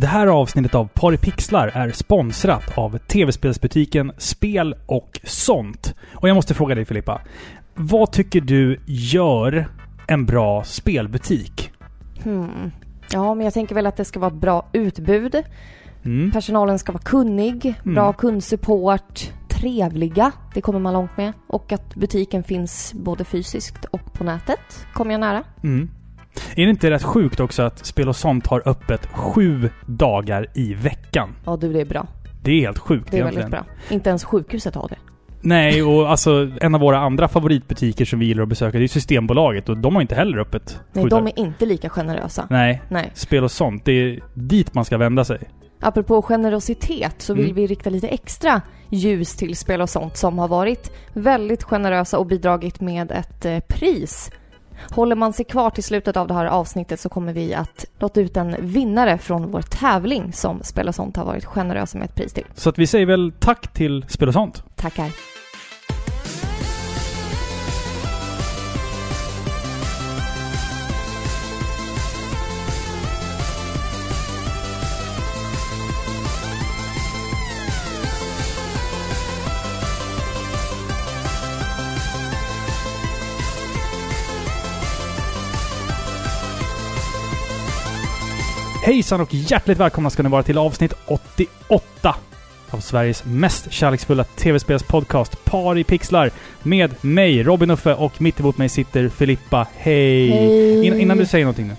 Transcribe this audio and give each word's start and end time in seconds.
Det 0.00 0.06
här 0.06 0.26
avsnittet 0.26 0.74
av 0.74 0.88
Paripixlar 0.94 1.68
är 1.68 1.90
sponsrat 1.90 2.78
av 2.78 2.98
tv-spelsbutiken 2.98 4.12
Spel 4.18 4.74
och 4.86 5.20
sånt. 5.24 5.94
Och 6.14 6.28
jag 6.28 6.34
måste 6.34 6.54
fråga 6.54 6.74
dig 6.74 6.84
Filippa. 6.84 7.20
Vad 7.74 8.12
tycker 8.12 8.40
du 8.40 8.80
gör 8.86 9.68
en 10.06 10.26
bra 10.26 10.64
spelbutik? 10.64 11.72
Hmm. 12.22 12.70
Ja, 13.12 13.34
men 13.34 13.44
jag 13.44 13.54
tänker 13.54 13.74
väl 13.74 13.86
att 13.86 13.96
det 13.96 14.04
ska 14.04 14.20
vara 14.20 14.30
ett 14.30 14.40
bra 14.40 14.68
utbud. 14.72 15.42
Mm. 16.04 16.30
Personalen 16.30 16.78
ska 16.78 16.92
vara 16.92 17.02
kunnig, 17.02 17.74
bra 17.84 18.02
Mm. 18.04 18.14
kundsupport, 18.14 19.30
trevliga. 19.48 20.32
Det 20.54 20.60
kommer 20.60 20.78
man 20.78 20.92
långt 20.92 21.16
med. 21.16 21.32
Och 21.46 21.72
att 21.72 21.94
butiken 21.94 22.42
finns 22.42 22.94
både 22.94 23.24
fysiskt 23.24 23.84
och 23.84 24.12
på 24.12 24.24
nätet. 24.24 24.86
Kommer 24.94 25.12
jag 25.12 25.20
nära. 25.20 25.42
Mm. 25.62 25.90
Är 26.56 26.64
det 26.64 26.70
inte 26.70 26.90
rätt 26.90 27.02
sjukt 27.02 27.40
också 27.40 27.62
att 27.62 27.86
Spel 27.86 28.08
och 28.08 28.16
sånt 28.16 28.46
har 28.46 28.62
öppet 28.68 29.06
sju 29.06 29.70
dagar 29.86 30.46
i 30.54 30.74
veckan? 30.74 31.34
Ja, 31.44 31.56
du, 31.56 31.72
det 31.72 31.80
är 31.80 31.84
bra. 31.84 32.06
Det 32.42 32.50
är 32.52 32.60
helt 32.60 32.78
sjukt 32.78 33.10
Det 33.10 33.16
är 33.16 33.20
egentligen. 33.20 33.50
väldigt 33.50 33.66
bra. 33.88 33.94
Inte 33.94 34.08
ens 34.08 34.24
sjukhuset 34.24 34.74
har 34.74 34.88
det. 34.88 34.96
Nej, 35.42 35.82
och 35.82 36.10
alltså 36.10 36.48
en 36.60 36.74
av 36.74 36.80
våra 36.80 36.98
andra 36.98 37.28
favoritbutiker 37.28 38.04
som 38.04 38.18
vi 38.18 38.26
gillar 38.26 38.42
att 38.42 38.48
besöka, 38.48 38.78
det 38.78 38.84
är 38.84 38.88
Systembolaget 38.88 39.68
och 39.68 39.76
de 39.78 39.94
har 39.94 40.02
inte 40.02 40.14
heller 40.14 40.38
öppet 40.38 40.80
Nej, 40.92 41.04
sju 41.04 41.08
de 41.08 41.16
dagar. 41.24 41.32
är 41.36 41.38
inte 41.38 41.66
lika 41.66 41.88
generösa. 41.88 42.46
Nej, 42.50 42.82
Nej. 42.88 43.10
spel 43.14 43.44
och 43.44 43.50
sånt, 43.50 43.84
det 43.84 43.92
är 43.92 44.20
dit 44.34 44.74
man 44.74 44.84
ska 44.84 44.98
vända 44.98 45.24
sig. 45.24 45.38
Apropå 45.80 46.22
generositet 46.22 47.14
så 47.18 47.34
vill 47.34 47.44
Mm. 47.44 47.56
vi 47.56 47.66
rikta 47.66 47.90
lite 47.90 48.08
extra 48.08 48.62
ljus 48.88 49.36
till 49.36 49.56
spel 49.56 49.80
och 49.80 49.90
sånt 49.90 50.16
som 50.16 50.38
har 50.38 50.48
varit 50.48 50.92
väldigt 51.12 51.62
generösa 51.62 52.18
och 52.18 52.26
bidragit 52.26 52.80
med 52.80 53.10
ett 53.12 53.44
eh, 53.44 53.58
pris. 53.68 54.30
Håller 54.90 55.16
man 55.16 55.32
sig 55.32 55.44
kvar 55.44 55.70
till 55.70 55.84
slutet 55.84 56.16
av 56.16 56.28
det 56.28 56.34
här 56.34 56.46
avsnittet 56.46 57.00
så 57.00 57.08
kommer 57.08 57.32
vi 57.32 57.54
att 57.54 57.84
låta 57.98 58.20
ut 58.20 58.36
en 58.36 58.56
vinnare 58.58 59.18
från 59.18 59.50
vår 59.50 59.62
tävling 59.62 60.32
som 60.32 60.62
Spel 60.62 60.88
och 60.88 60.94
sånt 60.94 61.16
har 61.16 61.24
varit 61.24 61.44
generösa 61.44 61.98
med 61.98 62.04
ett 62.04 62.14
pris 62.14 62.32
till. 62.32 62.46
Så 62.54 62.68
att 62.68 62.78
vi 62.78 62.86
säger 62.86 63.06
väl 63.06 63.32
tack 63.38 63.72
till 63.72 64.04
Spel 64.08 64.28
och 64.28 64.34
sånt. 64.34 64.64
Tackar. 64.76 65.10
Hejsan 88.90 89.20
och 89.20 89.34
hjärtligt 89.34 89.78
välkomna 89.78 90.10
ska 90.10 90.22
ni 90.22 90.28
vara 90.28 90.42
till 90.42 90.58
avsnitt 90.58 90.92
88 91.06 92.16
av 92.70 92.80
Sveriges 92.80 93.24
mest 93.24 93.72
kärleksfulla 93.72 94.24
tv-spelspodcast 94.24 95.44
Par 95.44 95.78
i 95.78 95.84
pixlar 95.84 96.30
med 96.62 97.04
mig, 97.04 97.42
Robin 97.42 97.70
Uffe, 97.70 97.94
och 97.94 98.20
mitt 98.20 98.40
emot 98.40 98.58
mig 98.58 98.68
sitter 98.68 99.08
Filippa. 99.08 99.66
Hej! 99.76 100.28
Hej! 100.28 100.86
Innan, 100.86 101.00
innan 101.00 101.18
du 101.18 101.26
säger 101.26 101.44
någonting 101.44 101.68
nu, 101.68 101.74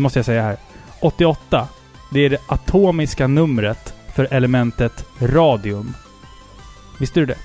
måste 0.00 0.18
jag 0.18 0.26
säga 0.26 0.42
här. 0.42 0.56
88, 1.00 1.68
det 2.12 2.20
är 2.20 2.30
det 2.30 2.38
atomiska 2.46 3.26
numret 3.26 3.94
för 4.14 4.28
elementet 4.30 5.04
radium. 5.20 5.94
Visste 6.98 7.20
du 7.20 7.26
det? 7.26 7.38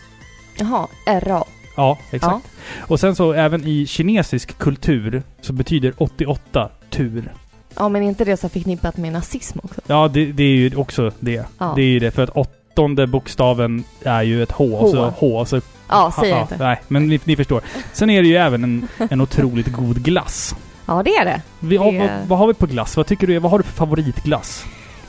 Jaha, 0.58 0.88
RA. 1.05 1.44
Ja, 1.75 1.97
exakt. 2.11 2.47
Och 2.80 2.99
sen 2.99 3.16
så 3.16 3.33
även 3.33 3.67
i 3.67 3.88
kinesisk 3.88 4.58
kultur 4.58 5.23
så 5.41 5.53
betyder 5.53 5.94
88 5.97 6.69
tur. 6.89 7.31
Ja, 7.76 7.90
men 7.90 8.04
inte 8.04 8.26
det 8.26 8.38
så 8.38 8.50
förknippat 8.50 8.98
med 8.98 9.14
nazism 9.14 9.60
också? 9.64 9.82
Ja, 9.88 10.08
det, 10.08 10.26
det 10.32 10.44
är 10.44 10.48
ju 10.56 10.76
också 10.76 11.12
det. 11.20 11.46
Ja. 11.58 11.74
Det 11.76 11.82
är 11.82 11.86
ju 11.86 12.00
det, 12.00 12.12
för 12.12 12.24
att 12.24 12.30
åttonde 12.30 13.08
bokstaven 13.08 13.84
är 14.04 14.22
ju 14.22 14.44
ett 14.44 14.52
H. 14.52 14.66
Och 14.66 14.90
så 14.90 15.04
H. 15.06 15.14
H, 15.20 15.46
så... 15.46 15.62
Ja, 15.90 16.14
säg 16.20 16.30
ja, 16.30 16.42
inte. 16.42 16.58
Nej, 16.58 16.82
men 16.88 17.08
ni, 17.08 17.20
ni 17.24 17.36
förstår. 17.36 17.62
Sen 17.94 18.10
är 18.10 18.22
det 18.22 18.28
ju 18.28 18.36
även 18.36 18.64
en, 18.64 18.88
en 19.10 19.22
otroligt 19.22 19.67
god 19.67 20.04
glass. 20.04 20.56
Ja, 20.86 21.04
det 21.06 21.16
är 21.16 21.26
det. 21.26 21.42
Vi 21.60 21.78
Det- 21.78 21.83
vad, 22.00 22.10
vad 22.28 22.39
har 22.39 22.48
vi 22.48 22.54
på 22.54 22.66
glass? 22.66 22.98
Vad 22.98 23.08
tycker 23.08 23.28
du? 23.28 23.39
Vad 23.39 23.52
har 23.52 23.58
du 23.58 23.64
för 23.64 23.72
favoritglass? 23.73 24.66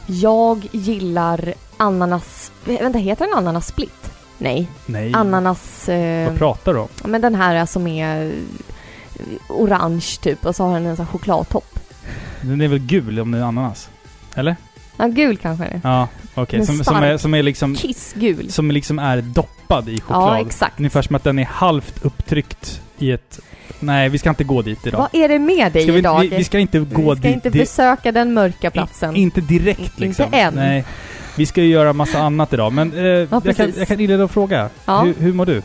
Jag 0.06 0.68
gillar 0.72 1.54
ananas... 1.76 2.52
Vänta, 2.64 2.98
heter 2.98 3.24
den 3.26 3.34
ananas 3.34 3.66
split? 3.66 4.10
Nej. 4.38 4.68
Nej. 4.86 5.12
Ananas... 5.14 5.88
Eh, 5.88 6.28
Vad 6.28 6.38
pratar 6.38 6.74
du 6.74 6.80
om? 6.80 6.88
Men 7.04 7.20
den 7.20 7.34
här 7.34 7.66
som 7.66 7.86
är 7.86 8.26
eh, 8.26 8.32
orange 9.48 10.06
typ 10.20 10.46
och 10.46 10.56
så 10.56 10.64
har 10.64 10.74
den 10.74 10.86
en 10.86 10.96
sån 10.96 11.06
chokladtopp. 11.06 11.78
Den 12.44 12.60
är 12.60 12.68
väl 12.68 12.78
gul 12.78 13.20
om 13.20 13.30
det 13.30 13.38
är 13.38 13.42
ananas? 13.42 13.88
Eller? 14.34 14.56
Ja, 14.96 15.06
gul 15.06 15.36
kanske. 15.36 15.80
Ja, 15.84 16.08
okej. 16.34 16.58
Men 16.58 16.66
Som, 16.66 16.84
som, 16.84 16.96
är, 16.96 17.16
som 17.16 17.34
är 17.34 17.42
liksom... 17.42 17.76
Kissgul. 17.76 18.50
Som 18.50 18.70
liksom 18.70 18.98
är 18.98 19.20
doppad 19.20 19.88
i 19.88 20.00
choklad. 20.00 20.38
Ja, 20.38 20.46
exakt. 20.46 20.78
Ungefär 20.78 21.02
som 21.02 21.16
att 21.16 21.24
den 21.24 21.38
är 21.38 21.44
halvt 21.44 22.04
upptryckt 22.04 22.82
i 22.98 23.10
ett... 23.10 23.40
Nej, 23.80 24.08
vi 24.08 24.18
ska 24.18 24.28
inte 24.28 24.44
gå 24.44 24.62
dit 24.62 24.86
idag. 24.86 24.98
Vad 24.98 25.22
är 25.22 25.28
det 25.28 25.38
med 25.38 25.72
dig 25.72 25.90
vi, 25.90 25.98
idag? 25.98 26.20
vi, 26.20 26.28
vi 26.28 26.44
ska 26.44 26.58
inte 26.58 26.78
gå 26.78 27.14
Vi 27.14 27.20
ska 27.20 27.28
dit. 27.28 27.34
inte 27.34 27.50
besöka 27.50 28.12
den 28.12 28.34
mörka 28.34 28.70
platsen. 28.70 29.16
In, 29.16 29.22
inte 29.22 29.40
direkt 29.40 29.80
Inte 29.80 30.00
liksom. 30.00 30.26
än. 30.32 30.54
Nej. 30.54 30.84
Vi 31.36 31.46
ska 31.46 31.62
ju 31.62 31.68
göra 31.68 31.92
massa 31.92 32.18
annat 32.18 32.52
idag. 32.52 32.72
Men 32.72 32.92
eh, 32.92 33.02
jag, 33.04 33.56
kan, 33.56 33.72
jag 33.78 33.88
kan 33.88 34.00
inleda 34.00 34.24
och 34.24 34.30
fråga. 34.30 34.70
Ja. 34.84 35.00
Hur, 35.00 35.14
hur 35.18 35.32
mår 35.32 35.46
du? 35.46 35.62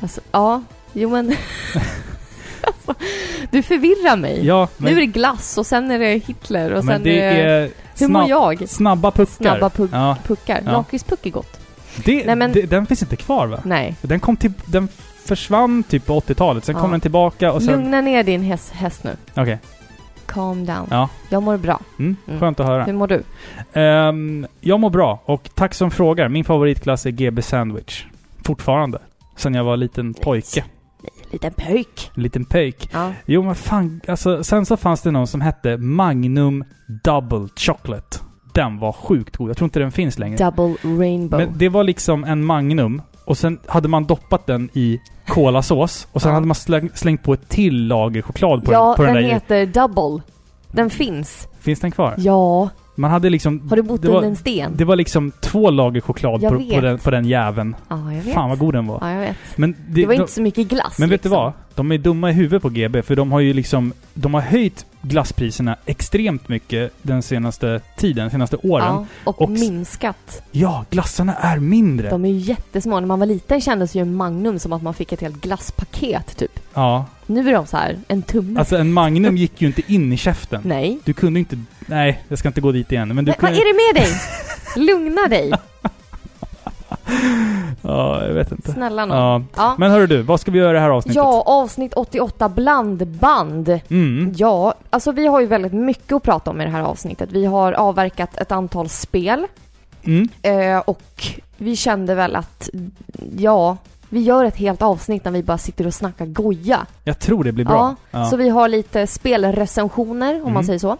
Alltså, 0.00 0.20
ja, 0.32 0.62
jo 0.92 1.10
men... 1.10 1.36
alltså, 2.66 2.94
du 3.50 3.62
förvirrar 3.62 4.16
mig. 4.16 4.46
Ja, 4.46 4.68
men, 4.76 4.90
Nu 4.92 4.96
är 4.96 5.00
det 5.00 5.06
glass 5.06 5.58
och 5.58 5.66
sen 5.66 5.90
är 5.90 5.98
det 5.98 6.22
Hitler 6.26 6.70
och 6.72 6.84
men 6.84 6.94
sen 6.96 7.02
det 7.02 7.20
är 7.20 7.34
det... 7.34 7.42
är 7.52 7.70
Hur 7.98 8.08
mår 8.08 8.28
jag? 8.28 8.68
snabba 8.68 9.10
puckar. 9.10 9.32
Snabba 9.32 9.68
puck- 9.68 9.88
Ja. 9.92 10.16
puckar. 10.26 10.62
Ja. 10.66 10.72
Lakritspuck 10.72 11.26
är 11.26 11.30
gott. 11.30 11.60
Det, 12.04 12.26
Nej, 12.26 12.36
men- 12.36 12.52
det, 12.52 12.62
den 12.62 12.86
finns 12.86 13.02
inte 13.02 13.16
kvar 13.16 13.46
va? 13.46 13.60
Nej. 13.64 13.94
Den 14.02 14.20
kom 14.20 14.36
till... 14.36 14.52
Den 14.66 14.88
försvann 15.24 15.82
typ 15.82 16.06
på 16.06 16.20
80-talet. 16.20 16.64
Sen 16.64 16.74
Ja. 16.74 16.82
kom 16.82 16.90
den 16.90 17.00
tillbaka 17.00 17.52
och 17.52 17.62
sen... 17.62 17.72
Lugna 17.80 18.00
ner 18.00 18.22
din 18.22 18.42
häst, 18.42 18.72
häst 18.72 19.04
nu. 19.04 19.10
Okej. 19.36 19.58
Calm 20.26 20.66
down. 20.66 20.86
Ja. 20.90 21.08
Jag 21.28 21.42
mår 21.42 21.56
bra. 21.56 21.80
Mm, 21.98 22.16
Mm. 22.28 22.40
skönt 22.40 22.60
att 22.60 22.66
höra. 22.66 22.84
Hur 22.84 22.92
mår 22.92 23.06
du? 23.06 23.22
Ehm, 23.72 24.46
jag 24.60 24.80
mår 24.80 24.90
bra 24.90 25.20
och 25.24 25.50
tack 25.54 25.74
som 25.74 25.90
frågar. 25.90 26.28
Min 26.28 26.44
favoritklass 26.44 27.06
är 27.06 27.10
GB 27.10 27.42
Sandwich. 27.42 28.04
Fortfarande. 28.44 28.98
Sen 29.36 29.54
jag 29.54 29.64
var 29.64 29.76
liten 29.76 30.14
pojke. 30.14 30.64
Liten 31.30 31.52
pöjk. 31.52 32.10
En 32.14 32.22
liten 32.22 32.44
pöjk. 32.44 32.90
Ja. 32.92 33.12
Jo 33.26 33.42
men 33.42 33.54
fan, 33.54 34.00
alltså 34.08 34.44
sen 34.44 34.66
så 34.66 34.76
fanns 34.76 35.02
det 35.02 35.10
någon 35.10 35.26
som 35.26 35.40
hette 35.40 35.76
Magnum 35.76 36.64
Double 37.04 37.48
Chocolate. 37.56 38.18
Den 38.54 38.78
var 38.78 38.92
sjukt 38.92 39.36
god. 39.36 39.48
Jag 39.50 39.56
tror 39.56 39.66
inte 39.66 39.78
den 39.80 39.92
finns 39.92 40.18
längre. 40.18 40.36
Double 40.50 40.74
rainbow. 40.82 41.40
Men 41.40 41.58
det 41.58 41.68
var 41.68 41.84
liksom 41.84 42.24
en 42.24 42.44
Magnum 42.44 43.02
och 43.24 43.38
sen 43.38 43.58
hade 43.66 43.88
man 43.88 44.04
doppat 44.04 44.46
den 44.46 44.70
i 44.72 45.00
kolasås 45.26 46.08
och 46.12 46.22
sen 46.22 46.28
Ja. 46.28 46.34
hade 46.34 46.46
man 46.46 46.54
släng, 46.54 46.90
slängt 46.94 47.22
på 47.22 47.32
ett 47.32 47.48
till 47.48 47.86
lager 47.86 48.22
choklad 48.22 48.64
på 48.64 48.72
ja, 48.72 48.86
den, 48.86 48.96
på 48.96 49.02
den 49.02 49.14
den 49.14 49.22
där. 49.24 49.30
heter 49.30 49.66
Double. 49.66 50.22
Den 50.72 50.90
finns. 50.90 51.48
Finns 51.60 51.80
den 51.80 51.90
kvar? 51.90 52.14
Ja. 52.18 52.68
Man 52.98 53.10
hade 53.10 53.30
liksom... 53.30 53.68
Har 53.68 53.76
du 53.76 53.82
bott 53.82 54.02
det 54.02 54.08
var, 54.08 54.16
under 54.16 54.28
en 54.28 54.36
sten? 54.36 54.72
Det 54.76 54.84
var 54.84 54.96
liksom 54.96 55.32
två 55.40 55.70
lager 55.70 56.00
choklad 56.00 56.40
på, 56.40 56.48
på, 56.48 56.80
den, 56.80 56.98
på 56.98 57.10
den 57.10 57.24
jäveln. 57.24 57.76
Ja, 57.88 58.12
jag 58.12 58.22
vet. 58.22 58.34
Fan 58.34 58.48
vad 58.48 58.58
god 58.58 58.74
den 58.74 58.86
var. 58.86 58.98
Ja, 59.00 59.12
jag 59.12 59.20
vet. 59.20 59.36
Men, 59.56 59.76
Det, 59.88 60.06
var 60.06 60.14
de, 60.14 60.20
inte 60.20 60.32
så 60.32 60.42
mycket 60.42 60.68
glass. 60.68 60.98
men 60.98 61.08
vet 61.08 61.22
du 61.22 61.28
liksom. 61.28 61.42
vad? 61.44 61.52
De 61.78 61.92
är 61.92 61.98
dumma 61.98 62.30
i 62.30 62.32
huvudet 62.32 62.62
på 62.62 62.68
GB 62.68 63.02
för 63.02 63.16
de 63.16 63.32
har 63.32 63.40
ju 63.40 63.52
liksom... 63.52 63.92
De 64.14 64.34
har 64.34 64.40
höjt 64.40 64.86
glasspriserna 65.02 65.76
extremt 65.86 66.48
mycket 66.48 66.92
den 67.02 67.22
senaste 67.22 67.80
tiden, 67.96 68.30
senaste 68.30 68.56
åren. 68.56 68.86
Ja, 68.86 69.06
och, 69.24 69.42
Och 69.42 69.50
minskat. 69.50 70.42
Ja, 70.50 70.84
glassarna 70.90 71.34
är 71.34 71.58
mindre. 71.58 72.10
De 72.10 72.24
är 72.24 72.28
ju 72.28 72.38
jättesmå. 72.38 73.00
När 73.00 73.06
man 73.06 73.18
var 73.18 73.26
liten 73.26 73.60
kändes 73.60 73.94
ju 73.94 74.00
en 74.00 74.14
Magnum 74.14 74.58
som 74.58 74.72
att 74.72 74.82
man 74.82 74.94
fick 74.94 75.12
ett 75.12 75.20
helt 75.20 75.40
glasspaket, 75.40 76.36
typ. 76.36 76.60
Ja. 76.74 77.04
Nu 77.26 77.48
är 77.48 77.52
de 77.52 77.66
så 77.66 77.76
här, 77.76 77.98
en 78.08 78.22
tumme. 78.22 78.60
Alltså 78.60 78.76
en 78.76 78.92
Magnum 78.92 79.36
gick 79.36 79.62
ju 79.62 79.66
inte 79.66 79.82
in 79.92 80.12
i 80.12 80.16
käften. 80.16 80.62
Nej. 80.64 80.98
Du 81.04 81.12
kunde 81.12 81.40
inte... 81.40 81.58
Nej, 81.86 82.24
jag 82.28 82.38
ska 82.38 82.48
inte 82.48 82.60
gå 82.60 82.72
dit 82.72 82.92
igen. 82.92 83.08
Men 83.08 83.24
du 83.24 83.30
vad 83.30 83.38
kunde... 83.38 83.56
är 83.56 83.64
det 83.64 84.00
med 84.00 84.04
dig? 84.04 84.20
Lugna 84.86 85.28
dig. 85.28 85.52
Ja, 87.82 88.17
vet 88.38 88.52
inte. 88.52 88.72
Snälla 88.72 89.06
nån. 89.06 89.16
Ja. 89.16 89.42
Ja. 89.56 89.74
Men 89.78 89.90
hörru 89.90 90.06
du, 90.06 90.22
vad 90.22 90.40
ska 90.40 90.50
vi 90.50 90.58
göra 90.58 90.70
i 90.70 90.74
det 90.74 90.80
här 90.80 90.90
avsnittet? 90.90 91.16
Ja, 91.16 91.42
avsnitt 91.46 91.94
88, 91.94 92.48
blandband. 92.48 93.80
Mm. 93.90 94.34
Ja, 94.36 94.74
alltså 94.90 95.12
vi 95.12 95.26
har 95.26 95.40
ju 95.40 95.46
väldigt 95.46 95.72
mycket 95.72 96.12
att 96.12 96.22
prata 96.22 96.50
om 96.50 96.60
i 96.60 96.64
det 96.64 96.70
här 96.70 96.82
avsnittet. 96.82 97.32
Vi 97.32 97.44
har 97.44 97.72
avverkat 97.72 98.36
ett 98.36 98.52
antal 98.52 98.88
spel 98.88 99.46
Mm. 100.04 100.28
eh, 100.42 100.78
och 100.78 101.02
vi 101.56 101.76
kände 101.76 102.14
väl 102.14 102.36
att, 102.36 102.68
ja, 103.36 103.76
vi 104.08 104.20
gör 104.20 104.44
ett 104.44 104.56
helt 104.56 104.82
avsnitt 104.82 105.24
när 105.24 105.32
vi 105.32 105.42
bara 105.42 105.58
sitter 105.58 105.86
och 105.86 105.94
snackar 105.94 106.26
goja. 106.26 106.86
Jag 107.04 107.18
tror 107.18 107.44
det 107.44 107.52
blir 107.52 107.64
bra. 107.64 107.94
Ja, 108.10 108.24
Så 108.24 108.36
vi 108.36 108.48
har 108.48 108.68
lite 108.68 109.06
spelrecensioner, 109.06 110.34
om 110.34 110.40
Mm. 110.40 110.54
man 110.54 110.64
säger 110.64 110.78
så. 110.78 110.96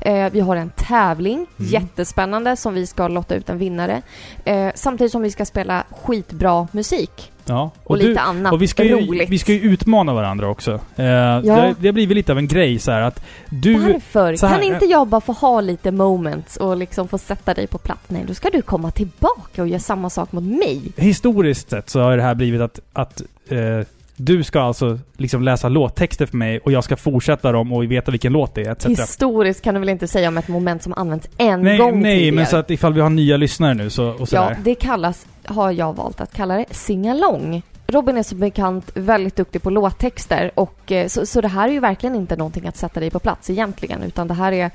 Eh, 0.00 0.30
vi 0.32 0.40
har 0.40 0.56
en 0.56 0.70
tävling, 0.76 1.34
Mm. 1.36 1.70
jättespännande, 1.70 2.56
som 2.56 2.74
vi 2.74 2.86
ska 2.86 3.08
lotta 3.08 3.34
ut 3.34 3.48
en 3.50 3.58
vinnare. 3.58 4.02
Eh, 4.44 4.68
samtidigt 4.74 5.12
som 5.12 5.22
vi 5.22 5.30
ska 5.30 5.44
spela 5.44 5.84
skitbra 6.02 6.68
musik 6.72 7.32
Ja. 7.44 7.70
och, 7.84 7.98
du- 7.98 8.08
lite 8.08 8.20
annat 8.20 8.52
och 8.52 8.62
vi 8.62 8.68
ska, 8.68 8.84
ju, 8.84 9.06
roligt. 9.06 9.28
vi 9.28 9.38
ska 9.38 9.52
ju 9.52 9.60
utmana 9.60 10.14
varandra 10.14 10.48
också. 10.48 10.72
Eh, 10.72 10.78
det, 10.96 11.74
det 11.78 11.88
har 11.88 11.92
blivit 11.92 12.16
lite 12.16 12.32
av 12.32 12.38
en 12.38 12.46
grej 12.46 12.78
så 12.78 12.90
att 12.90 13.24
du... 13.50 13.78
Varför? 13.78 14.46
här, 14.46 14.54
kan 14.54 14.62
inte 14.62 14.84
jag 14.84 15.08
bara 15.08 15.20
få 15.20 15.32
ha 15.32 15.60
lite 15.60 15.90
moments 15.90 16.56
och 16.56 16.76
liksom 16.76 17.08
få 17.08 17.18
sätta 17.18 17.54
dig 17.54 17.66
på 17.66 17.78
plats? 17.78 18.00
Nej, 18.08 18.24
då 18.26 18.34
ska 18.34 18.50
du 18.50 18.62
komma 18.62 18.90
tillbaka 18.90 19.62
och 19.62 19.68
göra 19.68 19.80
samma 19.80 20.10
sak 20.10 20.32
mot 20.32 20.44
mig. 20.44 20.82
Historiskt 20.96 21.70
sett 21.70 21.90
så 21.90 22.00
har 22.00 22.16
det 22.16 22.22
här 22.22 22.34
blivit 22.34 22.60
att, 22.60 22.80
att 22.92 23.22
eh, 23.48 23.86
du 24.24 24.42
ska 24.44 24.60
alltså 24.60 24.98
liksom 25.16 25.42
läsa 25.42 25.68
låttexter 25.68 26.26
för 26.26 26.36
mig 26.36 26.58
och 26.58 26.72
jag 26.72 26.84
ska 26.84 26.96
fortsätta 26.96 27.52
dem 27.52 27.72
och 27.72 27.84
veta 27.92 28.10
vilken 28.10 28.32
låt 28.32 28.54
det 28.54 28.62
är 28.62 28.70
etc. 28.72 28.86
Historiskt 28.86 29.62
kan 29.62 29.74
du 29.74 29.80
väl 29.80 29.88
inte 29.88 30.08
säga 30.08 30.28
om 30.28 30.38
ett 30.38 30.48
moment 30.48 30.82
som 30.82 30.92
använts 30.96 31.28
en 31.38 31.62
Nej, 31.62 31.78
gång 31.78 32.02
nej 32.02 32.14
tidigare? 32.18 32.36
men 32.36 32.46
så 32.46 32.56
att 32.56 32.70
ifall 32.70 32.92
vi 32.92 33.00
har 33.00 33.10
nya 33.10 33.36
lyssnare 33.36 33.74
nu 33.74 33.90
så, 33.90 34.08
och 34.08 34.20
Ja, 34.20 34.26
sådär. 34.26 34.56
det 34.64 34.74
kallas, 34.74 35.26
har 35.44 35.70
jag 35.70 35.96
valt 35.96 36.20
att 36.20 36.34
kalla 36.34 36.56
det, 36.56 36.64
singalong. 36.70 37.62
Robin 37.86 38.16
är 38.16 38.22
som 38.22 38.38
bekant 38.38 38.90
väldigt 38.94 39.36
duktig 39.36 39.62
på 39.62 39.70
låttexter 39.70 40.50
och 40.54 40.92
eh, 40.92 41.06
så, 41.06 41.26
så 41.26 41.40
det 41.40 41.48
här 41.48 41.68
är 41.68 41.72
ju 41.72 41.80
verkligen 41.80 42.14
inte 42.16 42.36
någonting 42.36 42.66
att 42.66 42.76
sätta 42.76 43.00
dig 43.00 43.10
på 43.10 43.18
plats 43.18 43.50
egentligen 43.50 44.02
utan 44.02 44.28
det 44.28 44.34
här 44.34 44.52
är 44.52 44.70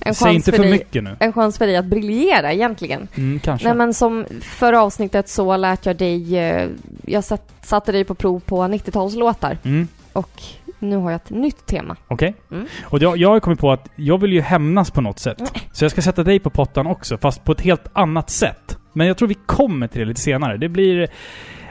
en 0.00 0.14
Säg 0.14 0.24
chans 0.26 0.34
inte 0.36 0.50
för 0.50 0.56
för 0.56 0.62
dig 0.64 0.72
mycket 0.72 1.04
nu. 1.04 1.16
en 1.20 1.32
chans 1.32 1.58
för 1.58 1.66
dig 1.66 1.76
att 1.76 1.84
briljera 1.84 2.52
egentligen. 2.52 3.08
Mm, 3.14 3.40
kanske. 3.40 3.68
Nej 3.68 3.76
men 3.76 3.94
som 3.94 4.24
förra 4.42 4.82
avsnittet 4.82 5.28
så 5.28 5.56
lät 5.56 5.86
jag 5.86 5.96
dig, 5.96 6.38
eh, 6.38 6.68
jag 7.06 7.24
satt, 7.24 7.52
satte 7.62 7.92
dig 7.92 8.04
på 8.04 8.14
prov 8.14 8.40
på 8.40 8.62
90-talslåtar 8.62 9.58
Mm, 9.64 9.88
och 10.12 10.30
nu 10.78 10.96
har 10.96 11.10
jag 11.10 11.16
ett 11.16 11.30
nytt 11.30 11.66
tema. 11.66 11.96
Okej. 12.08 12.34
Mm. 12.50 12.66
Och 12.84 13.02
jag, 13.02 13.16
jag 13.16 13.28
har 13.30 13.40
kommit 13.40 13.60
på 13.60 13.72
att 13.72 13.88
jag 13.96 14.20
vill 14.20 14.32
ju 14.32 14.40
hämnas 14.40 14.90
på 14.90 15.00
något 15.00 15.18
sätt. 15.18 15.36
Nej. 15.38 15.68
Så 15.72 15.84
jag 15.84 15.90
ska 15.92 16.02
sätta 16.02 16.22
dig 16.22 16.38
på 16.38 16.50
pottan 16.50 16.86
också, 16.86 17.18
fast 17.18 17.44
på 17.44 17.52
ett 17.52 17.60
helt 17.60 17.84
annat 17.92 18.30
sätt. 18.30 18.78
Men 18.92 19.06
jag 19.06 19.16
tror 19.18 19.28
vi 19.28 19.34
kommer 19.46 19.86
till 19.88 20.00
det 20.00 20.04
lite 20.06 20.20
senare. 20.20 20.56
Det 20.56 20.68
blir... 20.68 21.08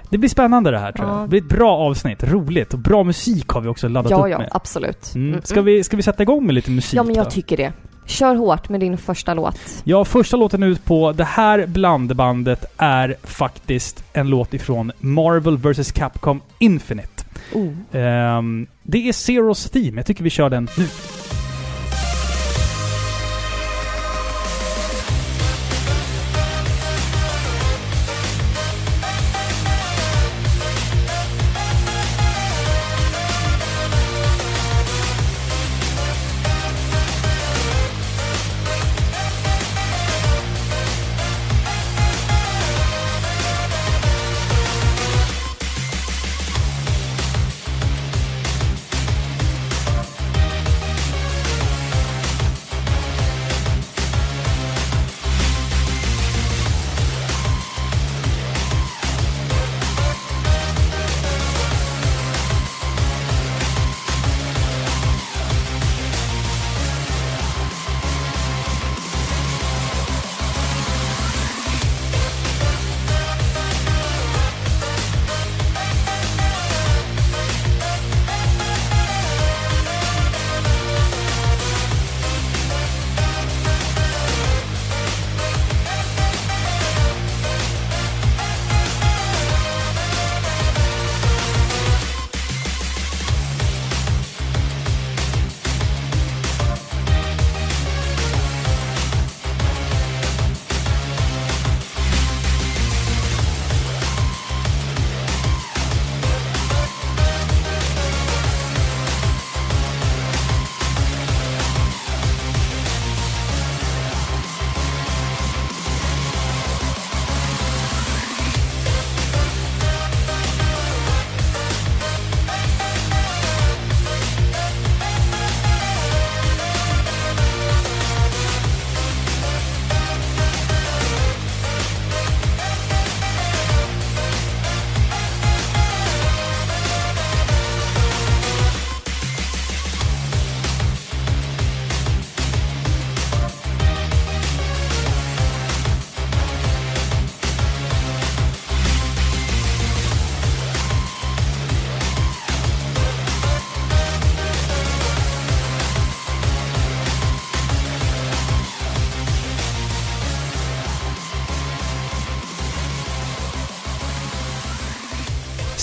Det 0.10 0.18
blir 0.18 0.30
spännande 0.30 0.72
det 0.72 0.80
här 0.80 0.92
tror 0.92 1.07
jag. 1.07 1.18
Ja. 1.18 1.22
Det 1.22 1.27
blir 1.27 1.42
ett 1.42 1.48
bra 1.50 1.77
avsnitt, 1.77 2.24
roligt 2.24 2.74
och 2.74 2.80
bra 2.80 3.04
musik 3.04 3.48
har 3.50 3.62
vi 3.62 3.68
också 3.68 3.88
laddat 3.88 4.12
Ja, 4.12 4.18
upp 4.25 4.30
ja, 4.31 4.38
med. 4.38 4.50
absolut. 4.51 5.16
Mm. 5.16 5.30
Mm, 5.30 5.42
Ska, 5.42 5.54
mm. 5.54 5.66
vi, 5.66 5.83
ska 5.83 5.98
vi 5.98 6.04
sätta 6.04 6.24
igång 6.24 6.45
med 6.45 6.56
lite 6.56 6.72
musik 6.72 6.98
Ja, 6.98 7.04
men 7.04 7.16
jag 7.16 7.25
då? 7.25 7.30
tycker 7.31 7.57
det. 7.57 7.74
Kör 8.06 8.36
hårt 8.36 8.69
med 8.69 8.80
din 8.80 8.98
första 8.98 9.34
låt. 9.34 9.60
Ja, 9.84 10.06
första 10.06 10.38
låten 10.38 10.63
ut 10.63 10.86
på 10.86 11.12
det 11.12 11.24
här 11.24 11.66
blandbandet 11.66 12.66
är 12.78 13.16
faktiskt 13.24 14.04
en 14.13 14.30
låt 14.30 14.54
ifrån 14.54 14.92
Marvel 15.00 15.57
vs 15.57 15.92
Capcom 15.92 16.42
Infinite. 16.60 17.24
Oh. 17.54 17.72
Ehm, 17.92 18.68
det 18.84 19.10
är 19.10 19.13
Zeros 19.13 19.69
Theme. 19.69 19.98
Jag 20.00 20.06
tycker 20.06 20.24
vi 20.24 20.30
kör 20.30 20.50
den 20.50 20.68
nu. 20.78 20.88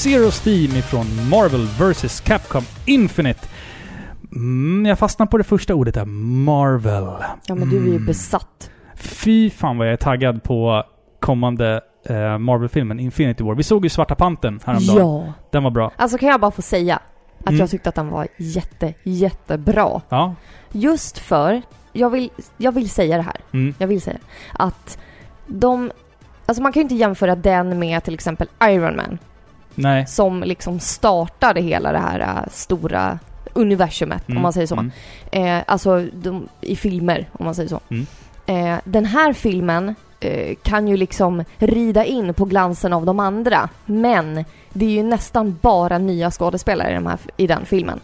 Zeros 0.03 0.41
Theme 0.41 0.79
ifrån 0.79 1.07
Marvel 1.31 1.67
vs 1.67 2.21
Capcom 2.21 2.63
Infinite. 2.87 3.41
Mm, 4.33 4.87
jag 4.87 4.99
fastnar 4.99 5.27
på 5.27 5.39
det 5.39 5.45
första 5.45 5.75
ordet 5.75 5.95
där. 5.95 6.05
Marvel. 6.45 7.05
Ja, 7.47 7.55
men 7.55 7.71
du 7.71 7.77
är 7.77 7.83
ju 7.87 7.91
Mm. 7.91 8.07
besatt. 8.07 8.71
Fy 8.97 9.51
fan 9.51 9.79
vad 9.79 9.87
jag 9.87 9.93
är 9.93 9.97
taggad 9.97 10.43
på 10.43 10.85
kommande 11.21 11.81
eh, 12.07 12.39
Marvel-filmen 12.39 13.01
Infinity 13.01 13.45
War. 13.45 13.55
Vi 13.55 13.63
såg 13.63 13.85
ju 13.85 13.89
Svarta 13.89 14.15
Pantern 14.15 14.61
häromdagen. 14.65 14.99
Ja. 15.27 15.33
Den 15.51 15.63
var 15.63 15.71
bra. 15.71 15.93
Alltså 15.97 16.19
kan 16.19 16.29
jag 16.29 16.41
bara 16.41 16.51
få 16.51 16.63
säga 16.63 16.97
att 17.41 17.49
Mm. 17.49 17.61
jag 17.61 17.71
tyckte 17.71 17.89
att 17.89 17.95
den 17.95 18.09
var 18.09 18.27
jätte, 18.39 18.95
jättebra. 19.03 20.01
Ja. 20.09 20.35
Just 20.73 21.19
för, 21.19 21.63
jag 21.93 22.11
vill, 22.11 22.31
jag 22.57 22.73
vill 22.73 22.91
säga 22.91 23.17
det 23.17 23.23
här. 23.23 23.37
Mm. 23.53 23.75
Jag 23.79 23.87
vill 23.87 24.01
säga 24.03 24.19
att 24.53 24.99
de... 25.47 25.91
Alltså 26.47 26.63
man 26.63 26.73
kan 26.73 26.81
ju 26.81 26.83
inte 26.83 26.95
jämföra 26.95 27.37
den 27.37 27.79
med 27.79 28.05
till 28.05 28.15
exempel 28.15 28.49
Iron 28.63 28.97
Man 28.97 29.19
Nej. 29.75 30.07
som 30.07 30.43
liksom 30.43 30.81
startade 30.81 31.61
hela 31.61 31.93
det 31.93 31.99
här 31.99 32.21
äh, 32.21 32.49
stora 32.51 33.19
universumet, 33.55 34.29
Mm. 34.29 34.37
om 34.39 34.43
man 34.43 34.53
säger 34.53 34.67
så. 34.67 34.75
Mm. 34.75 34.93
Eh, 35.31 35.63
alltså 35.67 36.07
de, 36.13 36.49
i 36.61 36.77
filmer, 36.77 37.29
om 37.33 37.45
man 37.45 37.55
säger 37.55 37.69
så. 37.69 37.81
Mm. 37.91 38.07
Eh, 38.47 38.81
den 38.85 39.05
här 39.05 39.33
filmen 39.33 39.95
eh, 40.21 40.55
kan 40.63 40.89
ju 40.89 40.97
liksom 40.97 41.45
rida 41.59 42.05
in 42.05 42.35
på 42.35 42.45
glansen 42.45 42.93
av 42.93 43.07
de 43.07 43.21
andra. 43.21 43.69
Men 43.87 44.45
det 44.73 44.87
är 44.87 44.91
ju 44.91 45.03
nästan 45.03 45.59
bara 45.63 45.99
nya 45.99 46.31
skådespelare 46.31 46.91
i, 46.91 46.95
de 46.95 47.07
här, 47.07 47.19
i 47.37 47.47
den 47.47 47.67
filmen. 47.67 48.01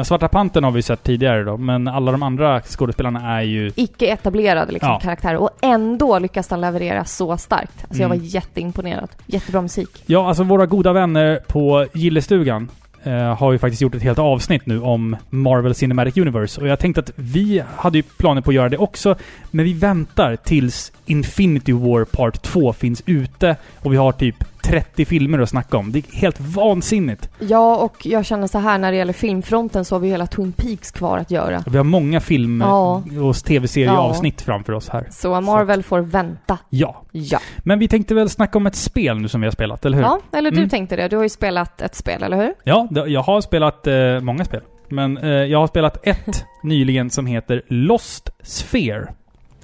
Mm. 0.00 0.04
Den 0.04 0.04
Svarta 0.04 0.28
Pantern 0.28 0.64
har 0.64 0.70
vi 0.70 0.82
sett 0.82 1.02
tidigare 1.02 1.44
då, 1.44 1.56
men 1.56 1.88
alla 1.88 2.12
de 2.12 2.22
andra 2.22 2.60
skådespelarna 2.60 3.38
är 3.38 3.42
ju... 3.42 3.72
Icke 3.76 4.06
etablerade 4.06 4.72
liksom, 4.72 4.88
Ja. 4.90 5.00
karaktärer. 5.00 5.36
Och 5.36 5.50
ändå 5.62 6.18
lyckas 6.18 6.48
den 6.48 6.60
leverera 6.60 7.04
så 7.04 7.36
starkt. 7.36 7.84
Alltså 7.88 8.02
jag 8.02 8.06
Mm. 8.06 8.18
var 8.18 8.24
jätteimponerad. 8.26 9.08
Jättebra 9.26 9.62
musik. 9.62 10.02
Ja, 10.06 10.28
alltså 10.28 10.42
våra 10.42 10.66
goda 10.66 10.92
vänner 10.92 11.40
på 11.48 11.86
Gillestugan 11.94 12.68
eh, 13.02 13.12
har 13.36 13.52
ju 13.52 13.58
faktiskt 13.58 13.82
gjort 13.82 13.94
ett 13.94 14.02
helt 14.02 14.18
avsnitt 14.18 14.66
nu 14.66 14.80
om 14.80 15.16
Marvel 15.30 15.74
Cinematic 15.74 16.16
Universe. 16.16 16.60
Och 16.60 16.68
jag 16.68 16.78
tänkte 16.78 17.00
att 17.00 17.12
vi 17.16 17.62
hade 17.76 17.98
ju 17.98 18.02
planer 18.02 18.40
på 18.40 18.50
att 18.50 18.54
göra 18.54 18.68
det 18.68 18.78
också, 18.78 19.14
men 19.50 19.64
vi 19.64 19.72
väntar 19.72 20.36
tills 20.36 20.92
Infinity 21.06 21.72
War 21.72 22.04
Part 22.04 22.42
2 22.42 22.72
finns 22.72 23.02
ute 23.06 23.56
och 23.82 23.92
vi 23.92 23.96
har 23.96 24.12
typ 24.12 24.44
30 24.70 25.04
filmer 25.04 25.38
att 25.38 25.48
snacka 25.48 25.76
om. 25.76 25.92
Det 25.92 25.98
är 25.98 26.16
helt 26.16 26.40
vansinnigt. 26.40 27.28
Ja, 27.38 27.76
och 27.76 28.06
jag 28.06 28.24
känner 28.26 28.46
så 28.46 28.58
här 28.58 28.78
när 28.78 28.90
det 28.90 28.96
gäller 28.98 29.12
filmfronten 29.12 29.84
så 29.84 29.94
har 29.94 30.00
vi 30.00 30.08
hela 30.08 30.26
Twin 30.26 30.52
Peaks 30.52 30.90
kvar 30.90 31.18
att 31.18 31.30
göra. 31.30 31.64
Vi 31.66 31.76
har 31.76 31.84
många 31.84 32.20
film 32.20 32.60
Ja. 32.66 33.02
och 33.22 33.34
tv-serieavsnitt 33.36 34.40
framför 34.42 34.72
oss 34.72 34.88
här. 34.88 35.06
Så 35.10 35.40
Marvel 35.40 35.82
får 35.82 36.00
vänta. 36.00 36.58
Ja. 36.68 37.02
Ja. 37.12 37.38
Men 37.58 37.78
vi 37.78 37.88
tänkte 37.88 38.14
väl 38.14 38.28
snacka 38.30 38.58
om 38.58 38.66
ett 38.66 38.76
spel 38.76 39.18
nu 39.18 39.28
som 39.28 39.40
vi 39.40 39.46
har 39.46 39.52
spelat, 39.52 39.84
eller 39.84 39.96
hur? 39.96 40.04
Ja, 40.04 40.20
eller 40.32 40.50
du 40.50 40.56
Mm. 40.56 40.68
tänkte 40.68 40.96
det. 40.96 41.08
Du 41.08 41.16
har 41.16 41.22
ju 41.22 41.28
spelat 41.28 41.82
ett 41.82 41.94
spel, 41.94 42.22
eller 42.22 42.36
hur? 42.36 42.54
Ja, 42.64 42.88
jag 43.06 43.22
har 43.22 43.40
spelat 43.40 43.86
eh, 43.86 44.20
många 44.20 44.44
spel. 44.44 44.60
Men 44.88 45.18
eh, 45.18 45.28
jag 45.30 45.58
har 45.58 45.66
spelat 45.66 45.98
ett 46.06 46.44
nyligen 46.62 47.10
som 47.10 47.26
heter 47.26 47.62
Lost 47.68 48.30
Sphere. 48.42 49.08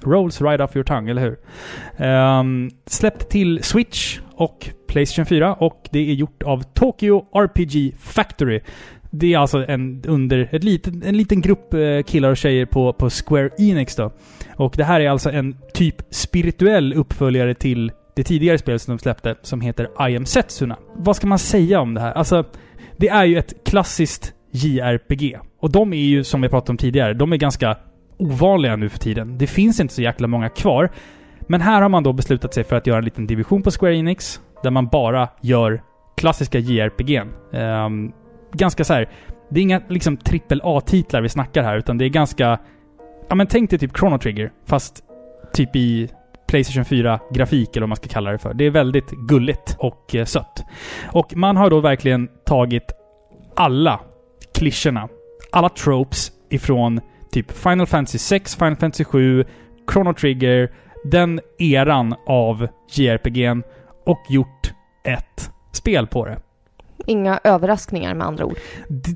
Rolls 0.03 0.41
right 0.41 0.61
off 0.61 0.75
your 0.75 0.83
tongue, 0.83 1.11
eller 1.11 1.21
hur? 1.21 1.37
Um, 2.39 2.69
släppt 2.85 3.29
till 3.29 3.63
Switch 3.63 4.19
och 4.37 4.69
Playstation 4.87 5.25
4 5.25 5.53
och 5.53 5.87
det 5.91 5.99
är 5.99 6.13
gjort 6.13 6.43
av 6.43 6.63
Tokyo 6.73 7.25
RPG 7.31 7.95
Factory. 7.99 8.61
Det 9.11 9.33
är 9.33 9.37
alltså 9.37 9.65
en, 9.67 10.03
under 10.07 10.49
ett 10.51 10.63
litet, 10.63 11.05
en 11.05 11.17
liten 11.17 11.41
grupp 11.41 11.73
eh, 11.73 12.03
killar 12.03 12.29
och 12.29 12.37
tjejer 12.37 12.65
på, 12.65 12.93
på 12.93 13.09
Square 13.09 13.49
Enix 13.57 13.95
då. 13.95 14.11
Och 14.55 14.73
det 14.77 14.83
här 14.83 14.99
är 14.99 15.09
alltså 15.09 15.31
en 15.31 15.57
typ 15.73 15.95
spirituell 16.09 16.93
uppföljare 16.93 17.53
till 17.53 17.91
det 18.15 18.23
tidigare 18.23 18.57
spelet 18.57 18.81
som 18.81 18.97
de 18.97 19.01
släppte, 19.01 19.35
som 19.41 19.61
heter 19.61 20.09
I 20.09 20.15
am 20.15 20.25
Setsuna. 20.25 20.77
Vad 20.95 21.15
ska 21.15 21.27
man 21.27 21.39
säga 21.39 21.79
om 21.79 21.93
det 21.93 22.01
här? 22.01 22.11
Alltså, 22.11 22.43
det 22.97 23.09
är 23.09 23.25
ju 23.25 23.37
ett 23.37 23.53
klassiskt 23.65 24.33
JRPG. 24.51 25.37
Och 25.59 25.71
de 25.71 25.93
är 25.93 25.97
ju, 25.97 26.23
som 26.23 26.41
vi 26.41 26.49
pratade 26.49 26.71
om 26.71 26.77
tidigare, 26.77 27.13
de 27.13 27.33
är 27.33 27.37
ganska 27.37 27.77
ovanliga 28.17 28.75
nu 28.75 28.89
för 28.89 28.99
tiden. 28.99 29.37
Det 29.37 29.47
finns 29.47 29.79
inte 29.79 29.93
så 29.93 30.01
jäkla 30.01 30.27
många 30.27 30.49
kvar. 30.49 30.91
Men 31.47 31.61
här 31.61 31.81
har 31.81 31.89
man 31.89 32.03
då 32.03 32.13
beslutat 32.13 32.53
sig 32.53 32.63
för 32.63 32.75
att 32.75 32.87
göra 32.87 32.97
en 32.97 33.05
liten 33.05 33.27
division 33.27 33.63
på 33.63 33.71
Square 33.71 33.95
Enix, 33.95 34.41
där 34.63 34.71
man 34.71 34.87
bara 34.87 35.29
gör 35.41 35.81
klassiska 36.17 36.59
JRPG. 36.59 37.21
Um, 37.21 37.29
ehm, 37.53 38.11
ganska 38.53 38.83
så 38.83 38.93
här. 38.93 39.09
Det 39.49 39.59
är 39.59 39.63
inga 39.63 39.81
liksom 39.87 40.17
AAA-titlar 40.63 41.21
vi 41.21 41.29
snackar 41.29 41.63
här, 41.63 41.77
utan 41.77 41.97
det 41.97 42.05
är 42.05 42.09
ganska... 42.09 42.59
Ja 43.29 43.35
men 43.35 43.47
tänk 43.47 43.69
dig 43.69 43.79
typ 43.79 43.97
Chrono 43.97 44.17
Trigger, 44.17 44.51
fast 44.65 45.03
typ 45.53 45.75
i 45.75 46.09
Playstation 46.47 46.83
4-grafik, 46.83 47.69
eller 47.75 47.81
vad 47.81 47.89
man 47.89 47.95
ska 47.95 48.07
kalla 48.07 48.31
det 48.31 48.37
för. 48.37 48.53
Det 48.53 48.65
är 48.65 48.69
väldigt 48.69 49.11
gulligt 49.11 49.75
och 49.79 50.15
eh, 50.15 50.25
sött. 50.25 50.63
Och 51.05 51.35
man 51.35 51.57
har 51.57 51.69
då 51.69 51.79
verkligen 51.79 52.29
tagit 52.45 52.91
alla 53.55 53.99
klyschorna, 54.53 55.07
alla 55.51 55.69
tropes 55.69 56.31
ifrån 56.49 57.01
typ 57.31 57.51
Final 57.51 57.87
Fantasy 57.87 58.17
6, 58.17 58.55
Final 58.55 58.75
Fantasy 58.75 59.03
7, 59.03 59.45
Chrono 59.91 60.13
Trigger, 60.13 60.71
den 61.03 61.39
eran 61.57 62.15
av 62.27 62.67
JRPG'n 62.91 63.63
och 64.05 64.19
gjort 64.29 64.73
ett 65.03 65.51
spel 65.71 66.07
på 66.07 66.25
det. 66.25 66.39
Inga 67.05 67.39
överraskningar 67.43 68.13
med 68.13 68.27
andra 68.27 68.45
ord. 68.45 68.57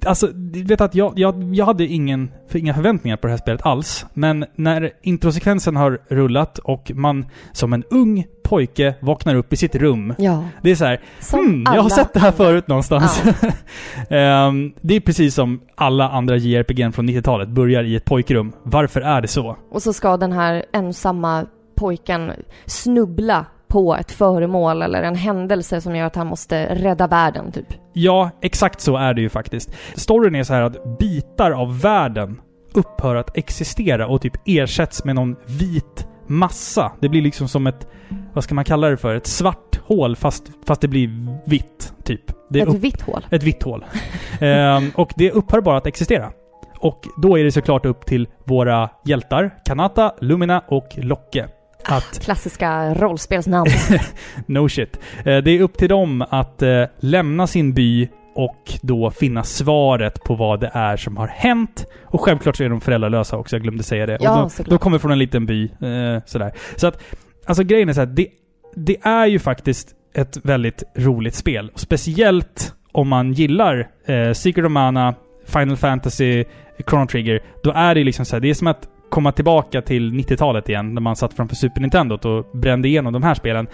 Alltså, 0.05 0.27
du 0.27 0.63
vet 0.63 0.81
att 0.81 0.95
jag, 0.95 1.13
jag, 1.19 1.55
jag 1.55 1.65
hade 1.65 1.85
ingen, 1.85 2.31
för 2.47 2.59
inga 2.59 2.73
förväntningar 2.73 3.17
på 3.17 3.27
det 3.27 3.33
här 3.33 3.37
spelet 3.37 3.65
alls. 3.65 4.05
Men 4.13 4.45
när 4.55 4.91
introsekvensen 5.01 5.75
har 5.75 6.01
rullat 6.07 6.57
och 6.57 6.91
man 6.95 7.25
som 7.51 7.73
en 7.73 7.83
ung 7.83 8.25
pojke 8.43 8.95
vaknar 8.99 9.35
upp 9.35 9.53
i 9.53 9.55
sitt 9.55 9.75
rum. 9.75 10.13
Ja. 10.17 10.43
Det 10.61 10.71
är 10.71 10.75
så 10.75 10.85
här, 10.85 11.01
hmm, 11.31 11.63
jag 11.63 11.81
har 11.81 11.89
sett 11.89 12.13
det 12.13 12.19
här 12.19 12.31
förut 12.31 12.67
någonstans. 12.67 13.23
Ehm, 14.09 14.73
det 14.81 14.95
är 14.95 14.99
precis 14.99 15.35
som 15.35 15.61
alla 15.75 16.09
andra 16.09 16.37
JRPG 16.37 16.93
från 16.93 17.09
90-talet, 17.09 17.49
börjar 17.49 17.83
i 17.83 17.95
ett 17.95 18.05
pojkrum. 18.05 18.53
Varför 18.63 19.01
är 19.01 19.21
det 19.21 19.27
så? 19.27 19.57
Och 19.71 19.83
så 19.83 19.93
ska 19.93 20.17
den 20.17 20.31
här 20.31 20.65
ensamma 20.73 21.45
pojken 21.81 22.31
snubbla 22.65 23.45
på 23.67 23.95
ett 23.95 24.11
föremål 24.11 24.81
eller 24.81 25.03
en 25.03 25.15
händelse 25.15 25.81
som 25.81 25.95
gör 25.95 26.05
att 26.05 26.15
han 26.15 26.27
måste 26.27 26.75
rädda 26.75 27.07
världen, 27.07 27.51
typ. 27.51 27.73
Ja, 27.93 28.29
exakt 28.41 28.81
så 28.81 28.97
är 28.97 29.13
det 29.13 29.21
ju 29.21 29.29
faktiskt. 29.29 29.73
Storyn 29.95 30.35
är 30.35 30.43
så 30.43 30.53
här 30.53 30.61
att 30.61 30.99
bitar 30.99 31.51
av 31.51 31.81
världen 31.81 32.41
upphör 32.73 33.15
att 33.15 33.37
existera 33.37 34.07
och 34.07 34.21
typ 34.21 34.33
ersätts 34.45 35.05
med 35.05 35.15
någon 35.15 35.35
vit 35.45 36.07
massa. 36.27 36.91
Det 36.99 37.09
blir 37.09 37.21
liksom 37.21 37.47
som 37.47 37.67
ett, 37.67 37.87
vad 38.33 38.43
ska 38.43 38.55
man 38.55 38.65
kalla 38.65 38.89
det 38.89 38.97
för? 38.97 39.15
Ett 39.15 39.27
svart 39.27 39.79
hål 39.83 40.15
fast, 40.15 40.43
fast 40.65 40.81
det 40.81 40.87
blir 40.87 41.09
vitt, 41.45 41.93
typ. 42.03 42.21
Det 42.49 42.59
ett 42.59 42.67
upp, 42.67 42.75
vitt 42.75 43.01
hål. 43.01 43.25
ett 43.29 43.43
vitt 43.43 43.63
hål. 43.63 43.85
Ehm, 44.39 44.91
och 44.95 45.13
det 45.15 45.31
upphör 45.31 45.61
bara 45.61 45.77
att 45.77 45.87
existera. 45.87 46.31
Och 46.79 47.07
då 47.17 47.39
är 47.39 47.43
det 47.43 47.51
såklart 47.51 47.85
upp 47.85 48.05
till 48.05 48.27
våra 48.43 48.89
hjältar, 49.05 49.51
Kanata, 49.65 50.13
Lumina 50.19 50.63
och 50.67 50.89
Locke. 50.97 51.47
Att 51.85 52.19
Klassiska 52.23 52.93
rollspelsnamn. 52.93 53.69
No 54.45 54.69
shit. 54.69 54.99
Eh, 55.25 55.37
Det 55.37 55.51
är 55.51 55.61
upp 55.61 55.77
till 55.77 55.89
dem 55.89 56.25
att 56.29 56.61
eh, 56.61 56.83
lämna 56.99 57.47
sin 57.47 57.73
by 57.73 58.09
och 58.35 58.73
då 58.81 59.11
finna 59.11 59.43
svaret 59.43 60.23
på 60.23 60.35
vad 60.35 60.59
det 60.59 60.71
är 60.73 60.97
som 60.97 61.17
har 61.17 61.27
hänt. 61.27 61.85
Och 62.05 62.21
självklart 62.21 62.55
så 62.55 62.63
är 62.63 62.69
de 62.69 62.81
föräldralösa 62.81 63.37
också, 63.37 63.55
jag 63.55 63.63
glömde 63.63 63.83
säga 63.83 64.05
det. 64.05 64.17
Ja, 64.21 64.31
och 64.35 64.41
de, 64.41 64.49
såklart. 64.49 64.69
de 64.69 64.79
kommer 64.79 64.97
från 64.99 65.11
en 65.11 65.19
liten 65.19 65.45
by. 65.45 65.63
Eh, 65.63 66.23
sådär. 66.25 66.51
Så 66.75 66.87
att, 66.87 67.03
alltså 67.45 67.63
grejen 67.63 67.89
är 67.89 67.93
så 67.93 67.99
här, 67.99 68.07
det, 68.07 68.27
det 68.75 68.97
är 69.01 69.25
ju 69.25 69.39
faktiskt 69.39 69.87
ett 70.15 70.37
väldigt 70.43 70.83
roligt 70.97 71.35
spel. 71.35 71.71
Speciellt 71.75 72.73
om 72.91 73.07
man 73.07 73.33
gillar 73.33 73.87
eh, 74.05 74.31
Secret 74.33 74.65
of 74.65 74.71
Mana, 74.71 75.13
Final 75.45 75.77
Fantasy, 75.77 76.43
Chrono 76.89 77.07
Trigger. 77.07 77.39
Då 77.63 77.71
är 77.71 77.95
det 77.95 78.03
liksom 78.03 78.25
så 78.25 78.35
här, 78.35 78.41
det 78.41 78.49
är 78.49 78.53
som 78.53 78.67
att 78.67 78.87
komma 79.11 79.31
tillbaka 79.31 79.81
till 79.81 80.11
90-talet 80.11 80.69
igen, 80.69 80.93
när 80.93 81.01
man 81.01 81.15
satt 81.15 81.33
framför 81.33 81.55
Super 81.55 81.81
Nintendo 81.81 82.15
och 82.15 82.57
brände 82.57 82.87
igenom 82.87 83.13
de 83.13 83.23
här 83.23 83.35
spelen. 83.35 83.67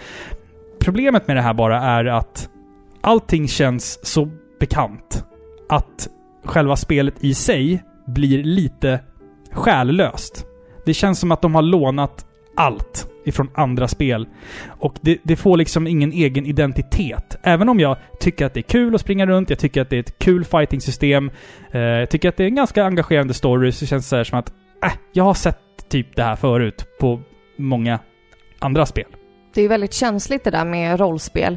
Problemet 0.80 1.26
med 1.26 1.36
det 1.36 1.42
här 1.42 1.54
bara 1.54 1.82
är 1.82 2.04
att 2.04 2.48
allting 3.00 3.48
känns 3.48 4.06
så 4.06 4.28
bekant 4.60 5.24
att 5.68 6.08
själva 6.44 6.76
spelet 6.76 7.14
i 7.20 7.34
sig 7.34 7.82
blir 8.06 8.44
lite 8.44 9.00
själlöst. 9.52 10.46
Det 10.86 10.94
känns 10.94 11.20
som 11.20 11.32
att 11.32 11.42
de 11.42 11.54
har 11.54 11.62
lånat 11.62 12.26
allt 12.56 13.08
ifrån 13.24 13.50
andra 13.54 13.88
spel. 13.88 14.26
Och 14.68 14.94
det, 15.00 15.18
det 15.22 15.36
får 15.36 15.56
liksom 15.56 15.86
ingen 15.86 16.12
egen 16.12 16.46
identitet. 16.46 17.36
Även 17.42 17.68
om 17.68 17.80
jag 17.80 17.96
tycker 18.20 18.46
att 18.46 18.54
det 18.54 18.60
är 18.60 18.62
kul 18.62 18.94
att 18.94 19.00
springa 19.00 19.26
runt, 19.26 19.50
jag 19.50 19.58
tycker 19.58 19.82
att 19.82 19.90
det 19.90 19.96
är 19.96 20.00
ett 20.00 20.18
kul 20.18 20.44
fighting-system, 20.44 21.30
eh, 21.70 21.80
jag 21.80 22.10
tycker 22.10 22.28
att 22.28 22.36
det 22.36 22.42
är 22.42 22.48
en 22.48 22.54
ganska 22.54 22.84
engagerande 22.84 23.34
story, 23.34 23.72
så 23.72 23.86
känns 23.86 24.04
det 24.04 24.08
så 24.08 24.16
här 24.16 24.24
som 24.24 24.38
att 24.38 24.52
äh, 24.84 24.92
jag 25.12 25.24
har 25.24 25.34
sett 25.34 25.88
typ 25.88 26.16
det 26.16 26.22
här 26.22 26.36
förut 26.36 26.84
på 27.00 27.20
många 27.56 27.98
andra 28.58 28.86
spel. 28.86 29.06
Det 29.54 29.60
är 29.60 29.62
ju 29.62 29.68
väldigt 29.68 29.92
känsligt 29.94 30.44
det 30.44 30.50
där 30.50 30.64
med 30.64 31.00
rollspel. 31.00 31.56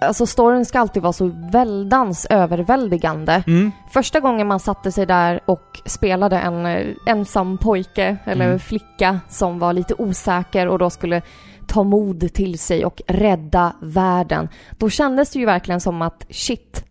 Alltså 0.00 0.26
storyn 0.26 0.64
ska 0.66 0.78
alltid 0.78 1.02
vara 1.02 1.12
så 1.12 1.30
väldans 1.52 2.26
överväldigande. 2.30 3.42
Mm. 3.46 3.72
Första 3.90 4.20
gången 4.20 4.46
man 4.46 4.60
satte 4.60 4.92
sig 4.92 5.06
där 5.06 5.40
och 5.44 5.80
spelade 5.86 6.38
en 6.38 6.66
eh, 6.66 6.86
ensam 7.06 7.58
pojke 7.58 8.16
eller 8.24 8.46
Mm. 8.46 8.58
flicka 8.58 9.20
som 9.28 9.58
var 9.58 9.72
lite 9.72 9.94
osäker 9.94 10.68
och 10.68 10.78
då 10.78 10.90
skulle 10.90 11.22
ta 11.66 11.82
mod 11.82 12.34
till 12.34 12.58
sig 12.58 12.84
och 12.84 13.02
rädda 13.06 13.76
världen. 13.82 14.48
Då 14.78 14.90
kändes 14.90 15.30
det 15.30 15.38
ju 15.38 15.46
verkligen 15.46 15.80
som 15.80 16.02
att 16.02 16.26
shit, 16.30 16.84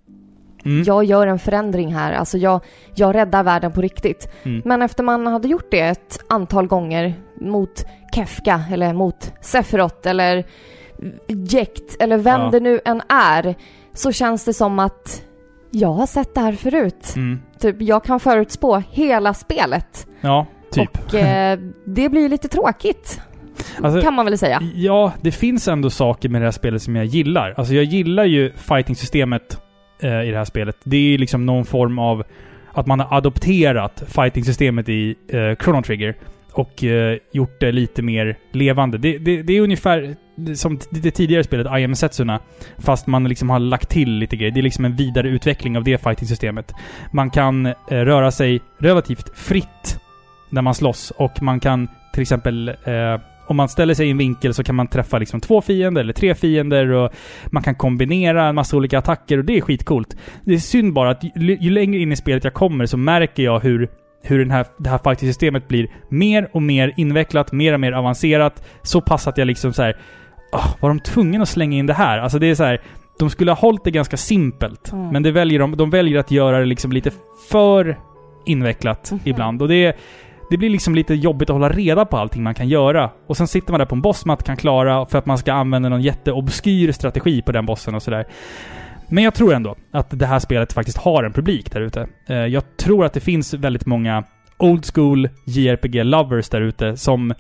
Mm. 0.66 0.84
jag 0.84 1.04
gör 1.04 1.28
en 1.28 1.40
förändring 1.40 1.94
här. 1.96 2.14
Alltså 2.14 2.38
jag, 2.38 2.62
jag 2.96 3.16
räddar 3.16 3.44
världen 3.44 3.72
på 3.72 3.82
riktigt. 3.82 4.30
Mm. 4.44 4.62
Men 4.66 4.82
efter 4.82 5.04
man 5.04 5.28
hade 5.28 5.48
gjort 5.48 5.72
det 5.72 5.80
ett 5.80 6.20
antal 6.30 6.68
gånger 6.68 7.14
mot 7.42 7.86
Kefka 8.16 8.64
eller 8.72 8.94
mot 8.94 9.32
Sephiroth 9.42 10.08
eller 10.10 10.46
Jekt 11.28 11.96
eller 12.00 12.18
vem 12.18 12.42
Ja. 12.42 12.50
det 12.52 12.60
nu 12.60 12.80
än 12.86 13.02
är 13.10 13.56
så 13.94 14.12
känns 14.12 14.46
det 14.46 14.54
som 14.54 14.80
att 14.80 15.22
jag 15.72 15.94
har 15.94 16.06
sett 16.08 16.36
det 16.36 16.42
här 16.42 16.52
förut. 16.54 17.14
Mm. 17.16 17.40
Typ, 17.60 17.76
jag 17.80 18.04
kan 18.04 18.20
förutspå 18.20 18.84
hela 18.92 19.34
spelet. 19.34 20.08
Ja, 20.22 20.46
typ. 20.72 20.98
Och 21.08 21.16
eh, 21.16 21.60
det 21.86 22.10
blir 22.10 22.30
lite 22.30 22.48
tråkigt, 22.48 23.22
Alltså, 23.82 24.02
kan 24.02 24.14
man 24.14 24.26
väl 24.26 24.38
säga. 24.38 24.62
Ja, 24.76 25.14
det 25.22 25.32
finns 25.32 25.68
ändå 25.68 25.90
saker 25.90 26.30
med 26.30 26.42
det 26.42 26.46
här 26.46 26.52
spelet 26.52 26.82
som 26.82 26.96
jag 26.96 27.06
gillar. 27.06 27.54
Alltså 27.58 27.74
jag 27.74 27.84
gillar 27.84 28.24
ju 28.24 28.52
fighting-systemet 28.56 29.62
eh, 30.00 30.22
i 30.22 30.32
det 30.32 30.38
här 30.38 30.46
spelet. 30.46 30.78
Det 30.84 30.98
är 30.98 31.02
ju 31.02 31.18
liksom 31.18 31.46
någon 31.46 31.66
form 31.66 32.00
av 32.00 32.24
att 32.72 32.88
man 32.88 33.00
har 33.00 33.18
adopterat 33.18 34.04
fighting-systemet 34.08 34.90
i 34.90 35.16
eh, 35.28 35.56
Chrono 35.64 35.82
Trigger 35.82 36.16
och 36.52 36.84
eh, 36.84 37.18
gjort 37.32 37.60
det 37.60 37.72
lite 37.72 38.02
mer 38.02 38.38
levande. 38.52 38.98
Det, 38.98 39.18
det, 39.18 39.42
det 39.42 39.58
är 39.58 39.62
ungefär 39.62 40.16
som 40.56 40.80
det 40.90 41.12
tidigare 41.12 41.44
spelet 41.44 41.68
I 41.80 41.84
am 41.84 41.96
Setsuna, 41.96 42.40
fast 42.78 43.08
man 43.08 43.24
liksom 43.24 43.50
har 43.50 43.60
lagt 43.60 43.90
till 43.90 44.12
lite 44.12 44.36
grejer. 44.36 44.52
Det 44.52 44.60
är 44.60 44.64
liksom 44.64 44.86
en 44.86 44.96
vidare 44.96 45.30
utveckling 45.30 45.78
av 45.78 45.84
det 45.84 45.98
fighting-systemet. 45.98 46.74
Man 47.12 47.30
kan 47.30 47.66
eh, 47.66 47.74
röra 47.90 48.32
sig 48.32 48.62
relativt 48.78 49.38
fritt 49.38 50.00
när 50.50 50.62
man 50.62 50.76
slåss 50.76 51.12
och 51.12 51.42
man 51.42 51.60
kan 51.60 51.88
till 52.14 52.22
exempel 52.22 52.70
eh, 52.70 53.20
om 53.48 53.56
man 53.56 53.70
ställer 53.70 53.94
sig 53.94 54.08
i 54.08 54.12
en 54.12 54.18
vinkel 54.18 54.54
så 54.54 54.64
kan 54.64 54.76
man 54.76 54.88
träffa 54.88 55.18
liksom 55.18 55.42
två 55.42 55.62
fiender 55.62 56.02
eller 56.02 56.14
tre 56.14 56.36
fiender 56.36 56.90
och 56.92 57.12
man 57.46 57.64
kan 57.64 57.76
kombinera 57.76 58.46
en 58.46 58.56
massa 58.56 58.78
olika 58.78 58.98
attacker 59.00 59.38
och 59.38 59.46
det 59.46 59.58
är 59.58 59.62
skitcoolt. 59.62 60.18
Det 60.44 60.54
är 60.54 60.58
synd 60.58 60.94
bara 60.94 61.10
att 61.10 61.24
ju, 61.24 61.58
ju 61.62 61.70
längre 61.70 62.00
in 62.02 62.12
i 62.12 62.16
spelet 62.16 62.44
jag 62.44 62.54
kommer 62.54 62.86
så 62.86 62.98
märker 62.98 63.44
jag 63.44 63.60
hur 63.60 63.90
hur 64.28 64.40
den 64.40 64.52
här, 64.52 64.66
det 64.78 64.90
här 64.90 64.98
fighting-systemet 64.98 65.68
blir 65.68 65.88
mer 66.10 66.50
och 66.54 66.62
mer 66.62 66.94
invecklat, 66.98 67.52
mer 67.52 67.74
och 67.74 67.80
mer 67.80 67.92
avancerat. 67.92 68.68
Så 68.82 69.02
pass 69.02 69.28
att 69.28 69.38
jag 69.38 69.46
liksom 69.46 69.74
så 69.74 69.84
här, 69.84 69.98
oh, 70.52 70.76
var 70.80 70.90
de 70.90 71.00
tvungna 71.00 71.42
att 71.42 71.50
slänga 71.50 71.78
in 71.78 71.86
det 71.86 71.94
här? 71.94 72.18
Alltså 72.20 72.40
det 72.40 72.48
är 72.48 72.56
så 72.56 72.64
här, 72.64 72.82
de 73.20 73.30
skulle 73.30 73.52
ha 73.52 73.56
hållit 73.56 73.84
det 73.84 73.92
ganska 73.92 74.18
simpelt. 74.18 74.92
Mm. 74.92 75.08
Men 75.10 75.24
det 75.24 75.32
väljer 75.32 75.60
de, 75.60 75.78
de 75.78 75.90
väljer 75.90 76.20
att 76.20 76.32
göra 76.32 76.60
det 76.60 76.66
liksom 76.66 76.92
lite 76.92 77.12
för 77.52 77.98
invecklat 78.46 79.12
Mhm. 79.12 79.20
ibland. 79.24 79.62
Och 79.62 79.68
det, 79.68 79.96
det 80.50 80.58
blir 80.58 80.70
liksom 80.70 80.96
lite 80.96 81.14
jobbigt 81.14 81.50
att 81.50 81.54
hålla 81.54 81.70
reda 81.70 82.06
på 82.06 82.18
allting 82.18 82.44
man 82.44 82.54
kan 82.54 82.70
göra. 82.70 83.12
Och 83.28 83.38
sen 83.38 83.48
sitter 83.48 83.72
man 83.72 83.80
där 83.80 83.86
på 83.86 83.96
en 83.96 84.02
boss 84.02 84.26
man 84.26 84.34
inte 84.34 84.44
kan 84.44 84.58
klara 84.58 85.06
för 85.06 85.18
att 85.18 85.26
man 85.26 85.38
ska 85.38 85.54
använda 85.54 85.90
någon 85.90 86.02
jätteobskyr 86.02 86.92
strategi 86.92 87.42
på 87.42 87.52
den 87.52 87.66
bossen 87.66 87.96
och 87.96 88.04
sådär. 88.04 88.28
Men 89.10 89.24
jag 89.24 89.34
tror 89.34 89.54
ändå 89.54 89.76
att 89.92 90.20
det 90.20 90.26
här 90.26 90.40
spelet 90.40 90.74
faktiskt 90.74 90.98
har 90.98 91.24
en 91.24 91.34
publik 91.34 91.72
där 91.72 91.82
ute. 91.82 92.08
Eh, 92.28 92.36
jag 92.36 92.78
tror 92.78 93.06
att 93.06 93.14
det 93.14 93.20
finns 93.20 93.54
väldigt 93.54 93.86
många 93.86 94.24
old 94.58 94.86
school 94.94 95.30
JRPG-lovers 95.46 96.50
där 96.50 96.62
ute 96.62 96.98
som 96.98 97.34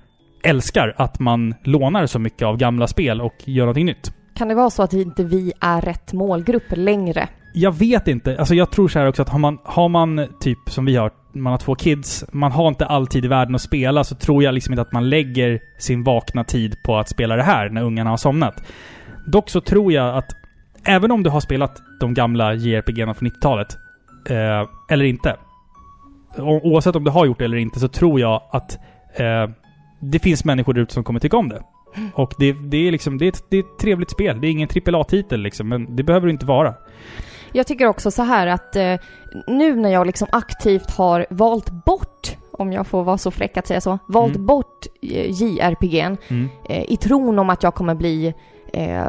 älskar 0.44 0.94
att 0.98 1.20
man 1.20 1.56
lånar 1.64 2.06
så 2.06 2.20
mycket 2.20 2.42
av 2.42 2.58
gamla 2.58 2.88
spel 2.88 3.22
och 3.22 3.36
gör 3.46 3.64
någonting 3.64 3.86
nytt. 3.86 4.12
Kan 4.36 4.48
det 4.48 4.56
vara 4.56 4.70
så 4.70 4.84
att 4.84 4.94
inte 4.94 5.24
vi 5.24 5.54
är 5.60 5.82
rätt 5.82 6.14
målgrupp 6.14 6.64
längre? 6.70 7.30
Jag 7.58 7.72
vet 7.72 8.08
inte. 8.08 8.38
Alltså 8.40 8.56
jag 8.56 8.72
tror 8.72 8.88
så 8.88 9.00
här 9.00 9.08
också 9.08 9.22
att 9.22 9.30
har 9.30 9.40
man, 9.40 9.58
har 9.64 9.90
man 9.90 10.28
typ 10.40 10.60
som 10.70 10.86
vi 10.86 10.96
har, 10.96 11.12
man 11.34 11.52
har 11.52 11.58
två 11.58 11.76
kids, 11.76 12.26
man 12.32 12.52
har 12.52 12.68
inte 12.68 12.86
alltid 12.86 13.26
i 13.26 13.28
världen 13.28 13.56
att 13.56 13.62
spela, 13.62 14.04
så 14.04 14.16
tror 14.16 14.44
jag 14.44 14.54
liksom 14.54 14.74
inte 14.74 14.82
att 14.82 14.92
man 14.92 15.10
lägger 15.10 15.60
sin 15.80 16.04
vakna 16.04 16.44
tid 16.44 16.76
på 16.86 16.98
att 16.98 17.10
spela 17.10 17.36
det 17.36 17.44
här 17.44 17.70
när 17.70 17.84
ungarna 17.84 18.10
har 18.10 18.18
somnat. 18.18 18.64
Dock 19.28 19.50
så 19.50 19.62
tror 19.62 19.92
jag 19.92 20.18
att 20.18 20.32
även 20.86 21.12
om 21.12 21.24
du 21.24 21.30
har 21.30 21.40
spelat 21.40 21.82
de 22.00 22.14
gamla 22.14 22.54
JRPG-erna 22.54 23.14
från 23.14 23.30
90-talet, 23.30 23.78
eh, 24.30 24.70
eller 24.90 25.06
inte, 25.06 25.36
oavsett 26.38 26.96
om 26.96 27.04
du 27.04 27.12
har 27.12 27.26
gjort 27.26 27.40
det 27.40 27.46
eller 27.46 27.58
inte, 27.58 27.80
så 27.80 27.88
tror 27.88 28.20
jag 28.20 28.42
att 28.52 28.78
eh, 29.16 29.50
det 30.00 30.20
finns 30.20 30.46
människor 30.46 30.74
där 30.74 30.82
ute 30.82 30.94
som 30.94 31.04
kommer 31.04 31.20
tycka 31.20 31.38
om 31.38 31.50
det. 31.50 31.62
Och 32.14 32.34
det, 32.38 32.54
det 32.54 32.88
är 32.88 32.92
liksom, 32.92 33.18
det 33.18 33.26
är, 33.26 33.30
ett, 33.30 33.44
det 33.50 33.58
är 33.58 33.60
ett 33.60 33.80
trevligt 33.80 34.10
spel. 34.10 34.42
Det 34.42 34.48
är 34.48 34.52
ingen 34.52 34.70
AAA-titel 34.88 35.42
liksom, 35.42 35.70
men 35.70 35.96
det 35.96 36.04
behöver 36.04 36.28
det 36.28 36.32
inte 36.32 36.46
vara. 36.46 36.74
Jag 37.52 37.68
tycker 37.68 37.86
också 37.88 38.12
så 38.12 38.24
här 38.24 38.48
att 38.48 38.75
eh, 38.75 38.96
nu 39.48 39.75
när 39.75 39.90
jag 39.90 40.08
liksom 40.08 40.28
aktivt 40.32 40.92
har 40.92 41.25
valt 41.30 41.70
bort, 41.86 42.36
om 42.52 42.74
jag 42.74 42.88
får 42.88 43.04
vara 43.04 43.18
så 43.18 43.32
fräck 43.32 43.58
att 43.58 43.68
säga 43.68 43.82
så, 43.82 44.00
valt 44.08 44.36
Mm. 44.36 44.46
bort 44.46 44.86
eh, 45.02 45.30
JRPG'n 45.32 46.18
Mm. 46.30 46.50
eh, 46.70 46.92
i 46.92 46.98
tron 46.98 47.40
om 47.40 47.50
att 47.50 47.64
jag 47.64 47.75
kommer 47.75 47.96
bli 47.96 48.34
eh, 48.74 49.06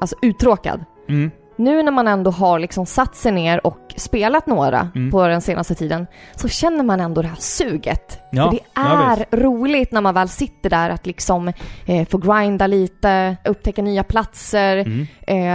alltså 0.00 0.16
uttråkad. 0.22 0.84
Mm. 1.08 1.30
Nu 1.58 1.82
när 1.82 1.92
man 1.92 2.08
ändå 2.08 2.30
har 2.30 2.58
liksom 2.58 2.86
satt 2.86 3.16
sig 3.16 3.32
ner 3.32 3.66
och 3.66 3.78
spelat 3.96 4.46
några 4.46 4.88
Mm. 4.94 5.10
på 5.10 5.26
den 5.28 5.40
senaste 5.40 5.74
tiden 5.74 6.06
så 6.34 6.48
känner 6.48 6.84
man 6.84 7.00
ändå 7.00 7.22
det 7.22 7.28
här 7.28 7.36
suget. 7.38 8.18
Ja, 8.32 8.44
För 8.44 8.50
det 8.50 8.58
ja, 8.74 8.82
är 9.12 9.16
visst. 9.16 9.28
roligt 9.32 9.92
när 9.92 10.00
man 10.00 10.14
väl 10.14 10.28
sitter 10.28 10.70
där 10.70 10.90
att 10.90 11.06
liksom 11.06 11.52
eh, 11.86 12.06
få 12.08 12.18
grinda 12.18 12.66
lite, 12.66 13.36
upptäcka 13.44 13.82
nya 13.82 14.02
platser, 14.04 14.76
Mm. 14.76 15.06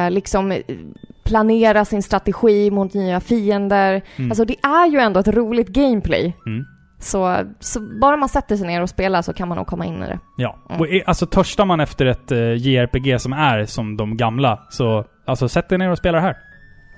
eh, 0.06 0.12
liksom 0.12 0.52
eh, 0.52 0.60
planera 1.24 1.86
sin 1.86 2.04
strategi 2.04 2.72
mot 2.72 2.94
nya 2.94 3.20
fiender. 3.20 4.02
Mm. 4.16 4.32
Alltså 4.32 4.46
det 4.46 4.56
är 4.64 4.88
ju 4.88 5.00
ändå 5.00 5.20
ett 5.20 5.28
roligt 5.28 5.68
gameplay. 5.68 6.38
Mm. 6.46 6.66
Så, 7.00 7.38
så 7.60 7.80
bara 7.80 8.18
man 8.18 8.30
sätter 8.30 8.58
sig 8.58 8.68
ner 8.68 8.82
och 8.82 8.90
spelar 8.90 9.22
så 9.22 9.34
kan 9.34 9.48
man 9.48 9.58
nog 9.58 9.68
komma 9.68 9.86
in 9.86 10.04
i 10.04 10.08
det. 10.08 10.20
Ja. 10.38 10.58
Mm. 10.70 10.82
Och 10.82 10.88
är, 10.88 11.10
alltså 11.10 11.26
törstar 11.26 11.66
man 11.66 11.80
efter 11.80 12.06
ett 12.06 12.32
eh, 12.32 12.54
JRPG 12.54 13.22
som 13.22 13.34
är 13.34 13.66
som 13.66 13.98
de 13.98 14.18
gamla, 14.18 14.60
så 14.70 15.06
alltså 15.26 15.50
sätt 15.50 15.70
dig 15.70 15.78
ner 15.78 15.90
och 15.90 15.98
spela 15.98 16.18
det 16.18 16.24
här. 16.24 16.38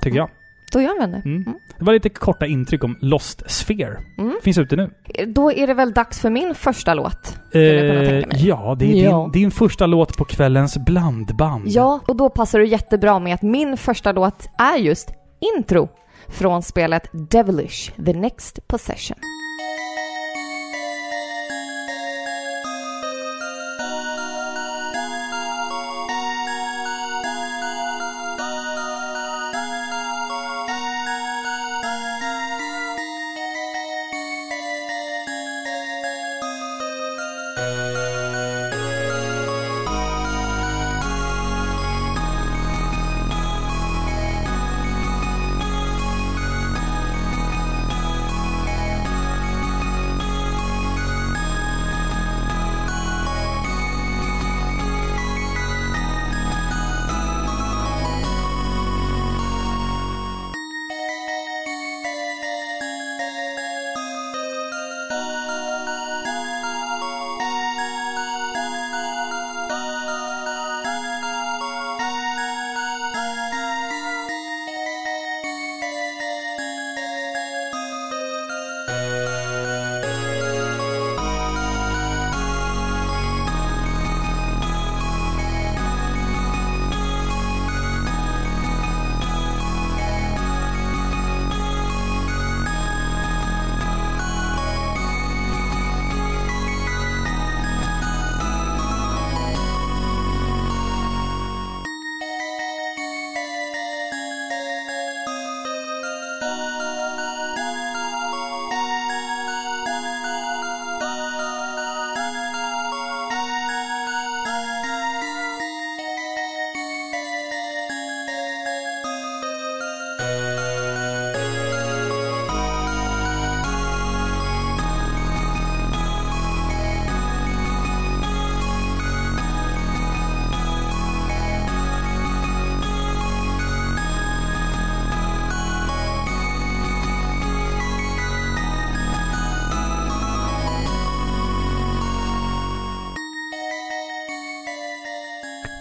Tycker 0.01 0.17
jag. 0.17 0.29
Då 0.73 0.81
gör 0.81 0.99
man 0.99 1.11
det. 1.11 1.21
Mm. 1.25 1.41
Mm. 1.41 1.53
Det 1.79 1.85
var 1.85 1.93
lite 1.93 2.09
korta 2.09 2.45
intryck 2.45 2.83
om 2.83 2.97
Lost 3.01 3.51
Sphere. 3.51 3.97
Mm. 4.17 4.35
Finns 4.43 4.57
ute 4.57 4.75
nu. 4.75 4.89
Då 5.27 5.51
är 5.51 5.67
det 5.67 5.73
väl 5.73 5.91
dags 5.93 6.19
för 6.19 6.29
min 6.29 6.55
första 6.55 6.93
låt. 6.93 7.37
Mig. 7.53 8.47
ja, 8.47 8.75
det 8.79 8.85
är 8.85 9.03
Ja. 9.03 9.29
Din, 9.33 9.41
din 9.41 9.51
första 9.51 9.85
låt 9.85 10.17
på 10.17 10.25
kvällens 10.25 10.77
blandband. 10.77 11.63
Ja, 11.67 11.99
och 12.07 12.15
då 12.15 12.29
passar 12.29 12.59
det 12.59 12.65
jättebra 12.65 13.19
med 13.19 13.33
att 13.33 13.41
min 13.41 13.77
första 13.77 14.11
låt 14.11 14.49
är 14.57 14.77
just 14.77 15.09
intro 15.57 15.89
från 16.27 16.63
spelet 16.63 17.09
Devilish, 17.29 17.91
The 18.05 18.13
Next 18.13 18.67
Possession. 18.67 19.17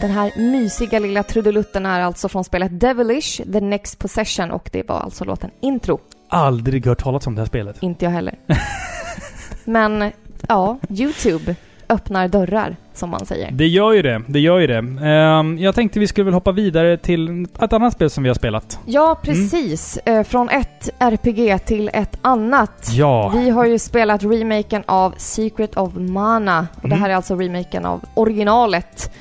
Den 0.03 0.11
här 0.11 0.33
mysiga 0.37 0.99
lilla 0.99 1.23
trudelutten 1.23 1.87
är 1.87 2.01
alltså 2.01 2.29
från 2.29 2.45
spelet 2.45 2.81
Devilish, 2.81 3.43
The 3.53 3.61
Next 3.61 3.99
Possession 3.99 4.51
och 4.51 4.69
det 4.73 4.89
var 4.89 5.01
alltså 5.01 5.25
låten 5.25 5.51
Intro. 5.61 6.01
Aldrig 6.29 6.87
hört 6.87 7.03
talas 7.03 7.27
om 7.27 7.35
det 7.35 7.41
här 7.41 7.47
spelet. 7.47 7.77
Inte 7.83 8.05
jag 8.05 8.13
heller. 8.13 8.35
Men 9.65 10.13
ja, 10.49 10.79
YouTube. 10.91 11.55
öppnar 11.89 12.29
dörrar, 12.29 12.77
som 12.95 13.11
man 13.11 13.27
säger. 13.27 13.51
Det 13.51 13.67
gör 13.67 13.93
ju 13.93 14.03
det. 14.03 14.23
Det 14.29 14.41
gör 14.41 14.59
ju 14.59 14.67
det. 14.67 15.07
Ehm, 15.09 15.59
jag 15.59 15.75
tänkte 15.75 15.99
vi 16.01 16.07
skulle 16.07 16.25
väl 16.25 16.35
hoppa 16.35 16.53
vidare 16.53 16.97
till 16.97 17.47
ett 17.61 17.73
annat 17.73 17.93
spel 17.93 18.11
som 18.11 18.23
vi 18.23 18.29
har 18.29 18.35
spelat. 18.35 18.79
Ja, 18.85 19.19
precis. 19.23 19.97
Eh, 19.97 20.23
från 20.23 20.49
ett 20.49 20.91
RPG 20.99 21.59
till 21.59 21.91
ett 21.95 22.19
annat. 22.23 22.89
Ja. 22.93 23.29
Vi 23.29 23.51
har 23.51 23.65
ju 23.67 23.79
spelat 23.79 24.23
remaken 24.25 24.83
av 24.87 25.15
Secret 25.17 25.77
of 25.77 25.93
Mana. 25.95 26.67
Och 26.77 26.89
Det 26.89 26.95
Mm. 26.95 27.01
här 27.03 27.11
är 27.11 27.15
alltså 27.15 27.35
remaken 27.37 27.85
av 27.85 28.01
originalet 28.15 29.13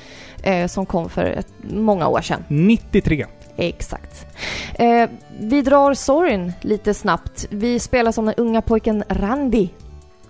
eh, 0.42 0.66
som 0.66 0.86
kom 0.86 1.08
för 1.10 1.24
ett, 1.24 1.48
många 1.70 2.08
år 2.08 2.20
sedan. 2.20 2.44
93. 2.48 3.26
Exakt. 3.56 4.26
Eh, 4.74 5.08
vi 5.40 5.62
drar 5.62 5.94
storyn 5.94 6.52
lite 6.60 6.94
snabbt. 6.94 7.46
Vi 7.50 7.78
spelar 7.80 8.12
som 8.12 8.24
den 8.26 8.34
unga 8.36 8.62
pojken 8.62 9.04
Randy. 9.08 9.68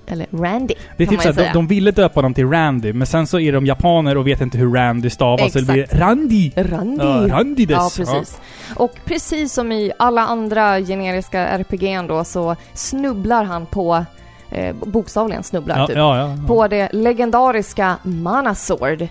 Eller 0.07 0.27
Randy, 0.31 0.75
Det 0.96 1.03
är 1.03 1.07
kan 1.07 1.11
typ 1.11 1.11
man 1.11 1.16
ju 1.16 1.20
såhär, 1.20 1.33
de, 1.33 1.35
säga. 1.42 1.53
de 1.53 1.66
ville 1.66 1.90
döpa 1.90 2.18
honom 2.18 2.35
till 2.35 2.51
Randy, 2.51 2.92
men 2.92 3.07
sen 3.07 3.27
så 3.27 3.40
är 3.40 3.53
de 3.53 3.66
japaner 3.66 4.16
och 4.16 4.27
vet 4.27 4.40
inte 4.40 4.59
hur 4.59 4.72
Randy 4.75 5.11
stavas, 5.11 5.53
så 5.53 5.59
det 5.59 5.64
blir 5.72 5.83
Exakt. 5.83 6.01
Randy! 6.01 6.51
Randy. 6.57 7.05
Ja, 7.05 7.27
Randy. 7.29 7.66
Ja, 7.70 7.90
precis. 7.96 8.40
Och 8.77 8.92
precis 9.05 9.53
som 9.53 9.72
i 9.72 9.92
alla 9.98 10.20
andra 10.22 10.81
generiska 10.81 11.46
RPG 11.59 12.07
då 12.09 12.25
så 12.25 12.57
snubblar 12.75 13.44
han 13.44 13.66
på, 13.66 14.05
eh, 14.51 14.75
bokstavligen 14.87 15.42
snubblar 15.42 15.79
Ja, 15.79 15.87
typ, 15.87 15.96
ja, 15.96 16.18
ja, 16.18 16.29
ja. 16.29 16.48
på 16.48 16.68
det 16.68 16.88
legendariska 16.92 17.96
Mana 18.03 18.55
Sword. 18.55 19.09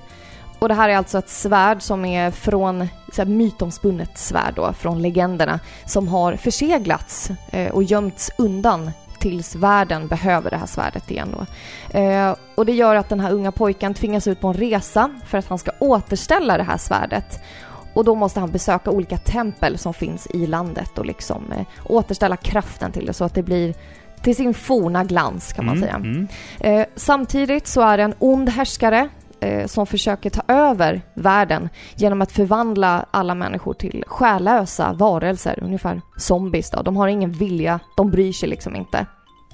Och 0.62 0.67
det 0.69 0.74
här 0.74 0.89
är 0.89 0.97
alltså 0.97 1.17
ett 1.17 1.30
svärd 1.30 1.82
som 1.82 2.06
är 2.06 2.32
från, 2.32 2.88
så 3.13 3.21
här, 3.21 3.30
mytomspunnet 3.30 4.17
svärd 4.17 4.54
då, 4.56 4.74
från 4.74 5.02
legenderna, 5.02 5.60
som 5.86 6.08
har 6.08 6.36
förseglats 6.36 7.32
eh, 7.52 7.71
och 7.71 7.84
gömts 7.84 8.32
undan 8.38 8.91
tills 9.19 9.56
världen 9.56 10.08
behöver 10.08 10.50
det 10.50 10.58
här 10.58 10.65
svärdet 10.65 11.12
igen 11.12 11.36
då. 11.38 11.45
Eh, 12.00 12.36
och 12.56 12.65
det 12.65 12.71
gör 12.71 12.95
att 12.95 13.10
den 13.10 13.19
här 13.19 13.32
unga 13.32 13.52
pojken 13.52 13.93
tvingas 13.93 14.28
ut 14.28 14.39
på 14.41 14.47
en 14.47 14.54
resa 14.54 15.10
för 15.26 15.38
att 15.38 15.47
han 15.47 15.58
ska 15.58 15.71
återställa 15.80 16.58
det 16.58 16.63
här 16.63 16.78
svärdet. 16.78 17.39
Och 17.93 18.06
då 18.06 18.15
måste 18.15 18.39
han 18.39 18.52
besöka 18.52 18.91
olika 18.91 19.17
tempel 19.17 19.78
som 19.78 19.93
finns 19.93 20.28
i 20.28 20.47
landet 20.47 20.97
och 20.97 21.06
liksom 21.06 21.52
eh, 21.52 21.65
återställa 21.86 22.38
kraften 22.38 22.91
till 22.91 23.06
det 23.06 23.13
så 23.13 23.24
att 23.24 23.34
det 23.34 23.43
blir 23.43 23.74
till 24.21 24.36
sin 24.36 24.54
forna 24.54 25.04
glans 25.04 25.54
kan 25.54 25.65
man 25.65 25.78
Mm, 25.78 25.84
säga. 25.89 25.95
mm. 25.95 26.28
Eh, 26.60 26.86
samtidigt 26.95 27.67
så 27.67 27.82
är 27.82 27.97
det 27.97 28.04
en 28.04 28.13
ond 28.19 28.50
härskare 28.50 29.10
eh, 29.41 29.67
som 29.67 29.88
försöker 29.88 30.30
ta 30.30 30.41
över 30.47 31.01
världen 31.13 31.69
genom 31.95 32.21
att 32.21 32.32
förvandla 32.32 33.06
alla 33.12 33.36
människor 33.36 33.73
till 33.73 34.04
själlösa 34.08 34.93
varelser, 34.93 35.60
ungefär 35.62 36.01
zombies 36.17 36.69
då. 36.71 36.82
De 36.82 36.97
har 36.97 37.08
ingen 37.08 37.32
vilja, 37.32 37.80
de 37.97 38.12
bryr 38.12 38.34
sig 38.34 38.49
liksom 38.49 38.75
inte. 38.75 39.06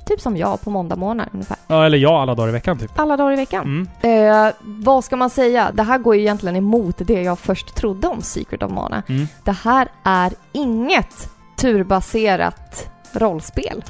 Typ 0.08 0.22
som 0.22 0.38
jag 0.38 0.62
på 0.62 0.70
måndagmorgnar 0.70 1.30
ungefär. 1.34 1.58
Ja, 1.68 1.86
eller 1.86 1.98
jag 1.98 2.14
alla 2.14 2.36
dagar 2.36 2.50
i 2.50 2.52
veckan 2.52 2.80
typ. 2.80 3.00
Alla 3.00 3.18
dagar 3.18 3.34
i 3.34 3.36
veckan. 3.36 3.88
Mm. 4.02 4.48
Eh, 4.48 4.54
vad 4.62 5.04
ska 5.04 5.16
man 5.16 5.30
säga? 5.30 5.72
Det 5.74 5.84
här 5.84 5.98
går 5.98 6.16
ju 6.16 6.22
egentligen 6.22 6.56
emot 6.56 6.96
det 6.98 7.22
jag 7.22 7.40
först 7.40 7.76
trodde 7.76 8.08
om 8.08 8.22
Secret 8.22 8.64
of 8.64 8.72
Mana. 8.72 9.04
Mm. 9.08 9.28
Det 9.44 9.52
här 9.52 9.88
är 10.04 10.34
inget 10.52 11.30
turbaserat 11.56 12.90
rollspel. 13.14 13.84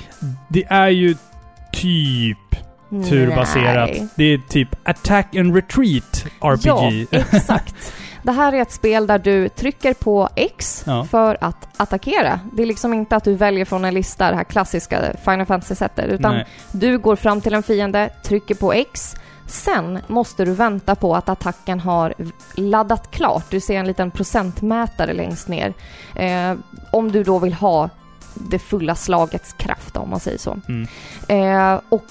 Det 0.47 0.63
är 0.63 0.89
ju 0.89 1.15
typ 1.71 2.38
turbaserat. 2.89 3.89
Nej. 3.89 4.08
Det 4.15 4.23
är 4.23 4.38
typ 4.38 4.69
Attack 4.84 5.36
and 5.36 5.56
Retreat 5.56 6.26
RPG. 6.41 7.08
Ja, 7.12 7.19
exakt. 7.32 7.93
Det 8.23 8.32
här 8.32 8.54
är 8.54 8.62
ett 8.62 8.71
spel 8.71 9.08
där 9.08 9.19
du 9.19 9.50
trycker 9.50 9.93
på 9.93 10.30
X 10.36 10.84
Ja. 10.86 11.04
för 11.12 11.38
att 11.41 11.67
attackera. 11.78 12.39
Det 12.54 12.62
är 12.62 12.65
liksom 12.67 12.93
inte 12.93 13.15
att 13.15 13.23
du 13.23 13.36
väljer 13.36 13.65
från 13.65 13.86
en 13.86 13.93
lista, 13.93 14.30
det 14.30 14.36
här 14.38 14.43
klassiska 14.43 15.02
Final 15.23 15.45
Fantasy-sättet, 15.45 16.06
utan 16.06 16.36
Nej. 16.36 16.45
du 16.71 16.97
går 16.97 17.15
fram 17.15 17.41
till 17.41 17.54
en 17.54 17.63
fiende, 17.63 18.10
trycker 18.23 18.56
på 18.56 18.73
X, 18.73 19.15
sen 19.45 20.00
måste 20.08 20.45
du 20.45 20.52
vänta 20.54 20.95
på 20.95 21.15
att 21.15 21.30
attacken 21.30 21.80
har 21.80 22.13
laddat 22.56 23.12
klart. 23.12 23.45
Du 23.50 23.60
ser 23.60 23.80
en 23.80 23.88
liten 23.88 24.12
procentmätare 24.12 25.13
längst 25.13 25.47
ner. 25.47 25.73
Eh, 26.15 26.56
om 26.91 27.12
du 27.12 27.23
då 27.23 27.39
vill 27.39 27.54
ha 27.54 27.89
det 28.34 28.60
fulla 28.60 28.95
slagets 28.95 29.54
kraft, 29.54 29.97
om 29.97 30.10
man 30.10 30.19
säger 30.19 30.38
så. 30.38 30.58
Mm. 30.67 30.88
Eh, 31.28 31.82
och 31.89 32.04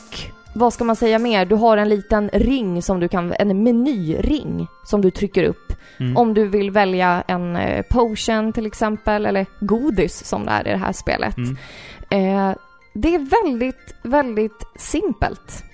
vad 0.57 0.73
ska 0.73 0.85
man 0.85 0.97
säga 0.97 1.19
mer? 1.19 1.47
Du 1.47 1.55
har 1.55 1.77
en 1.77 1.89
liten 1.89 2.31
ring 2.33 2.83
som 2.83 3.01
du 3.01 3.09
kan, 3.09 3.35
en 3.39 3.63
menyring 3.63 4.67
som 4.85 5.01
du 5.01 5.11
trycker 5.11 5.45
upp. 5.45 5.73
Mm. 5.99 6.17
Om 6.17 6.35
du 6.35 6.49
vill 6.49 6.71
välja 6.71 7.23
en 7.27 7.57
eh, 7.57 7.83
potion 7.83 8.53
till 8.53 8.67
exempel, 8.67 9.27
eller 9.27 9.47
godis 9.61 10.25
som 10.25 10.47
det 10.47 10.53
är 10.53 10.69
i 10.69 10.71
det 10.71 10.77
här 10.77 10.93
spelet. 10.93 11.37
Mm. 11.37 11.57
Eh, 12.11 12.57
det 12.95 13.15
är 13.15 13.45
väldigt, 13.45 13.95
väldigt 14.03 14.67
simpelt. 14.77 15.65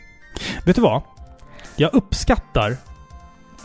Vet 0.64 0.76
du 0.76 0.82
vad? 0.82 1.02
Jag 1.76 1.94
uppskattar 1.94 2.76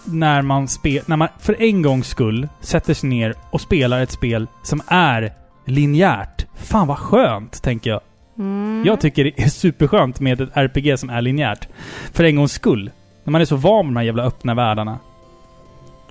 när 0.06 0.42
man, 0.42 0.68
spe, 0.68 1.02
när 1.06 1.16
man 1.16 1.28
för 1.40 1.62
en 1.62 1.82
gångs 1.82 2.08
skull 2.08 2.48
sätter 2.62 2.94
sig 2.94 3.10
ner 3.10 3.36
och 3.52 3.62
spelar 3.62 4.02
ett 4.02 4.12
spel 4.12 4.48
som 4.64 4.82
är 4.88 5.34
linjärt. 5.66 6.46
Fan 6.56 6.88
vad 6.88 6.98
skönt, 6.98 7.64
tänker 7.64 7.90
jag. 7.90 8.02
Mm. 8.38 8.84
Jag 8.86 9.02
tycker 9.02 9.24
det 9.24 9.42
är 9.44 9.50
superskönt 9.50 10.20
med 10.20 10.42
ett 10.42 10.50
RPG 10.54 11.00
som 11.00 11.10
är 11.10 11.22
linjärt. 11.22 11.68
För 12.14 12.24
en 12.24 12.36
gångs 12.36 12.52
skull. 12.52 12.92
När 13.24 13.32
man 13.32 13.42
är 13.42 13.46
så 13.46 13.56
van 13.56 13.86
med 13.86 13.94
de 13.94 13.98
här 13.98 14.06
jävla 14.06 14.24
öppna 14.24 14.54
världarna. 14.56 15.00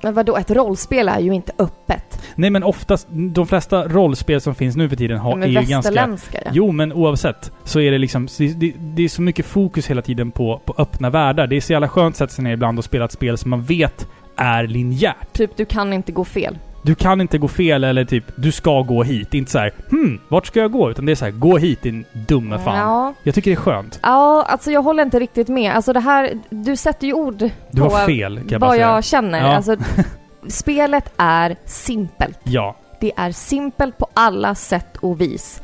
Men 0.03 0.15
vadå, 0.15 0.37
ett 0.37 0.51
rollspel 0.51 1.09
är 1.09 1.21
ju 1.21 1.33
inte 1.35 1.53
öppet. 1.59 2.23
Nej 2.35 2.51
men 2.51 2.63
oftast, 2.63 3.07
de 3.11 3.47
flesta 3.47 3.89
rollspel 3.89 4.41
som 4.41 4.55
finns 4.55 4.77
nu 4.77 4.89
för 4.89 4.97
tiden 4.97 5.19
har, 5.19 5.31
De 5.31 5.43
är 5.43 5.47
ju 5.47 5.69
ganska... 5.69 6.17
ja. 6.33 6.41
Jo, 6.53 6.73
men 6.73 6.93
oavsett 6.93 7.53
så 7.65 7.81
är 7.81 7.91
det 7.91 7.99
liksom... 7.99 8.29
Det, 8.39 8.49
det, 8.49 8.73
det 8.79 9.03
är 9.03 9.09
så 9.09 9.23
mycket 9.23 9.47
fokus 9.47 9.91
hela 9.91 10.03
tiden 10.03 10.31
på, 10.31 10.61
på 10.65 10.75
öppna 10.79 11.11
världar. 11.11 11.47
Det 11.47 11.57
är 11.57 11.61
så 11.61 11.73
jävla 11.73 11.89
skönt 11.89 12.13
att 12.15 12.17
sätta 12.17 12.33
sig 12.33 12.45
ner 12.45 12.53
ibland 12.53 12.79
och 12.79 12.85
spela 12.85 13.05
ett 13.05 13.13
spel 13.13 13.39
som 13.39 13.51
man 13.51 13.63
vet 13.63 14.09
är 14.37 14.67
linjärt. 14.67 15.33
Typ, 15.33 15.57
du 15.57 15.65
kan 15.65 15.93
inte 15.93 16.13
gå 16.13 16.25
fel. 16.25 16.59
Du 16.87 16.95
kan 16.95 17.21
inte 17.21 17.39
gå 17.39 17.49
fel 17.49 17.85
eller 17.85 18.05
typ, 18.05 18.25
du 18.37 18.53
ska 18.53 18.83
gå 18.83 19.03
hit. 19.03 19.35
Inte 19.35 19.51
så 19.51 19.59
här, 19.59 19.73
hmm, 19.91 20.21
vart 20.29 20.47
ska 20.47 20.61
jag 20.61 20.73
gå? 20.73 20.91
Utan 20.91 21.07
det 21.07 21.13
är 21.13 21.17
så 21.17 21.25
här, 21.25 21.33
gå 21.33 21.59
hit 21.59 21.83
din 21.83 22.05
dumme 22.13 22.59
fan. 22.59 22.77
Ja. 22.79 23.15
Jag 23.23 23.35
tycker 23.35 23.51
det 23.51 23.55
är 23.55 23.61
skönt. 23.61 23.99
ja, 24.03 24.43
alltså 24.49 24.71
jag 24.71 24.83
håller 24.83 25.03
inte 25.03 25.21
riktigt 25.21 25.49
med. 25.49 25.73
Alltså 25.73 25.93
det 25.93 26.01
här, 26.01 26.39
du 26.51 26.77
sätter 26.77 27.07
ju 27.07 27.13
ord 27.13 27.51
Du 27.71 27.83
på 27.83 27.89
har 27.89 28.07
fel, 28.07 28.39
kan 28.39 28.49
jag 28.49 28.61
bara 28.61 28.67
vad 28.67 28.77
säga. 28.77 28.89
jag 28.89 29.05
känner. 29.05 29.39
Ja. 29.39 29.57
Alltså, 29.57 29.77
spelet 30.49 31.13
är 31.17 31.57
simpelt. 31.65 32.39
Ja. 32.43 32.77
Det 33.01 33.13
är 33.17 33.33
simpelt 33.33 33.99
på 33.99 34.07
alla 34.15 34.55
sätt 34.55 34.97
och 34.97 35.21
vis. 35.21 35.63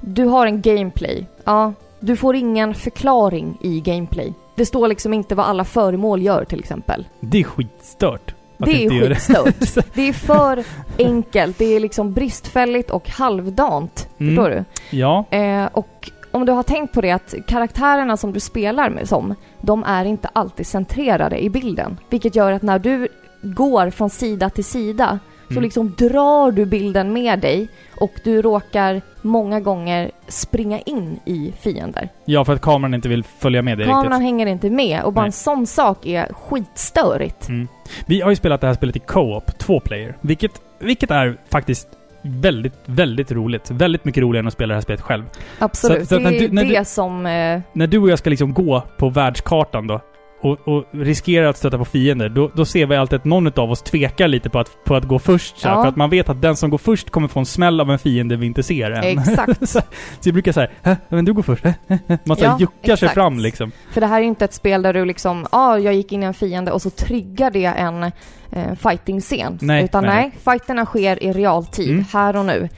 Du 0.00 0.24
har 0.24 0.46
en 0.46 0.62
gameplay. 0.62 1.26
Ja, 1.44 1.72
du 2.00 2.16
får 2.16 2.36
ingen 2.36 2.74
förklaring 2.74 3.58
i 3.60 3.80
gameplay. 3.80 4.34
Det 4.56 4.66
står 4.66 4.88
liksom 4.88 5.14
inte 5.14 5.34
vad 5.34 5.46
alla 5.46 5.64
föremål 5.64 6.22
gör 6.22 6.44
till 6.44 6.58
exempel. 6.58 7.06
Det 7.20 7.40
är 7.40 7.44
skitstört. 7.44 8.33
Det 8.64 8.84
är 8.84 9.08
skitstört. 9.08 9.84
Det 9.94 10.08
är 10.08 10.12
för 10.12 10.64
enkelt. 10.98 11.58
Det 11.58 11.76
är 11.76 11.80
liksom 11.80 12.12
bristfälligt 12.12 12.90
och 12.90 13.08
halvdant. 13.08 14.08
Mm. 14.18 14.36
Förstår 14.36 14.50
du? 14.50 14.64
Ja. 14.96 15.24
Eh, 15.30 15.64
och 15.72 16.10
om 16.30 16.46
du 16.46 16.52
har 16.52 16.62
tänkt 16.62 16.94
på 16.94 17.00
det 17.00 17.10
att 17.10 17.34
karaktärerna 17.46 18.16
som 18.16 18.32
du 18.32 18.40
spelar 18.40 18.90
med 18.90 19.08
som, 19.08 19.34
de 19.60 19.84
är 19.84 20.04
inte 20.04 20.28
alltid 20.32 20.66
centrerade 20.66 21.44
i 21.44 21.50
bilden. 21.50 21.98
Vilket 22.10 22.36
gör 22.36 22.52
att 22.52 22.62
när 22.62 22.78
du 22.78 23.08
går 23.42 23.90
från 23.90 24.10
sida 24.10 24.50
till 24.50 24.64
sida 24.64 25.18
så 25.54 25.58
Mm. 25.58 25.62
liksom 25.62 25.94
drar 25.98 26.50
du 26.52 26.64
bilden 26.66 27.12
med 27.12 27.38
dig 27.40 27.68
och 28.00 28.12
du 28.24 28.42
råkar 28.42 29.02
många 29.22 29.60
gånger 29.60 30.10
springa 30.28 30.80
in 30.80 31.20
i 31.24 31.52
fiender. 31.60 32.08
Ja, 32.24 32.44
för 32.44 32.52
att 32.54 32.60
kameran 32.60 32.94
inte 32.94 33.08
vill 33.08 33.24
följa 33.24 33.62
med 33.62 33.78
dig 33.78 33.86
Kameran 33.86 34.04
riktigt. 34.04 34.22
hänger 34.22 34.46
inte 34.46 34.70
med 34.70 35.02
och 35.02 35.12
bara 35.12 35.20
Nej. 35.20 35.28
en 35.28 35.32
sån 35.32 35.66
sak 35.66 36.06
är 36.06 36.32
skitstörigt. 36.32 37.48
Mm. 37.48 37.68
Vi 38.06 38.20
har 38.20 38.30
ju 38.30 38.36
spelat 38.36 38.60
det 38.60 38.66
här 38.66 38.74
spelet 38.74 38.96
i 38.96 38.98
co-op, 38.98 39.58
två 39.58 39.80
player. 39.80 40.16
Vilket, 40.20 40.52
vilket 40.78 41.10
är 41.10 41.36
faktiskt 41.50 41.88
väldigt, 42.22 42.74
väldigt 42.86 43.32
roligt. 43.32 43.70
Väldigt 43.70 44.04
mycket 44.04 44.20
roligare 44.22 44.42
än 44.42 44.46
att 44.46 44.52
spela 44.52 44.68
det 44.72 44.76
här 44.76 44.82
spelet 44.82 45.00
själv. 45.00 45.24
Absolut. 45.58 46.00
Så- 46.00 46.06
så 46.06 46.18
det 46.20 46.36
är 46.36 46.40
du- 46.40 46.48
när 46.48 46.64
det 46.64 46.78
du- 46.78 46.84
som... 46.84 47.26
Eh, 47.26 47.60
När 47.72 47.86
du 47.86 47.98
och 47.98 48.10
jag 48.10 48.18
ska 48.18 48.30
liksom 48.30 48.54
gå 48.54 48.82
på 48.96 49.08
världskartan 49.08 49.86
då 49.86 50.00
och, 50.44 50.68
och 50.68 50.84
riskerar 50.92 51.46
att 51.46 51.56
stöta 51.58 51.78
på 51.78 51.84
fiender, 51.84 52.28
då, 52.28 52.50
då 52.54 52.64
ser 52.64 52.86
vi 52.86 52.96
alltid 52.96 53.16
att 53.16 53.24
någon 53.24 53.46
av 53.58 53.70
oss 53.70 53.82
tvekar 53.82 54.28
lite 54.28 54.50
på 54.50 54.58
att, 54.58 54.84
på 54.84 54.94
att 54.96 55.04
gå 55.04 55.18
först. 55.18 55.58
Så 55.58 55.68
Ja. 55.68 55.82
För 55.82 55.88
att 55.88 55.96
man 55.96 56.10
vet 56.10 56.28
att 56.28 56.42
den 56.42 56.56
som 56.56 56.70
går 56.70 56.78
först 56.78 57.10
kommer 57.10 57.28
få 57.28 57.40
en 57.40 57.46
smäll 57.46 57.80
av 57.80 57.90
en 57.90 57.98
fiende 57.98 58.36
vi 58.36 58.46
inte 58.46 58.62
ser 58.62 58.90
än. 58.90 59.18
Exakt. 59.18 59.58
så, 59.68 59.80
så 60.20 60.28
jag 60.28 60.32
brukar 60.32 60.52
säga 60.52 60.68
"Hä? 60.82 60.96
men 61.08 61.24
du 61.24 61.32
går 61.32 61.42
först. 61.42 61.64
Hä? 61.64 61.74
Hä? 61.88 61.98
Hä?" 62.08 62.18
Man 62.24 62.36
så 62.36 62.44
Ja, 62.44 62.56
juckar 62.60 62.96
sig 62.96 63.08
fram 63.08 63.38
liksom. 63.38 63.72
För 63.92 64.00
det 64.00 64.06
här 64.06 64.16
är 64.16 64.20
ju 64.22 64.28
inte 64.28 64.44
ett 64.44 64.54
spel 64.54 64.82
där 64.82 64.92
du 64.92 65.04
liksom, 65.04 65.46
ja, 65.52 65.58
ah, 65.58 65.78
jag 65.78 65.94
gick 65.94 66.12
in 66.12 66.22
i 66.22 66.26
en 66.26 66.34
fiende 66.34 66.72
och 66.72 66.82
så 66.82 66.90
triggar 66.90 67.50
det 67.50 67.64
en 67.64 68.02
eh, 68.02 68.74
fighting-scen. 68.78 69.58
Nej, 69.62 69.84
Utan 69.84 70.04
nej, 70.04 70.14
nej, 70.14 70.32
fighterna 70.44 70.86
sker 70.86 71.22
i 71.22 71.32
realtid, 71.32 71.90
Mm. 71.90 72.04
här 72.12 72.36
och 72.36 72.44
nu. 72.46 72.68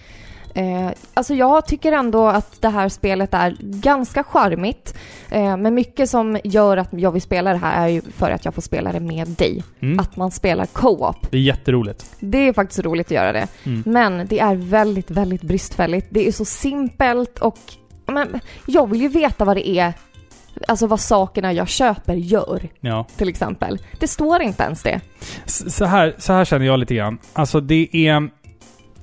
Eh, 0.57 0.91
alltså 1.15 1.35
jag 1.35 1.67
tycker 1.67 1.93
ändå 1.93 2.27
att 2.27 2.63
det 2.63 2.69
här 2.69 2.89
spelet 2.89 3.35
är 3.35 3.57
ganska 3.61 4.25
charmigt. 4.25 4.95
Eh, 5.31 5.57
men 5.57 5.75
mycket 5.75 6.11
som 6.11 6.39
gör 6.45 6.77
att 6.77 6.89
jag 6.93 7.13
vill 7.13 7.23
spela 7.23 7.53
det 7.53 7.59
här 7.59 7.85
är 7.85 7.89
ju 7.89 8.03
för 8.17 8.31
att 8.31 8.45
jag 8.45 8.55
får 8.55 8.63
spela 8.63 8.93
det 8.93 9.01
med 9.01 9.29
dig. 9.29 9.63
Mm. 9.81 10.01
Att 10.01 10.17
man 10.17 10.31
spelar 10.31 10.67
co-op. 10.67 11.31
Det 11.31 11.37
är 11.37 11.41
jätteroligt. 11.41 12.17
Det 12.21 12.49
är 12.49 12.53
faktiskt 12.53 12.81
roligt 12.85 13.07
att 13.07 13.11
göra 13.11 13.33
det. 13.33 13.49
Mm. 13.65 13.83
Men 13.87 14.27
det 14.27 14.39
är 14.41 14.55
väldigt, 14.55 15.11
väldigt 15.11 15.43
bristfälligt. 15.43 16.07
Det 16.11 16.29
är 16.29 16.33
så 16.33 16.45
simpelt 16.45 17.39
och 17.39 17.59
men, 18.07 18.41
jag 18.67 18.91
vill 18.91 19.01
ju 19.01 19.09
veta 19.09 19.45
vad 19.45 19.57
det 19.57 19.69
är 19.69 19.93
Alltså 20.69 20.87
vad 20.87 21.01
sakerna 21.01 21.53
jag 21.53 21.69
köper 21.69 22.15
gör, 22.15 22.69
Ja. 22.81 23.07
till 23.17 23.29
exempel. 23.29 23.79
Det 24.01 24.09
står 24.09 24.43
inte 24.43 24.63
ens 24.63 24.83
det. 24.83 25.01
Så 25.47 25.85
här, 25.85 26.15
så 26.19 26.33
här 26.33 26.45
känner 26.45 26.67
jag 26.67 26.79
lite 26.79 26.95
grann. 26.95 27.19
Alltså 27.33 27.61
det 27.61 27.89
är... 27.93 28.29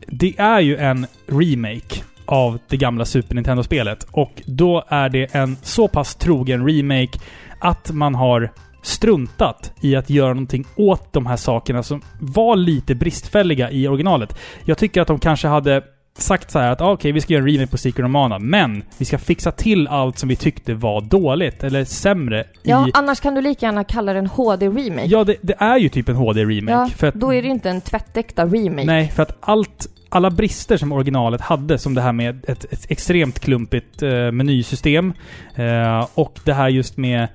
Det 0.07 0.33
är 0.37 0.59
ju 0.59 0.77
en 0.77 1.07
remake 1.27 2.03
av 2.25 2.59
det 2.69 2.77
gamla 2.77 3.05
Super 3.05 3.35
Nintendo-spelet. 3.35 4.07
Och 4.11 4.41
då 4.45 4.83
är 4.87 5.09
det 5.09 5.35
en 5.35 5.57
så 5.61 5.87
pass 5.87 6.15
trogen 6.15 6.67
remake 6.67 7.19
att 7.59 7.91
man 7.91 8.15
har 8.15 8.51
struntat 8.81 9.71
i 9.81 9.95
att 9.95 10.09
göra 10.09 10.29
någonting 10.29 10.65
åt 10.75 11.13
de 11.13 11.25
här 11.25 11.35
sakerna 11.35 11.83
som 11.83 12.01
var 12.19 12.55
lite 12.55 12.95
bristfälliga 12.95 13.71
i 13.71 13.87
originalet. 13.87 14.37
Jag 14.65 14.77
tycker 14.77 15.01
att 15.01 15.07
de 15.07 15.19
kanske 15.19 15.47
hade 15.47 15.83
sagt 16.17 16.51
så 16.51 16.59
här 16.59 16.71
att 16.71 16.81
ah, 16.81 16.91
okej, 16.91 17.11
vi 17.11 17.21
ska 17.21 17.33
göra 17.33 17.43
en 17.43 17.49
remake 17.49 17.71
på 17.71 17.77
Secret 17.77 18.05
of 18.05 18.11
Mana, 18.11 18.39
men 18.39 18.83
vi 18.97 19.05
ska 19.05 19.17
fixa 19.17 19.51
till 19.51 19.87
allt 19.87 20.19
som 20.19 20.29
vi 20.29 20.35
tyckte 20.35 20.73
var 20.73 21.01
dåligt 21.01 21.63
eller 21.63 21.85
sämre 21.85 22.43
Ja, 22.63 22.87
i... 22.87 22.91
annars 22.93 23.19
kan 23.19 23.35
du 23.35 23.41
lika 23.41 23.65
gärna 23.65 23.83
kalla 23.83 24.13
det 24.13 24.19
en 24.19 24.27
HD-remake. 24.27 25.05
Ja, 25.05 25.23
det, 25.23 25.35
det 25.41 25.55
är 25.57 25.77
ju 25.77 25.89
typ 25.89 26.09
en 26.09 26.15
HD-remake. 26.15 26.71
Ja, 26.71 26.87
för 26.97 27.07
att 27.07 27.13
då 27.15 27.33
är 27.33 27.41
det 27.41 27.45
ju 27.47 27.53
inte 27.53 27.69
en 27.69 27.81
tvättäkta 27.81 28.45
remake. 28.45 28.85
Nej, 28.85 29.07
för 29.15 29.23
att 29.23 29.37
allt, 29.39 29.87
alla 30.09 30.29
brister 30.29 30.77
som 30.77 30.91
originalet 30.91 31.41
hade, 31.41 31.77
som 31.77 31.93
det 31.93 32.01
här 32.01 32.13
med 32.13 32.45
ett, 32.47 32.65
ett 32.73 32.85
extremt 32.91 33.39
klumpigt 33.39 34.01
eh, 34.01 34.31
menysystem 34.31 35.13
eh, 35.55 36.07
och 36.13 36.39
det 36.45 36.53
här 36.53 36.69
just 36.69 36.97
med 36.97 37.27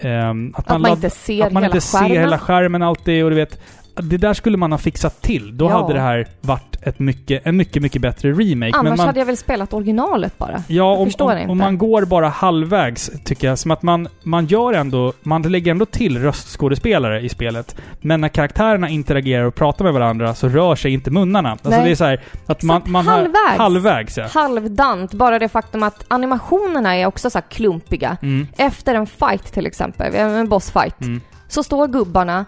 ehm, 0.00 0.54
att, 0.56 0.64
Att 0.64 0.68
man 0.68 0.82
ladd- 0.82 0.94
inte 0.96 1.10
ser 1.10 1.46
att 1.46 1.52
man 1.52 1.62
hela 1.62 1.74
inte 1.74 1.86
ser 1.86 2.04
hela 2.08 2.38
skärmen 2.38 2.82
alltid 2.82 3.24
och 3.24 3.30
du 3.30 3.36
vet 3.36 3.60
det 4.02 4.16
där 4.16 4.34
skulle 4.34 4.56
man 4.56 4.72
ha 4.72 4.78
fixat 4.78 5.22
till. 5.22 5.56
Då 5.56 5.64
Ja. 5.64 5.82
hade 5.82 5.94
det 5.94 6.00
här 6.00 6.26
varit 6.40 6.76
ett 6.82 6.98
mycket, 6.98 7.46
en 7.46 7.56
mycket, 7.56 7.82
mycket 7.82 8.02
bättre 8.02 8.32
remake. 8.32 8.72
Annars 8.78 8.96
man, 8.96 9.06
hade 9.06 9.18
jag 9.18 9.26
väl 9.26 9.36
spelat 9.36 9.74
originalet 9.74 10.38
bara. 10.38 10.62
Ja, 10.68 10.92
om, 10.96 11.10
om, 11.18 11.50
om 11.50 11.58
man 11.58 11.78
går 11.78 12.04
bara 12.04 12.28
halvvägs, 12.28 13.10
tycker 13.24 13.48
jag. 13.48 13.58
Som 13.58 13.70
att 13.70 13.82
man, 13.82 14.08
man 14.22 14.46
gör 14.46 14.72
ändå... 14.72 15.12
Man 15.22 15.42
lägger 15.42 15.70
ändå 15.70 15.86
till 15.86 16.22
röstskådespelare 16.22 17.20
i 17.20 17.28
spelet. 17.28 17.76
Men 18.00 18.20
när 18.20 18.28
karaktärerna 18.28 18.88
interagerar 18.88 19.44
och 19.44 19.54
pratar 19.54 19.84
med 19.84 19.94
varandra 19.94 20.34
så 20.34 20.48
rör 20.48 20.74
sig 20.74 20.92
inte 20.92 21.10
munnarna. 21.10 21.50
Alltså 21.50 21.70
Nej. 21.70 21.84
det 21.84 21.90
är 21.90 21.94
så 21.94 22.04
här 22.04 22.20
att 22.46 22.62
man, 22.62 22.82
man 22.86 23.06
halvvägs. 23.06 23.34
Har, 23.50 23.58
halvvägs, 23.58 24.16
ja. 24.16 24.26
Halvdant, 24.26 25.14
bara 25.14 25.38
det 25.38 25.48
faktum 25.48 25.82
att 25.82 26.04
animationerna 26.08 26.96
är 26.96 27.06
också 27.06 27.30
så 27.30 27.40
klumpiga. 27.40 28.16
Mm, 28.22 28.46
Efter 28.56 28.94
en 28.94 29.06
fight 29.06 29.52
till 29.52 29.66
exempel, 29.66 30.14
en 30.14 30.48
bossfight, 30.48 31.00
mm. 31.00 31.20
så 31.48 31.62
står 31.62 31.86
gubbarna 31.88 32.44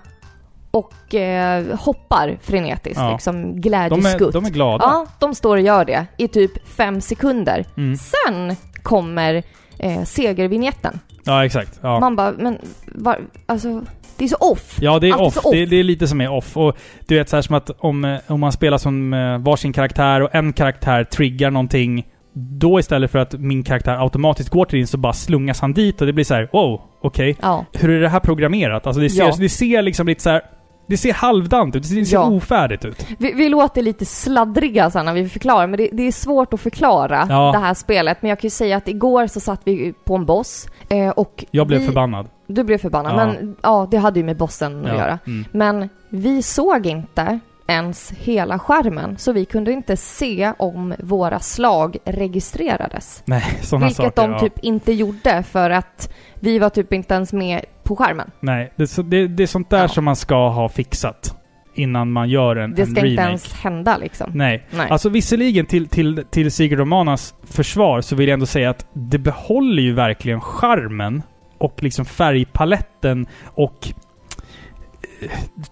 och 0.71 1.15
eh, 1.15 1.77
hoppar 1.79 2.39
frenetiskt, 2.43 2.99
Ja. 3.01 3.13
liksom 3.13 3.43
De, 3.43 3.59
är, 3.59 3.63
glädjeskutt. 3.63 4.33
de 4.33 4.45
är 4.45 4.51
glada. 4.51 4.85
Ja, 4.85 5.07
de 5.19 5.35
står 5.35 5.57
och 5.57 5.63
gör 5.63 5.85
det 5.85 6.07
i 6.17 6.29
typ 6.29 6.69
fem 6.69 7.01
sekunder. 7.01 7.65
Mm. 7.77 7.97
Sen 7.97 8.57
kommer 8.83 9.43
eh, 9.79 10.03
segervinjetten. 10.05 11.01
Ja, 11.25 11.45
exakt. 11.45 11.79
Ja. 11.83 12.01
Man 12.01 12.17
bara, 12.17 12.33
men 12.39 12.59
var, 12.87 13.19
alltså, 13.47 13.83
det 14.17 14.25
är 14.25 14.29
så 14.29 14.37
off. 14.37 14.77
Ja, 14.81 14.99
det 14.99 15.09
är 15.09 15.13
Allt 15.13 15.21
är 15.23 15.27
off. 15.27 15.35
så 15.35 15.41
off. 15.49 15.55
Det, 15.55 15.67
det 15.67 15.77
är 15.77 15.85
lite 15.85 16.09
som 16.09 16.21
är 16.21 16.29
off. 16.33 16.57
Och 16.57 16.77
du 17.07 17.15
vet 17.19 17.29
så 17.29 17.37
här 17.37 17.43
som 17.43 17.55
att 17.55 17.71
om, 17.79 18.05
eh, 18.05 18.19
om 18.27 18.41
man 18.41 18.53
spelar 18.53 18.79
som 18.79 19.15
eh, 19.15 19.39
varsin 19.39 19.73
karaktär 19.73 20.21
och 20.23 20.35
en 20.35 20.53
karaktär 20.53 21.05
triggar 21.05 21.51
någonting 21.51 22.07
då 22.35 22.81
istället 22.81 23.11
för 23.11 23.19
att 23.19 23.33
min 23.35 23.63
karaktär 23.65 24.03
automatiskt 24.03 24.51
går 24.51 24.65
till 24.65 24.77
din 24.79 24.87
så 24.87 24.97
bara 24.99 25.13
slungas 25.13 25.61
han 25.61 25.73
dit 25.73 26.01
och 26.01 26.07
det 26.07 26.13
blir 26.13 26.25
så 26.25 26.35
här: 26.35 26.49
wow, 26.53 26.81
okej. 27.03 27.37
Ja. 27.43 27.65
hur 27.73 27.91
är 27.91 28.01
det 28.01 28.09
här 28.09 28.21
programmerat? 28.21 28.87
Alltså 28.87 29.01
det 29.01 29.11
ser, 29.11 29.19
Ja. 29.25 29.35
det 29.39 29.49
ser 29.49 29.83
liksom 29.83 30.07
lite 30.07 30.23
så 30.23 30.31
här. 30.31 30.43
Det 30.89 30.97
ser 30.97 31.13
halvdant 31.13 31.77
ut. 31.77 31.83
Det 31.83 31.89
ser, 31.89 31.97
det 31.97 32.05
ser 32.07 32.17
Ja. 32.17 32.27
ofärdigt 32.31 32.85
ut. 32.85 33.07
Vi, 33.19 33.33
vi 33.33 33.49
låter 33.49 33.83
lite 33.83 34.05
sladdriga 34.05 34.91
sen 34.91 35.05
när 35.07 35.13
vi 35.13 35.29
förklarar, 35.29 35.67
men 35.67 35.77
det, 35.79 35.89
det 35.93 36.03
är 36.03 36.13
svårt 36.13 36.55
att 36.55 36.61
förklara 36.61 37.27
Ja. 37.29 37.53
det 37.53 37.59
här 37.59 37.75
spelet. 37.75 38.19
Men 38.23 38.29
jag 38.29 38.39
kan 38.41 38.47
ju 38.47 38.51
säga 38.51 38.77
att 38.77 38.89
igår 38.89 39.27
så 39.27 39.41
satt 39.41 39.61
vi 39.65 39.95
på 40.05 40.15
en 40.15 40.27
boss 40.27 40.67
eh, 40.91 41.09
och 41.09 41.45
Jag 41.51 41.67
blev 41.67 41.81
vi, 41.81 41.87
förbannad. 41.87 42.27
Du 42.47 42.65
blev 42.65 42.79
förbannad, 42.79 43.13
Ja. 43.13 43.17
men 43.27 43.57
ja, 43.63 43.89
det 43.91 43.97
hade 43.97 44.21
ju 44.21 44.25
med 44.27 44.37
bossen 44.37 44.87
att 44.87 44.97
göra. 44.99 45.19
Mm. 45.27 45.45
Men 45.53 45.89
vi 46.09 46.43
såg 46.43 46.87
inte 46.87 47.39
ens 47.71 48.11
hela 48.11 48.59
skärmen, 48.59 49.19
så 49.19 49.33
vi 49.33 49.45
kunde 49.45 49.73
inte 49.73 49.97
se 49.97 50.53
om 50.59 50.95
våra 50.99 51.41
slag 51.41 51.97
registrerades. 52.05 53.23
Nej, 53.25 53.45
sådana 53.63 53.87
Vilket 53.87 54.05
saker. 54.17 54.23
de 54.23 54.33
ja. 54.33 54.39
typ 54.41 54.59
inte 54.59 54.93
gjorde 54.93 55.43
för 55.43 55.71
att 55.71 56.13
vi 56.41 56.59
var 56.59 56.69
typ 56.71 56.93
inte 56.93 57.15
ens 57.15 57.33
med 57.33 57.65
på 57.89 57.97
skärmen. 57.97 58.31
Nej, 58.41 58.73
det, 58.77 58.99
är 58.99 59.03
det, 59.03 59.29
det 59.29 59.43
är 59.43 59.47
sånt 59.47 59.71
där 59.71 59.79
Ja. 59.83 59.89
som 59.89 60.05
man 60.05 60.17
ska 60.17 60.49
ha 60.49 60.69
fixat. 60.69 61.35
Innan 61.75 62.13
man 62.13 62.29
gör 62.29 62.57
en, 62.57 62.75
Det 62.75 62.83
en 62.83 62.87
ska 62.89 62.97
remake. 63.01 63.11
inte 63.11 63.23
ens 63.23 63.53
hända 63.55 63.97
liksom. 63.97 64.31
Nej. 64.35 64.67
Nej. 64.71 64.91
Alltså 64.91 65.09
visserligen 65.09 65.67
till, 65.67 65.89
till, 65.89 66.25
till 66.31 66.53
Sigurd 66.53 66.79
Romanas 66.79 67.35
försvar 67.45 68.01
så 68.01 68.17
vill 68.17 68.29
jag 68.29 68.35
ändå 68.35 68.47
säga 68.47 68.71
att 68.71 68.87
det 68.93 69.19
behåller 69.19 69.83
ju 69.83 69.93
verkligen 69.93 70.41
charmen 70.41 71.23
och 71.59 71.83
liksom 71.83 72.05
färgpaletten 72.05 73.27
och 73.45 73.89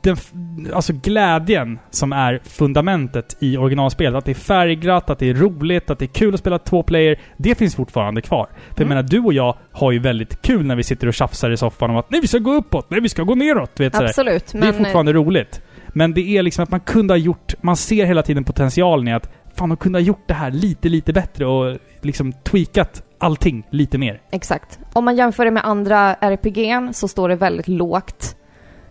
den, 0.03 0.17
alltså 0.75 0.93
glädjen 0.93 1.79
som 1.91 2.13
är 2.13 2.41
fundamentet 2.45 3.37
i 3.41 3.57
originalspelet. 3.57 4.19
Att 4.19 4.25
det 4.25 4.33
är 4.33 4.35
färgglatt, 4.35 5.11
att 5.11 5.19
det 5.19 5.31
är 5.31 5.35
roligt, 5.35 5.91
att 5.91 5.99
det 5.99 6.05
är 6.05 6.15
kul 6.15 6.35
att 6.35 6.41
spela 6.41 6.59
två 6.59 6.83
player. 6.83 7.21
Det 7.37 7.55
finns 7.55 7.75
fortfarande 7.77 8.21
kvar. 8.23 8.47
För 8.47 8.57
jag 8.71 8.81
Mm. 8.81 8.89
menar, 8.89 9.03
du 9.03 9.21
och 9.21 9.33
jag 9.33 9.57
har 9.73 9.93
ju 9.93 9.99
väldigt 9.99 10.43
kul 10.43 10.67
när 10.67 10.77
vi 10.77 10.83
sitter 10.83 11.07
och 11.07 11.15
tjafsar 11.15 11.51
i 11.51 11.57
soffan 11.57 11.91
om 11.91 11.97
att 11.97 12.11
nej 12.11 12.21
vi 12.21 12.27
ska 12.29 12.39
gå 12.39 12.53
uppåt, 12.55 12.91
nej 12.91 13.01
vi 13.01 13.09
ska 13.09 13.23
gå 13.23 13.35
neråt. 13.35 13.81
Vet, 13.81 13.95
sådär. 13.95 14.09
Absolut, 14.09 14.47
Det 14.53 14.59
är 14.59 14.61
men 14.61 14.69
eh, 14.69 14.75
fortfarande 14.77 15.13
roligt. 15.13 15.61
Men 15.89 16.15
det 16.15 16.21
är 16.37 16.43
liksom 16.43 16.63
att 16.63 16.71
man 16.71 16.81
kunde 16.81 17.13
ha 17.15 17.19
gjort... 17.19 17.55
Man 17.61 17.77
ser 17.77 18.05
hela 18.07 18.23
tiden 18.23 18.45
potentialen 18.45 19.09
i 19.09 19.13
att 19.13 19.31
fan, 19.55 19.69
de 19.69 19.77
kunde 19.77 19.99
ha 19.99 20.05
gjort 20.05 20.25
det 20.29 20.35
här 20.35 20.51
lite, 20.51 20.89
lite 20.89 21.13
bättre 21.13 21.47
och 21.47 21.79
liksom 22.03 22.33
tweakat 22.33 23.03
allting 23.19 23.67
lite 23.71 23.99
mer. 23.99 24.21
exakt. 24.33 24.79
Om 24.93 25.05
man 25.05 25.17
jämför 25.17 25.45
det 25.45 25.51
med 25.51 25.65
andra 25.67 26.15
RPG'n 26.15 26.93
så 26.93 27.09
står 27.09 27.29
det 27.29 27.37
väldigt 27.37 27.69
lågt, 27.69 28.37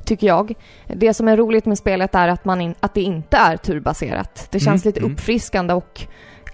tycker 0.05 0.27
jag. 0.27 0.53
Det 0.87 1.13
som 1.13 1.27
är 1.27 1.37
roligt 1.37 1.65
med 1.65 1.77
spelet 1.77 2.15
är 2.15 2.27
att, 2.27 2.45
man 2.45 2.61
in, 2.61 2.75
att 2.79 2.93
det 2.93 3.01
inte 3.01 3.37
är 3.37 3.57
turbaserat. 3.57 4.47
Det 4.51 4.59
känns 4.59 4.85
Mm, 4.85 4.89
lite 4.89 4.99
mm. 4.99 5.13
uppfriskande 5.13 5.73
och 5.73 6.01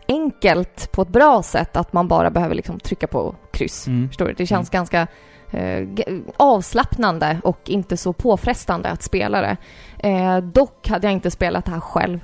enkelt 0.08 0.92
på 0.92 1.02
ett 1.02 1.08
bra 1.08 1.44
sätt 1.44 1.78
att 1.78 1.94
man 1.94 2.08
bara 2.08 2.30
behöver 2.30 2.56
liksom 2.56 2.80
trycka 2.80 3.08
på 3.08 3.36
kryss. 3.52 3.88
Mm. 3.88 4.08
Förstår 4.08 4.26
du? 4.26 4.34
Det 4.34 4.46
känns 4.46 4.70
ganska 4.70 5.08
eh, 5.52 5.88
avslappnande 6.38 7.42
och 7.44 7.60
inte 7.66 7.98
så 7.98 8.14
påfrestande 8.14 8.90
att 8.90 9.04
spela 9.04 9.42
det. 9.42 9.58
Eh, 10.10 10.38
dock 10.38 10.88
hade 10.88 11.08
jag 11.08 11.14
inte 11.14 11.32
spelat 11.32 11.66
det 11.66 11.72
här 11.72 11.80
själv. 11.80 12.20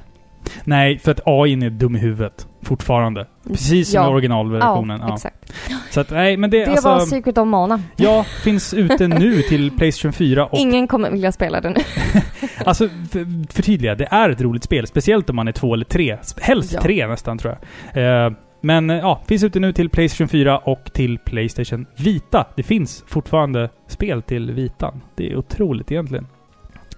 Nej, 0.63 0.99
för 0.99 1.11
att 1.11 1.19
AI 1.25 1.53
är 1.53 1.69
dum 1.69 1.95
i 1.95 1.99
huvudet. 1.99 2.47
Fortfarande. 2.63 3.27
Precis 3.47 3.91
som 3.91 4.01
Ja. 4.01 4.09
originalversionen. 4.09 4.99
Ja, 5.01 5.07
Ja, 5.07 5.13
exakt. 5.15 5.53
Så 5.91 5.99
att, 5.99 6.09
nej, 6.11 6.37
men 6.37 6.49
det, 6.49 6.65
Det 6.65 6.71
alltså... 6.71 6.89
var 6.89 6.99
Secret 6.99 7.37
of 7.37 7.47
Mana. 7.47 7.81
Ja, 7.95 8.23
finns 8.43 8.73
ute 8.73 9.07
nu 9.07 9.41
till 9.41 9.71
Playstation 9.71 10.13
4 10.13 10.45
och... 10.45 10.57
Ingen 10.57 10.87
kommer 10.87 11.11
vilja 11.11 11.31
spela 11.31 11.61
det 11.61 11.69
nu. 11.69 11.75
Alltså, 12.65 12.87
för, 13.11 13.53
förtydliga. 13.53 13.95
Det 13.95 14.07
är 14.11 14.29
ett 14.29 14.41
roligt 14.41 14.63
spel. 14.63 14.87
Speciellt 14.87 15.29
om 15.29 15.35
man 15.35 15.47
är 15.47 15.51
två 15.51 15.73
eller 15.73 15.85
tre. 15.85 16.17
Helst 16.41 16.73
Ja. 16.73 16.81
tre 16.81 17.07
nästan, 17.07 17.37
tror 17.37 17.57
jag. 17.93 18.25
Eh, 18.25 18.31
men 18.61 18.89
eh, 18.89 18.97
ja, 18.97 19.21
finns 19.27 19.43
ute 19.43 19.59
nu 19.59 19.73
till 19.73 19.89
Playstation 19.89 20.27
4 20.27 20.57
och 20.57 20.93
till 20.93 21.17
Playstation 21.25 21.85
Vita. 21.97 22.45
Det 22.55 22.63
finns 22.63 23.03
fortfarande 23.07 23.69
spel 23.87 24.21
till 24.21 24.51
Vitan. 24.51 25.01
Det 25.15 25.31
är 25.31 25.35
otroligt 25.37 25.91
egentligen. 25.91 26.27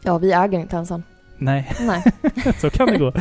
Ja, 0.03 0.17
vi 0.17 0.31
äger 0.33 0.59
inte 0.59 0.75
ens 0.75 0.91
en. 0.91 1.03
Nej, 1.39 1.71
Nej. 1.79 2.03
så 2.57 2.69
kan 2.69 2.87
det 2.87 2.97
gå. 2.97 3.13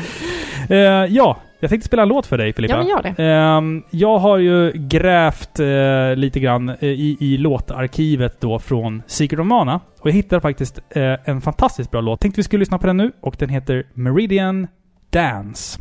Eh, 0.69 0.77
ja, 1.09 1.37
jag 1.61 1.71
tänkte 1.71 1.87
spela 1.87 2.03
en 2.03 2.09
låt 2.09 2.27
för 2.27 2.39
dig 2.39 2.53
Filippa. 2.53 2.75
Ja, 2.75 2.79
men 2.79 2.89
gör 2.89 3.03
det. 3.03 3.23
Ehm, 3.25 3.83
jag 3.91 4.19
har 4.19 4.39
ju 4.39 4.73
grävt 4.75 5.61
eh, 5.61 6.17
lite 6.17 6.41
grann 6.41 6.69
eh, 6.69 6.77
i, 6.83 7.17
i 7.21 7.39
låtarkivet 7.39 8.41
då 8.41 8.59
från 8.59 9.03
Secret 9.07 9.41
of 9.41 9.47
Mana. 9.47 9.81
Och 10.01 10.07
jag 10.07 10.13
hittade 10.13 10.41
faktiskt 10.41 10.81
en 11.25 11.41
fantastiskt 11.41 11.91
bra 11.91 12.01
låt. 12.01 12.21
Tänkte 12.21 12.39
vi 12.39 12.43
skulle 12.43 12.61
lyssna 12.61 12.79
på 12.79 12.87
den 12.87 12.97
nu 12.97 13.13
och 13.21 13.37
den 13.39 13.49
heter 13.49 13.85
Meridian 13.95 14.67
Dance. 15.11 15.81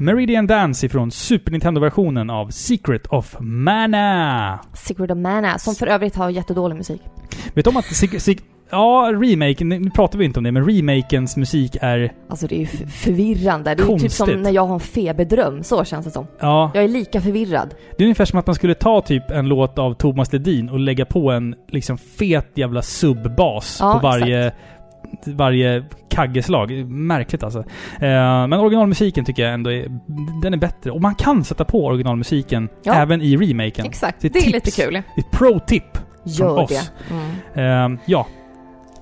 Meridian 0.00 0.46
Dance 0.46 0.86
ifrån 0.86 1.10
Super 1.10 1.52
Nintendo-versionen 1.52 2.30
av 2.30 2.48
Secret 2.50 3.06
of 3.06 3.36
Mana. 3.40 4.58
Secret 4.74 5.10
of 5.10 5.18
Mana, 5.18 5.58
som 5.58 5.74
för 5.74 5.86
övrigt 5.86 6.16
har 6.16 6.30
jättedålig 6.30 6.76
musik. 6.76 7.02
Vet 7.54 7.64
du 7.64 7.70
om 7.70 7.76
att... 7.76 7.84
Sig- 7.84 8.20
sig- 8.20 8.38
ja, 8.70 9.10
remaken, 9.12 9.68
nu 9.68 9.90
pratar 9.90 10.18
vi 10.18 10.24
inte 10.24 10.40
om 10.40 10.44
det, 10.44 10.52
men 10.52 10.64
remakens 10.70 11.36
musik 11.36 11.76
är... 11.80 12.12
Alltså 12.28 12.46
det 12.46 12.54
är 12.54 12.58
ju 12.58 12.66
förvirrande. 12.86 13.74
Det 13.74 13.82
är 13.82 13.86
ju 13.86 13.92
typ 13.92 14.00
Konstigt. 14.00 14.12
som 14.12 14.42
när 14.42 14.50
jag 14.50 14.66
har 14.66 14.74
en 14.74 14.80
feberdröm, 14.80 15.62
så 15.62 15.84
känns 15.84 16.04
det 16.06 16.10
som. 16.12 16.26
Ja, 16.40 16.70
Jag 16.74 16.84
är 16.84 16.88
lika 16.88 17.20
förvirrad. 17.20 17.74
det 17.98 18.02
är 18.04 18.06
ungefär 18.06 18.24
som 18.24 18.38
att 18.38 18.46
man 18.46 18.54
skulle 18.54 18.74
ta 18.74 19.00
typ 19.00 19.30
en 19.30 19.48
låt 19.48 19.78
av 19.78 19.94
Thomas 19.94 20.32
Ledin 20.32 20.68
och 20.68 20.78
lägga 20.80 21.04
på 21.04 21.30
en 21.30 21.54
liksom 21.68 21.98
fet 21.98 22.46
jävla 22.54 22.82
subbas 22.82 23.76
Ja, 23.80 23.92
på 23.92 23.98
varje... 24.08 24.52
Varje 25.26 25.84
kaggeslag. 26.08 26.70
Märkligt 26.88 27.42
alltså. 27.42 27.58
Eh, 28.00 28.46
men 28.46 28.52
originalmusiken 28.52 29.24
tycker 29.24 29.42
jag 29.42 29.54
ändå 29.54 29.72
är... 29.72 29.86
Den 30.42 30.54
är 30.54 30.58
bättre. 30.58 30.90
Och 30.90 31.00
man 31.00 31.14
kan 31.14 31.44
sätta 31.44 31.64
på 31.64 31.86
originalmusiken 31.86 32.68
Ja. 32.82 32.94
även 32.94 33.22
i 33.22 33.36
remaken. 33.36 33.86
Exakt, 33.86 34.20
Det 34.20 34.28
det 34.28 34.38
är 34.38 34.40
är, 34.40 34.44
tips. 34.44 34.54
lite 34.54 34.82
kul. 34.82 34.92
Det 34.92 34.98
är 34.98 35.20
ett 35.20 35.30
pro-tip. 35.30 35.98
Gör 36.24 36.58
oss. 36.58 36.70
det. 36.70 37.14
Mm. 37.54 37.94
Eh, 37.94 38.00
ja, 38.06 38.26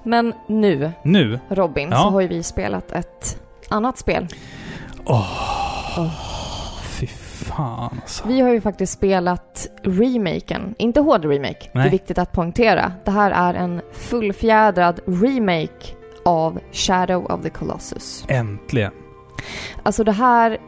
Men 0.03 0.33
nu, 0.49 0.91
nu. 1.05 1.39
Robin, 1.49 1.89
Ja. 1.91 1.97
så 1.97 2.11
har 2.11 2.21
ju 2.21 2.29
vi 2.29 2.43
spelat 2.43 2.93
ett 2.93 3.41
annat 3.69 3.99
spel. 3.99 4.27
Fy 6.83 7.07
fan 7.07 7.99
alltså. 8.03 8.29
Vi 8.29 8.41
har 8.41 8.51
ju 8.51 8.61
faktiskt 8.61 8.93
spelat 8.93 9.67
remaken, 9.83 10.75
inte 10.79 11.01
HD-remake. 11.01 11.59
Det 11.73 11.79
Nej. 11.79 11.87
är 11.87 11.91
viktigt 11.91 12.19
att 12.19 12.33
poängtera. 12.33 12.93
Det 13.05 13.11
här 13.11 13.31
är 13.31 13.55
en 13.55 13.81
fullfjädrad 13.93 15.01
remake 15.07 15.87
av 16.29 16.59
Shadow 16.73 17.25
of 17.33 17.43
the 17.43 17.51
Colossus. 17.51 18.25
Äntligen. 18.29 18.93
Alltså 19.83 20.05
det 20.05 20.13
här... 20.13 20.59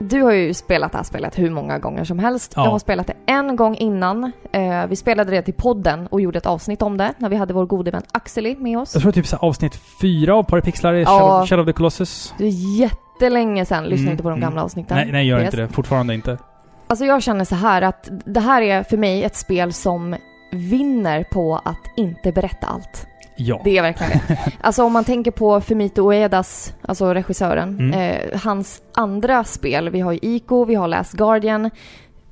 Du 0.00 0.22
har 0.22 0.32
ju 0.32 0.54
spelat 0.54 0.92
det 0.92 0.98
här 0.98 1.04
spelet 1.04 1.38
hur 1.38 1.50
många 1.50 1.78
gånger 1.78 2.04
som 2.04 2.18
helst. 2.18 2.52
Ja. 2.56 2.64
Jag 2.64 2.70
har 2.70 2.78
spelat 2.78 3.06
det 3.06 3.14
en 3.26 3.56
gång 3.56 3.76
innan. 3.76 4.32
Eh, 4.52 4.86
vi 4.88 4.96
spelade 4.96 5.30
det 5.30 5.42
till 5.42 5.54
podden 5.54 6.06
och 6.06 6.20
gjorde 6.20 6.38
ett 6.38 6.46
avsnitt 6.46 6.82
om 6.82 6.96
det 6.96 7.14
när 7.18 7.28
vi 7.28 7.36
hade 7.36 7.54
vår 7.54 7.66
gode 7.66 7.90
vän 7.90 8.02
Axeli 8.12 8.56
med 8.56 8.78
oss. 8.78 8.94
Jag 8.94 9.02
tror 9.02 9.12
typ 9.12 9.26
så 9.26 9.36
avsnitt 9.36 9.78
fyra 10.00 10.34
av 10.34 10.42
Parapixlar 10.42 10.94
är 10.94 10.98
Ja. 10.98 11.06
Shadow, 11.06 11.46
Shadow 11.46 11.62
of 11.62 11.66
the 11.66 11.72
Colossus. 11.72 12.34
Det 12.38 12.44
är 12.44 12.78
jättelänge 12.80 13.64
sedan. 13.64 13.84
Lyssna 13.84 14.02
Mm, 14.02 14.10
inte 14.12 14.22
på 14.22 14.28
de 14.28 14.38
mm. 14.38 14.48
gamla 14.48 14.62
avsnitten. 14.64 14.96
Nej, 14.96 15.12
nej 15.12 15.26
gör 15.26 15.38
Yes. 15.38 15.44
inte 15.46 15.56
det. 15.56 15.68
Fortfarande 15.68 16.14
inte. 16.14 16.38
Alltså 16.86 17.04
jag 17.04 17.22
känner 17.22 17.44
så 17.44 17.54
här 17.54 17.82
att 17.82 18.08
det 18.24 18.40
här 18.40 18.62
är 18.62 18.82
för 18.82 18.96
mig 18.96 19.24
ett 19.24 19.36
spel 19.36 19.72
som 19.72 20.16
vinner 20.52 21.24
på 21.24 21.60
att 21.64 21.82
inte 21.96 22.32
berätta 22.32 22.66
allt. 22.66 23.06
Ja. 23.38 23.60
Det 23.64 23.78
är 23.78 23.82
verkligen 23.82 24.12
det. 24.28 24.38
Alltså 24.60 24.84
om 24.84 24.92
man 24.92 25.04
tänker 25.04 25.30
på 25.30 25.60
Fumito 25.60 26.12
Uedas, 26.12 26.74
alltså 26.82 27.14
regissören, 27.14 27.78
Mm. 27.78 27.92
eh, 28.00 28.40
hans 28.40 28.82
andra 28.94 29.44
spel, 29.44 29.90
vi 29.90 30.00
har 30.00 30.12
ju 30.12 30.18
Ico, 30.22 30.64
vi 30.64 30.74
har 30.74 30.88
Last 30.88 31.12
Guardian. 31.12 31.70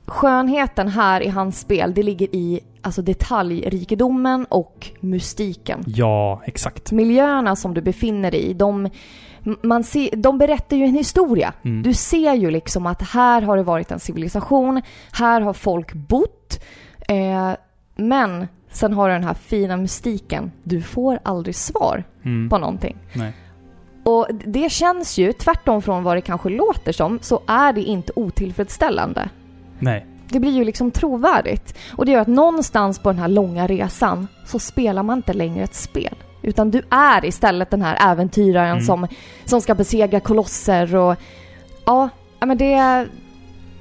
Skönheten 0.06 0.88
här 0.88 1.20
i 1.20 1.28
hans 1.28 1.60
spel, 1.60 1.94
det 1.94 2.02
ligger 2.02 2.28
i 2.34 2.60
alltså 2.82 3.02
detaljrikedomen 3.02 4.44
och 4.48 4.90
mystiken. 5.00 5.84
Ja, 5.86 6.42
exakt. 6.44 6.92
Miljöerna 6.92 7.56
som 7.56 7.74
du 7.74 7.80
befinner 7.80 8.30
dig 8.30 8.40
i, 8.42 8.54
de, 8.54 8.88
man 9.62 9.84
ser, 9.84 10.16
de 10.16 10.38
berättar 10.38 10.76
ju 10.76 10.84
en 10.84 10.94
historia. 10.94 11.52
Mm. 11.64 11.82
Du 11.82 11.94
ser 11.94 12.34
ju 12.34 12.50
liksom 12.50 12.86
att 12.86 13.02
här 13.02 13.42
har 13.42 13.56
det 13.56 13.62
varit 13.62 13.90
en 13.90 14.00
civilisation, 14.00 14.82
här 15.12 15.40
har 15.40 15.52
folk 15.52 15.92
bott. 15.92 16.60
Eh, 17.08 17.50
men 17.96 18.46
sen 18.70 18.92
har 18.92 19.08
du 19.08 19.14
den 19.14 19.24
här 19.24 19.34
fina 19.34 19.76
mystiken. 19.76 20.52
Du 20.62 20.82
får 20.82 21.18
aldrig 21.22 21.54
svar 21.56 22.04
Mm. 22.24 22.48
på 22.48 22.58
någonting. 22.58 22.96
Nej. 23.12 23.32
Och 24.04 24.26
det 24.46 24.72
känns 24.72 25.18
ju, 25.18 25.32
tvärtom 25.32 25.82
från 25.82 26.02
vad 26.02 26.16
det 26.16 26.20
kanske 26.20 26.48
låter 26.48 26.92
som, 26.92 27.18
så 27.22 27.42
är 27.46 27.72
det 27.72 27.82
inte 27.82 28.12
otillfredsställande. 28.16 29.28
Nej. 29.78 30.06
Det 30.28 30.40
blir 30.40 30.50
ju 30.52 30.64
liksom 30.64 30.90
trovärdigt. 30.90 31.74
Och 31.96 32.06
det 32.06 32.12
gör 32.12 32.20
att 32.20 32.26
någonstans 32.28 32.98
på 32.98 33.08
den 33.12 33.18
här 33.18 33.28
långa 33.28 33.66
resan 33.66 34.28
så 34.46 34.58
spelar 34.58 35.02
man 35.02 35.18
inte 35.18 35.32
längre 35.32 35.64
ett 35.64 35.74
spel. 35.74 36.14
Utan 36.42 36.70
du 36.70 36.82
är 36.90 37.24
istället 37.24 37.70
den 37.70 37.82
här 37.82 38.12
äventyraren 38.12 38.70
Mm. 38.72 38.84
som, 38.84 39.06
som 39.44 39.60
ska 39.60 39.74
besegra 39.74 40.20
kolosser 40.20 40.96
och... 40.96 41.16
Ja, 41.84 42.08
men 42.38 42.58
det... 42.58 43.06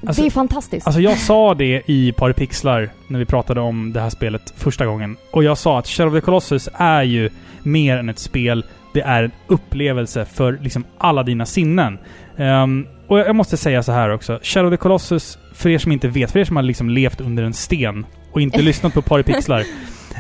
Alltså- 0.08 0.22
det 0.22 0.28
är 0.28 0.32
fantastiskt. 0.32 0.88
Alltså 0.88 1.02
jag 1.02 1.18
sa 1.18 1.54
det 1.54 1.82
i 1.86 2.12
Parapixlar 2.12 2.90
när 3.08 3.20
vi 3.20 3.26
pratade 3.26 3.62
om 3.62 3.94
det 3.94 4.02
här 4.02 4.10
spelet 4.10 4.54
första 4.58 4.86
gången. 4.86 5.18
Och 5.32 5.44
jag 5.44 5.58
sa 5.58 5.80
att 5.80 5.88
Shadow 5.88 6.14
of 6.14 6.22
the 6.22 6.26
Colossus 6.26 6.70
är 6.74 7.04
ju 7.04 7.30
mer 7.64 7.98
än 7.98 8.10
ett 8.10 8.20
spel. 8.20 8.66
Det 8.94 9.02
är 9.02 9.24
en 9.24 9.32
upplevelse 9.48 10.26
för 10.26 10.60
liksom 10.62 10.84
alla 10.98 11.24
dina 11.24 11.46
sinnen. 11.46 11.98
Ehm, 12.38 12.88
och 13.08 13.20
jag 13.20 13.36
måste 13.36 13.58
säga 13.58 13.84
så 13.84 13.92
här 13.92 14.10
också. 14.10 14.40
Shadow 14.44 14.68
of 14.68 14.74
the 14.74 14.82
Colossus, 14.82 15.38
för 15.54 15.70
er 15.70 15.78
som 15.78 15.92
inte 15.92 16.08
vet, 16.08 16.32
för 16.32 16.40
er 16.40 16.46
som 16.46 16.56
har 16.56 16.64
liksom 16.64 16.90
levt 16.90 17.22
under 17.22 17.44
en 17.44 17.54
sten 17.54 18.06
och 18.32 18.42
inte 18.42 18.62
lyssnat 18.62 18.94
på 18.94 19.02
Parapixlar. 19.02 19.64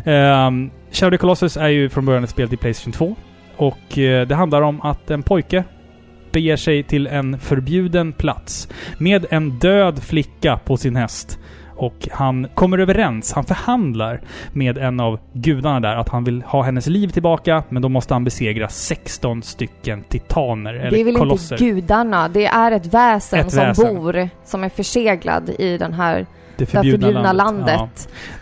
Um, 0.05 0.71
Shadow 0.91 1.07
of 1.07 1.11
the 1.11 1.17
Colossus 1.17 1.57
är 1.57 1.67
ju 1.67 1.89
från 1.89 2.05
början 2.05 2.23
ett 2.23 2.29
spel 2.29 2.49
till 2.49 2.57
Playstation 2.57 2.93
2. 2.93 3.15
Och 3.57 3.97
eh, 3.97 4.27
det 4.27 4.35
handlar 4.35 4.61
om 4.61 4.81
att 4.81 5.11
en 5.11 5.23
pojke 5.23 5.63
beger 6.35 6.55
sig 6.57 6.83
till 6.83 7.07
en 7.07 7.39
förbjuden 7.39 8.11
plats 8.11 8.67
med 8.97 9.25
en 9.29 9.59
död 9.59 10.03
flicka 10.03 10.59
på 10.65 10.77
sin 10.77 10.95
häst. 10.95 11.39
Och 11.75 12.07
han 12.11 12.47
kommer 12.53 12.77
överens, 12.77 13.33
han 13.33 13.43
förhandlar 13.43 14.21
med 14.53 14.77
en 14.77 14.99
av 14.99 15.19
gudarna 15.33 15.79
där 15.79 15.95
att 15.95 16.09
han 16.09 16.23
vill 16.23 16.41
ha 16.41 16.61
hennes 16.61 16.87
liv 16.87 17.07
tillbaka, 17.07 17.63
men 17.69 17.81
då 17.81 17.89
måste 17.89 18.13
han 18.13 18.23
besegra 18.23 18.67
16 18.67 19.43
stycken 19.43 20.03
titaner, 20.03 20.73
eller 20.73 20.91
det 20.91 20.99
är 21.01 21.05
väl 21.05 21.15
kolosser. 21.15 21.55
inte 21.55 21.65
gudarna, 21.65 22.27
det 22.27 22.45
är 22.45 22.71
ett 22.71 22.93
väsen 22.93 23.39
Ett 23.39 23.51
som 23.51 23.63
väsen. 23.63 23.95
bor, 23.95 24.29
som 24.45 24.63
är 24.63 24.69
förseglad 24.69 25.49
i 25.59 25.77
den 25.77 25.93
här, 25.93 26.25
det 26.57 26.71
det 26.71 26.77
här 26.77 26.83
förbjudna 26.83 27.33
landet. 27.33 27.75
Ja. 27.77 27.89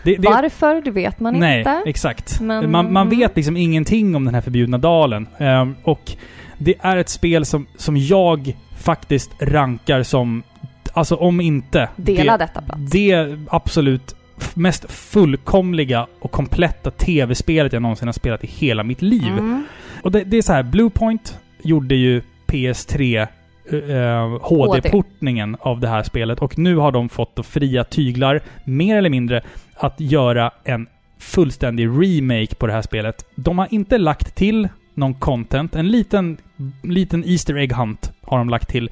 Det, 0.02 0.16
det, 0.16 0.28
Varför? 0.28 0.82
Det 0.82 0.90
vet 0.90 1.20
man 1.20 1.34
Nej, 1.34 1.58
inte. 1.58 1.82
exakt. 1.86 2.40
Men- 2.40 2.70
man, 2.70 2.92
man 2.92 3.06
mm. 3.06 3.18
vet 3.18 3.36
liksom 3.36 3.56
ingenting 3.56 4.16
om 4.16 4.24
den 4.24 4.34
här 4.34 4.42
förbjudna 4.42 4.78
dalen. 4.78 5.26
Ehm, 5.38 5.74
och 5.82 6.16
det 6.58 6.74
är 6.80 6.96
ett 6.96 7.08
spel 7.08 7.44
som, 7.44 7.66
som 7.76 7.96
jag 7.96 8.56
faktiskt 8.78 9.30
rankar 9.38 10.02
som, 10.02 10.42
alltså 10.92 11.16
om 11.16 11.40
inte... 11.40 11.88
Dela 11.96 12.38
det, 12.38 12.44
detta 12.44 12.62
plats. 12.62 12.90
det 12.90 13.38
absolut 13.48 14.16
mest 14.54 14.90
fullkomliga 14.90 16.06
och 16.20 16.30
kompletta 16.30 16.90
tv-spelet 16.90 17.72
jag 17.72 17.82
någonsin 17.82 18.08
har 18.08 18.12
spelat 18.12 18.44
i 18.44 18.46
hela 18.46 18.82
mitt 18.82 19.02
liv. 19.02 19.32
Mm. 19.32 19.64
Och 20.02 20.12
det, 20.12 20.24
det 20.24 20.36
är 20.36 20.42
så 20.42 20.52
här, 20.52 20.62
Bluepoint 20.62 21.38
gjorde 21.62 21.94
ju 21.94 22.22
PS3 22.46 23.26
eh, 23.70 24.38
HD-portningen 24.42 25.56
av 25.60 25.80
det 25.80 25.88
här 25.88 26.02
spelet 26.02 26.38
och 26.38 26.58
nu 26.58 26.76
har 26.76 26.92
de 26.92 27.08
fått 27.08 27.46
fria 27.46 27.84
tyglar, 27.84 28.40
mer 28.64 28.96
eller 28.96 29.10
mindre, 29.10 29.42
att 29.74 30.00
göra 30.00 30.50
en 30.64 30.86
fullständig 31.18 31.86
remake 31.86 32.54
på 32.54 32.66
det 32.66 32.72
här 32.72 32.82
spelet. 32.82 33.26
De 33.34 33.58
har 33.58 33.68
inte 33.70 33.98
lagt 33.98 34.34
till 34.34 34.68
någon 34.94 35.14
content, 35.14 35.74
en 35.74 35.88
liten, 35.88 36.36
liten 36.82 37.24
Easter 37.24 37.56
Egg 37.56 37.72
Hunt 37.72 38.12
har 38.22 38.38
de 38.38 38.48
lagt 38.48 38.68
till. 38.68 38.90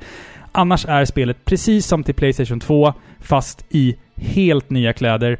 Annars 0.52 0.86
är 0.86 1.04
spelet 1.04 1.44
precis 1.44 1.86
som 1.86 2.04
till 2.04 2.14
Playstation 2.14 2.60
2, 2.60 2.92
fast 3.20 3.64
i 3.68 3.96
helt 4.16 4.70
nya 4.70 4.92
kläder. 4.92 5.38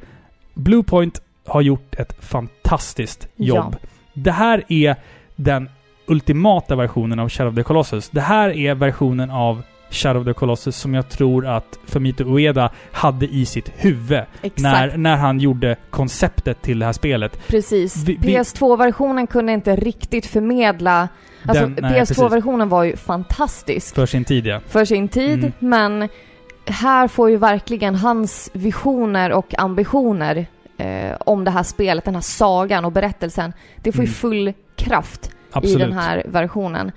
Bluepoint 0.54 1.22
har 1.46 1.60
gjort 1.60 1.94
ett 1.94 2.24
fantastiskt 2.24 3.28
jobb. 3.36 3.76
Det 4.14 4.32
här 4.32 4.64
är 4.68 4.96
den 5.36 5.68
ultimata 6.06 6.76
versionen 6.76 7.18
av 7.18 7.28
Shadow 7.28 7.52
of 7.52 7.56
the 7.56 7.62
Colossus. 7.62 8.10
Det 8.10 8.20
här 8.20 8.50
är 8.50 8.74
versionen 8.74 9.30
av 9.30 9.62
Shadow 9.92 10.20
of 10.22 10.26
the 10.26 10.32
Colossus 10.34 10.76
som 10.76 10.94
jag 10.94 11.08
tror 11.08 11.46
att 11.46 11.78
Fumito 11.84 12.24
Ueda 12.24 12.70
hade 12.92 13.26
i 13.26 13.46
sitt 13.46 13.70
huvud 13.76 14.20
Exakt. 14.42 14.62
när, 14.62 14.96
när 14.96 15.16
han 15.16 15.40
gjorde 15.40 15.76
konceptet 15.90 16.62
till 16.62 16.78
det 16.78 16.86
här 16.86 16.92
spelet. 16.92 17.38
Precis. 17.48 17.96
Vi- 17.96 18.16
vi- 18.20 18.36
PS2-versionen 18.36 19.26
kunde 19.26 19.52
inte 19.52 19.76
riktigt 19.76 20.26
förmedla... 20.26 21.08
Alltså 21.46 21.66
Den- 21.66 21.78
nej, 21.82 22.00
PS2-versionen 22.00 22.68
var 22.68 22.82
ju 22.84 22.96
fantastisk 22.96 23.94
För 23.94 24.06
sin 24.06 24.24
tid 24.24 24.46
ja. 24.46 24.60
för 24.68 24.84
sin 24.84 25.08
tid, 25.08 25.38
Mm. 25.38 25.52
men 25.58 26.08
här 26.66 27.08
får 27.08 27.30
ju 27.30 27.36
verkligen 27.36 27.94
hans 27.94 28.50
visioner 28.52 29.32
och 29.32 29.58
ambitioner 29.58 30.46
eh, 30.78 31.12
om 31.20 31.44
det 31.44 31.50
här 31.50 31.62
spelet, 31.62 32.04
den 32.04 32.14
här 32.14 32.20
sagan 32.22 32.84
och 32.84 32.92
berättelsen, 32.92 33.52
det 33.76 33.92
får 33.92 34.04
ju 34.04 34.08
Mm. 34.08 34.14
full 34.14 34.52
kraft 34.76 35.30
Absolut. 35.52 35.76
i 35.76 35.80
den 35.80 35.92
här 35.92 36.22
versionen. 36.28 36.92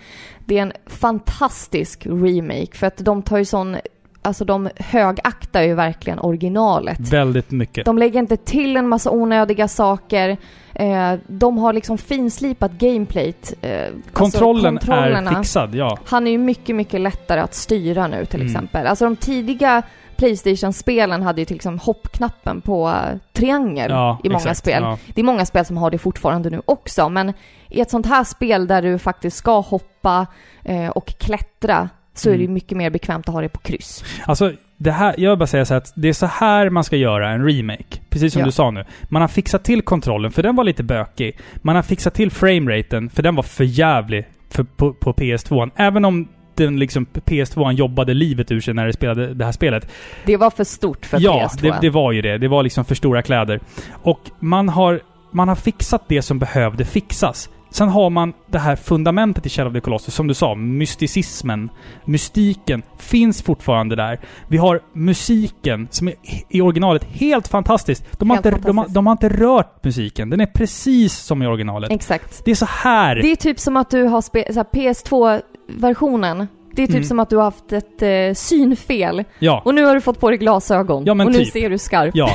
Det 0.46 0.58
är 0.58 0.62
en 0.62 0.74
fantastisk 0.86 2.06
remake 2.06 2.78
för 2.78 2.88
att 2.88 2.98
de 2.98 3.22
tar 3.22 3.38
ju 3.38 3.46
sån, 3.46 3.78
alltså 4.22 4.46
de 4.46 4.70
högaktar 4.76 5.62
ju 5.62 5.74
verkligen 5.74 6.20
originalet. 6.20 7.00
Väldigt 7.00 7.52
mycket. 7.52 7.86
De 7.86 7.98
lägger 7.98 8.20
inte 8.20 8.38
till 8.38 8.78
en 8.78 8.90
massa 8.90 9.12
onödiga 9.12 9.68
saker. 9.68 10.38
Eh, 10.74 11.14
de 11.28 11.58
har 11.58 11.74
liksom 11.74 11.98
finslipat 11.98 12.72
gameplayt. 12.72 13.54
Eh, 13.62 13.88
Kontrollen 14.14 14.78
alltså 14.78 14.92
är 14.92 15.36
fixad, 15.38 15.76
ja. 15.76 15.98
Han 16.06 16.28
är 16.28 16.32
ju 16.32 16.38
mycket, 16.38 16.76
mycket 16.76 17.02
lättare 17.02 17.40
att 17.40 17.54
styra 17.56 18.08
nu 18.08 18.26
till 18.26 18.42
Mm. 18.42 18.52
exempel. 18.54 18.88
Alltså 18.88 19.06
de 19.06 19.16
tidiga 19.16 19.84
Playstation-spelen 20.18 21.22
hade 21.22 21.42
ju 21.42 21.46
till 21.46 21.56
exempel 21.56 21.86
hoppknappen 21.86 22.62
på 22.62 22.88
eh, 22.90 23.18
triangel 23.34 23.92
ja 23.92 24.20
i 24.24 24.30
många 24.30 24.38
exakt, 24.38 24.58
spel. 24.58 24.84
Ja. 24.84 24.98
Det 25.16 25.22
är 25.22 25.26
många 25.26 25.46
spel 25.46 25.66
som 25.66 25.78
har 25.78 25.92
det 25.92 25.98
fortfarande 25.98 26.50
nu 26.50 26.62
också, 26.66 27.10
men 27.10 27.34
i 27.70 27.80
ett 27.82 27.90
sånt 27.90 28.06
här 28.06 28.24
spel 28.24 28.68
där 28.68 28.82
du 28.82 28.98
faktiskt 29.00 29.38
ska 29.38 29.60
hoppa 29.60 30.28
eh, 30.64 30.88
och 30.90 31.06
klättra 31.08 31.90
så 32.14 32.30
är 32.30 32.34
Mm. 32.34 32.40
det 32.40 32.44
ju 32.48 32.54
mycket 32.54 32.78
mer 32.78 32.90
bekvämt 32.90 33.28
att 33.30 33.34
ha 33.34 33.42
det 33.42 33.50
på 33.50 33.60
kryss. 33.60 34.04
Alltså, 34.26 34.52
det 34.78 34.92
här, 34.92 35.16
jag 35.18 35.30
vill 35.32 35.40
bara 35.40 35.48
säga 35.48 35.66
så 35.66 35.74
att 35.74 35.94
det 35.96 36.08
är 36.10 36.14
så 36.14 36.26
här 36.26 36.70
man 36.70 36.84
ska 36.84 36.96
göra 36.96 37.30
en 37.30 37.46
remake. 37.48 38.00
Precis 38.10 38.34
som 38.34 38.40
Ja. 38.40 38.46
du 38.46 38.52
sa 38.52 38.72
nu. 38.72 38.86
Man 39.04 39.22
har 39.22 39.30
fixat 39.30 39.64
till 39.64 39.82
kontrollen, 39.82 40.32
för 40.32 40.44
den 40.44 40.56
var 40.56 40.64
lite 40.64 40.84
bökig. 40.84 41.38
Man 41.56 41.76
har 41.76 41.84
fixat 41.84 42.14
till 42.14 42.32
frameraten, 42.32 43.10
för 43.10 43.24
den 43.24 43.36
var 43.36 43.44
för 43.44 43.64
jävlig 43.64 44.26
för, 44.50 44.64
på, 44.64 44.94
på 44.94 45.14
PS2. 45.14 45.72
Även 45.76 46.06
om 46.06 46.28
den 46.58 46.80
liksom 46.80 47.06
PS2 47.06 47.72
jobbade 47.72 48.14
livet 48.14 48.52
ur 48.52 48.62
sig 48.62 48.74
när 48.74 48.86
de 48.86 48.94
spelade 48.94 49.34
det 49.34 49.46
här 49.46 49.52
spelet. 49.52 49.92
Det 50.26 50.38
var 50.38 50.50
för 50.50 50.64
stort 50.64 51.06
för 51.06 51.20
ja, 51.22 51.50
PS2. 51.54 51.66
Ja, 51.66 51.74
det, 51.74 51.78
det, 51.82 51.90
var 51.90 52.12
ju 52.12 52.22
det. 52.22 52.38
Det 52.38 52.48
var 52.48 52.64
liksom 52.64 52.86
för 52.86 52.96
stora 52.96 53.22
kläder. 53.22 53.60
Och 54.04 54.20
man 54.40 54.70
har, 54.70 55.02
man 55.32 55.48
har 55.48 55.56
fixat 55.56 56.04
det 56.08 56.22
som 56.22 56.40
behövde 56.40 56.86
fixas. 56.86 57.50
Sen 57.76 57.90
har 57.90 58.10
man 58.10 58.34
det 58.48 58.60
här 58.60 58.76
fundamentet 58.76 59.46
i 59.46 59.50
Shadow 59.50 59.72
of 59.72 59.74
the 59.74 59.80
Colossus, 59.82 60.16
som 60.16 60.28
du 60.28 60.34
sa, 60.34 60.56
mysticismen, 60.56 61.70
mystiken, 62.06 62.84
finns 62.98 63.42
fortfarande 63.42 63.96
där. 63.96 64.20
Vi 64.48 64.58
har 64.58 64.82
musiken, 64.94 65.88
som 65.92 66.08
är 66.08 66.14
i 66.50 66.62
originalet 66.62 67.04
helt 67.04 67.48
fantastisk. 67.48 68.04
De, 68.20 68.30
helt 68.30 68.46
har, 68.46 68.52
inte, 68.52 68.64
fantastisk. 68.64 68.94
De, 68.94 68.94
de, 68.94 69.08
har 69.08 69.12
inte 69.12 69.30
rört 69.30 69.84
musiken, 69.84 70.30
den 70.30 70.42
är 70.42 70.46
precis 70.46 71.18
som 71.18 71.44
i 71.44 71.48
originalet. 71.48 71.92
Exakt. 71.92 72.46
Det 72.46 72.52
är 72.52 72.56
så 72.56 72.66
här. 72.70 73.16
Det 73.16 73.32
är 73.32 73.36
typ 73.36 73.60
som 73.60 73.78
att 73.78 73.90
du 73.90 74.04
har 74.04 74.22
PS2 74.22 75.42
versionen. 75.68 76.48
Det 76.76 76.84
är 76.84 76.88
typ 76.88 76.96
mm. 76.96 77.08
som 77.08 77.20
att 77.20 77.30
du 77.30 77.36
har 77.36 77.44
haft 77.44 77.74
ett 77.74 78.02
eh, 78.02 78.34
synfel. 78.34 79.24
Ja. 79.40 79.62
Och 79.66 79.76
nu 79.76 79.86
har 79.86 79.96
du 79.96 80.02
fått 80.02 80.20
på 80.20 80.30
dig 80.30 80.38
glasögon. 80.38 81.06
Ja, 81.06 81.14
och 81.14 81.20
typ. 81.20 81.38
nu 81.38 81.46
ser 81.46 81.70
du 81.70 81.78
skarpt. 81.78 82.16
Ja. 82.16 82.30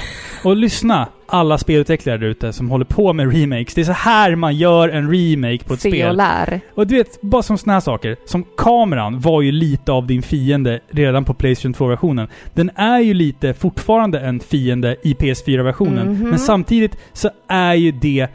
Och 0.44 0.56
lyssna, 0.56 1.08
alla 1.26 1.58
spelutvecklare 1.58 2.18
där 2.18 2.26
ute 2.26 2.52
som 2.52 2.70
håller 2.70 2.84
på 2.84 3.12
med 3.12 3.32
remakes. 3.32 3.74
Det 3.74 3.80
är 3.80 3.84
så 3.84 3.92
här 3.92 4.34
man 4.34 4.56
gör 4.56 4.88
en 4.88 5.10
remake 5.10 5.64
på 5.64 5.74
ett 5.74 5.80
Se 5.80 5.90
spel. 5.90 6.08
och 6.08 6.14
lär. 6.14 6.60
Och 6.74 6.86
du 6.86 6.96
vet, 6.96 7.20
bara 7.20 7.42
som 7.42 7.58
såna 7.58 7.72
här 7.72 7.80
saker. 7.80 8.16
Som 8.24 8.44
kameran 8.56 9.20
var 9.20 9.42
ju 9.42 9.52
lite 9.52 9.92
av 9.92 10.06
din 10.06 10.22
fiende 10.22 10.80
redan 10.90 11.24
på 11.24 11.34
Playstation 11.34 11.74
2-versionen. 11.74 12.28
Den 12.54 12.70
är 12.74 12.98
ju 12.98 13.14
lite 13.14 13.54
fortfarande 13.54 14.20
en 14.20 14.40
fiende 14.40 14.96
i 15.02 15.14
PS4-versionen. 15.14 16.08
Mm 16.08 16.16
-hmm. 16.16 16.30
Men 16.30 16.38
samtidigt 16.38 16.96
så 17.12 17.30
är 17.48 17.74
ju 17.74 17.92
det 17.92 18.28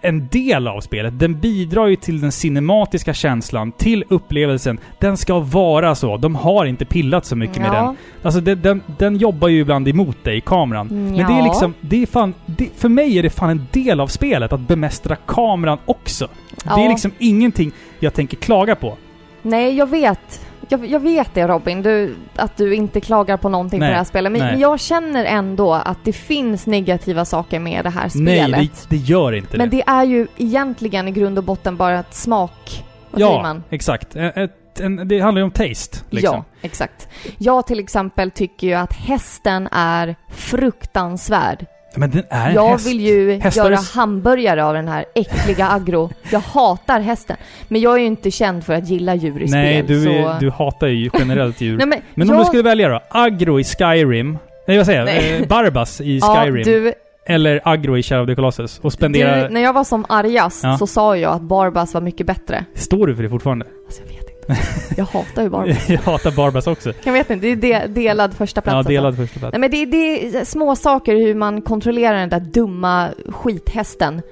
en 0.00 0.28
del 0.28 0.68
av 0.68 0.80
spelet. 0.80 1.18
Den 1.18 1.40
bidrar 1.40 1.86
ju 1.86 1.96
till 1.96 2.20
den 2.20 2.32
cinematiska 2.32 3.14
känslan, 3.14 3.72
till 3.72 4.04
upplevelsen. 4.08 4.80
Den 5.00 5.16
ska 5.16 5.38
vara 5.38 5.94
så. 5.94 6.16
De 6.16 6.34
har 6.34 6.64
inte 6.64 6.84
pillat 6.84 7.26
så 7.26 7.36
mycket 7.36 7.56
med 7.62 7.72
den. 7.72 7.96
Alltså 8.22 8.40
den, 8.40 8.62
den, 8.62 8.82
den 8.98 9.16
jobbar 9.16 9.48
ju 9.48 9.60
ibland 9.60 9.88
emot 9.88 10.24
dig, 10.24 10.40
kameran. 10.40 10.88
Mm, 10.90 11.04
Men 11.04 11.14
det 11.16 11.22
är 11.34 11.38
ja. 11.38 11.44
liksom, 11.44 11.74
det 11.80 12.02
är 12.02 12.06
fan, 12.06 12.34
det, 12.46 12.68
för 12.76 12.88
mig 12.88 13.18
är 13.18 13.22
det 13.22 13.30
fan 13.30 13.50
en 13.50 13.66
del 13.72 14.00
av 14.00 14.06
spelet 14.06 14.52
att 14.52 14.60
bemästra 14.60 15.16
kameran 15.16 15.78
också. 15.86 16.28
Det 16.64 16.70
är 16.70 16.78
Ja. 16.84 16.88
liksom 16.88 17.10
ingenting 17.18 17.72
jag 18.00 18.14
tänker 18.14 18.36
klaga 18.36 18.74
på. 18.74 18.96
Nej, 19.42 19.76
jag 19.76 19.90
vet. 19.90 20.43
Jag, 20.68 20.86
jag 20.86 21.00
vet 21.00 21.34
det 21.34 21.46
Robin, 21.46 21.82
du, 21.82 22.16
att 22.36 22.56
du 22.56 22.74
inte 22.74 23.00
klagar 23.00 23.36
på 23.36 23.48
någonting 23.48 23.80
Nej, 23.80 23.88
på 23.88 23.90
det 23.90 23.96
här 23.96 24.04
spelet. 24.04 24.32
Men, 24.32 24.40
men 24.40 24.60
jag 24.60 24.80
känner 24.80 25.24
ändå 25.24 25.74
att 25.74 25.98
det 26.04 26.12
finns 26.12 26.66
negativa 26.66 27.24
saker 27.24 27.58
med 27.58 27.84
det 27.84 27.90
här 27.90 28.08
spelet. 28.08 28.50
Nej, 28.50 28.70
det, 28.88 28.96
det 28.96 28.96
gör 28.96 29.32
inte 29.32 29.56
men 29.58 29.70
det. 29.70 29.76
det 29.76 29.82
är 29.86 30.04
ju 30.04 30.26
egentligen 30.36 31.08
i 31.08 31.10
grund 31.10 31.38
och 31.38 31.44
botten 31.44 31.76
bara 31.76 31.98
ett 32.00 32.14
smak... 32.14 32.84
Vad 33.10 33.20
säger 33.20 33.32
Ja, 33.34 33.42
man? 33.42 33.62
exakt. 33.70 34.16
Ett, 34.16 34.80
en, 34.80 35.08
det 35.08 35.20
handlar 35.20 35.40
ju 35.40 35.44
om 35.44 35.50
taste. 35.50 35.98
Liksom. 36.10 36.34
Ja, 36.36 36.44
exakt. 36.62 37.08
Jag 37.38 37.66
till 37.66 37.78
exempel 37.80 38.30
tycker 38.30 38.66
ju 38.66 38.74
att 38.74 38.92
hästen 38.92 39.68
är 39.72 40.16
fruktansvärd. 40.30 41.66
Men 41.96 42.10
den 42.10 42.22
är 42.30 42.48
en 42.48 42.54
Jag 42.54 42.68
häst. 42.68 42.86
vill 42.88 43.00
ju 43.00 43.32
Hästar 43.38 43.64
göra 43.64 43.74
är- 43.74 43.94
hamburgare 43.96 44.64
av 44.64 44.74
den 44.74 44.88
här 44.88 45.04
äckliga 45.14 45.68
agro. 45.68 46.10
Jag 46.32 46.40
hatar 46.40 47.00
hästen. 47.00 47.36
Men 47.68 47.80
jag 47.80 47.94
är 47.94 47.98
ju 47.98 48.06
inte 48.06 48.30
känd 48.30 48.64
för 48.64 48.74
att 48.74 48.88
gilla 48.88 49.14
djur 49.14 49.42
i 49.42 49.46
Nej, 49.50 49.82
spel. 49.82 49.86
du, 49.86 50.04
så... 50.04 50.36
du 50.40 50.50
hatar 50.50 50.86
ju 50.86 51.10
generellt 51.18 51.60
djur. 51.60 51.76
Nej, 51.78 51.86
men 51.86 52.00
men 52.14 52.28
om 52.30 52.34
jag... 52.36 52.44
du 52.44 52.46
skulle 52.48 52.62
välja 52.62 52.88
då? 52.88 53.00
Agro 53.10 53.60
i 53.60 53.64
Skyrim. 53.64 54.38
Nej, 54.68 54.76
vad 54.76 54.86
säger 54.86 54.98
jag? 54.98 55.06
Nej. 55.06 55.36
Eh, 55.42 55.48
Barbas 55.48 56.00
i 56.00 56.18
ja, 56.22 56.42
Skyrim. 56.44 56.62
du, 56.64 56.92
Eller 57.26 57.60
Agro 57.64 57.98
i 57.98 58.02
Shadow 58.02 58.22
of 58.24 58.28
the 58.28 58.34
Colossus. 58.34 58.78
Och 58.78 58.92
spendera... 58.92 59.42
du, 59.42 59.54
när 59.54 59.60
jag 59.60 59.72
var 59.72 59.84
som 59.84 60.04
argast 60.08 60.64
Ja. 60.64 60.78
så 60.78 60.86
sa 60.86 61.16
jag 61.16 61.32
att 61.34 61.42
Barbas 61.42 61.94
var 61.94 62.00
mycket 62.00 62.26
bättre. 62.26 62.64
Står 62.74 63.06
du 63.06 63.16
för 63.16 63.22
det 63.22 63.28
fortfarande? 63.28 63.66
Alltså 63.86 64.00
jag 64.02 64.08
vet 64.08 64.18
inte. 64.20 64.33
Jag 64.96 65.04
hatar 65.04 65.42
ju 65.42 65.48
Barbas. 65.48 65.88
jag 65.88 65.98
hatar 65.98 66.30
Barbas 66.30 66.66
också. 66.66 66.92
Jag 67.04 67.12
vet 67.12 67.30
inte, 67.30 67.54
det 67.54 67.72
är 67.72 67.88
de, 67.88 67.94
delad 68.00 68.34
första 68.34 68.60
plats 68.60 68.72
Ja, 68.72 68.78
alltså. 68.78 68.90
delad 68.92 69.16
första 69.16 69.38
plats. 69.40 69.52
Nej 69.52 69.60
men 69.60 69.70
det, 69.70 69.86
det 69.86 70.26
är 70.38 70.44
små 70.44 70.76
saker 70.76 71.16
hur 71.16 71.34
man 71.34 71.62
kontrollerar 71.62 72.16
den 72.18 72.28
där 72.28 72.40
dumma 72.40 73.08
skithästen. 73.28 74.14
men 74.14 74.22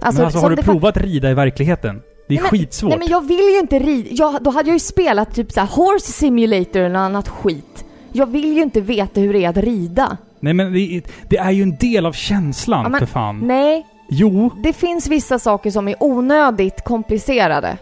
alltså 0.00 0.30
som 0.30 0.40
har 0.42 0.50
du 0.50 0.62
provat 0.62 0.96
rida 0.96 1.30
i 1.30 1.34
verkligheten? 1.34 2.02
Det 2.28 2.34
är 2.36 2.40
Nej, 2.40 2.50
skitsvårt. 2.50 2.88
Nej 2.90 2.98
men 2.98 3.08
jag 3.08 3.26
vill 3.28 3.38
ju 3.54 3.58
inte 3.58 3.78
rida. 3.78 4.08
Jag, 4.10 4.42
då 4.42 4.50
hade 4.50 4.68
jag 4.68 4.74
ju 4.74 4.80
spelat 4.80 5.34
typ 5.34 5.52
så 5.52 5.60
här 5.60 5.66
Horse 5.66 6.12
Simulator 6.12 6.76
eller 6.80 6.88
något 6.88 6.98
annat 7.00 7.28
skit. 7.28 7.84
Jag 8.12 8.26
vill 8.26 8.52
ju 8.56 8.62
inte 8.62 8.80
veta 8.80 9.20
hur 9.20 9.32
det 9.32 9.44
är 9.44 9.48
att 9.48 9.56
rida. 9.56 10.16
Nej 10.40 10.52
men 10.52 10.72
det, 10.72 10.78
är- 10.80 11.02
det 11.28 11.36
är 11.36 11.50
ju 11.50 11.62
en 11.62 11.76
del 11.76 12.06
av 12.06 12.12
känslan 12.12 12.82
Ja, 12.82 12.88
men- 12.88 12.98
för 13.00 13.06
fan. 13.06 13.38
Nej, 13.40 13.86
Jo. 14.08 14.50
det 14.62 14.72
finns 14.72 15.06
vissa 15.08 15.38
saker 15.38 15.70
som 15.70 15.88
är 15.88 15.94
onödigt 16.00 16.84
komplicerade. 16.84 17.76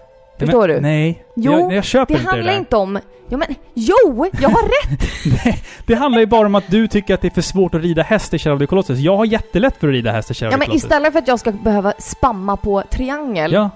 Förstår 0.47 0.69
men, 0.69 0.77
du? 0.77 0.81
Nej. 0.83 1.25
Jo, 1.37 1.53
jag, 1.53 1.73
jag 1.73 1.85
köper 1.85 2.15
Det 2.15 2.19
inte 2.19 2.25
det 2.25 2.31
handlar 2.31 2.53
där. 2.53 2.59
inte 2.59 2.77
om... 2.77 2.99
Ja 3.29 3.37
men, 3.39 3.55
jo! 3.75 4.27
Jag 4.41 4.49
har 4.49 4.63
rätt! 4.63 5.01
Nej, 5.45 5.63
det 5.87 5.95
handlar 5.95 6.21
ju 6.21 6.27
bara 6.27 6.47
om 6.47 6.55
att 6.55 6.71
du 6.71 6.89
tycker 6.89 7.15
att 7.15 7.21
det 7.21 7.29
är 7.29 7.35
för 7.35 7.43
svårt 7.43 7.75
att 7.75 7.83
rida 7.83 8.03
häst 8.03 8.35
i 8.35 8.39
Shadow 8.39 8.57
of 8.57 8.61
the 8.61 8.67
Colossus. 8.67 8.99
Jag 8.99 9.17
har 9.17 9.25
jättelätt 9.25 9.77
för 9.81 9.89
att 9.89 9.93
rida 9.93 10.13
häst 10.13 10.31
i 10.31 10.35
Shadow 10.35 10.53
Ja 10.53 10.57
of 10.59 10.65
the 10.65 10.69
men 10.69 10.77
istället 10.77 11.13
för 11.13 11.19
att 11.19 11.29
jag 11.29 11.41
ska 11.41 11.53
behöva 11.53 11.93
spamma 11.99 12.57
på 12.57 12.83
triangel. 12.91 13.53
Ja, 13.53 13.71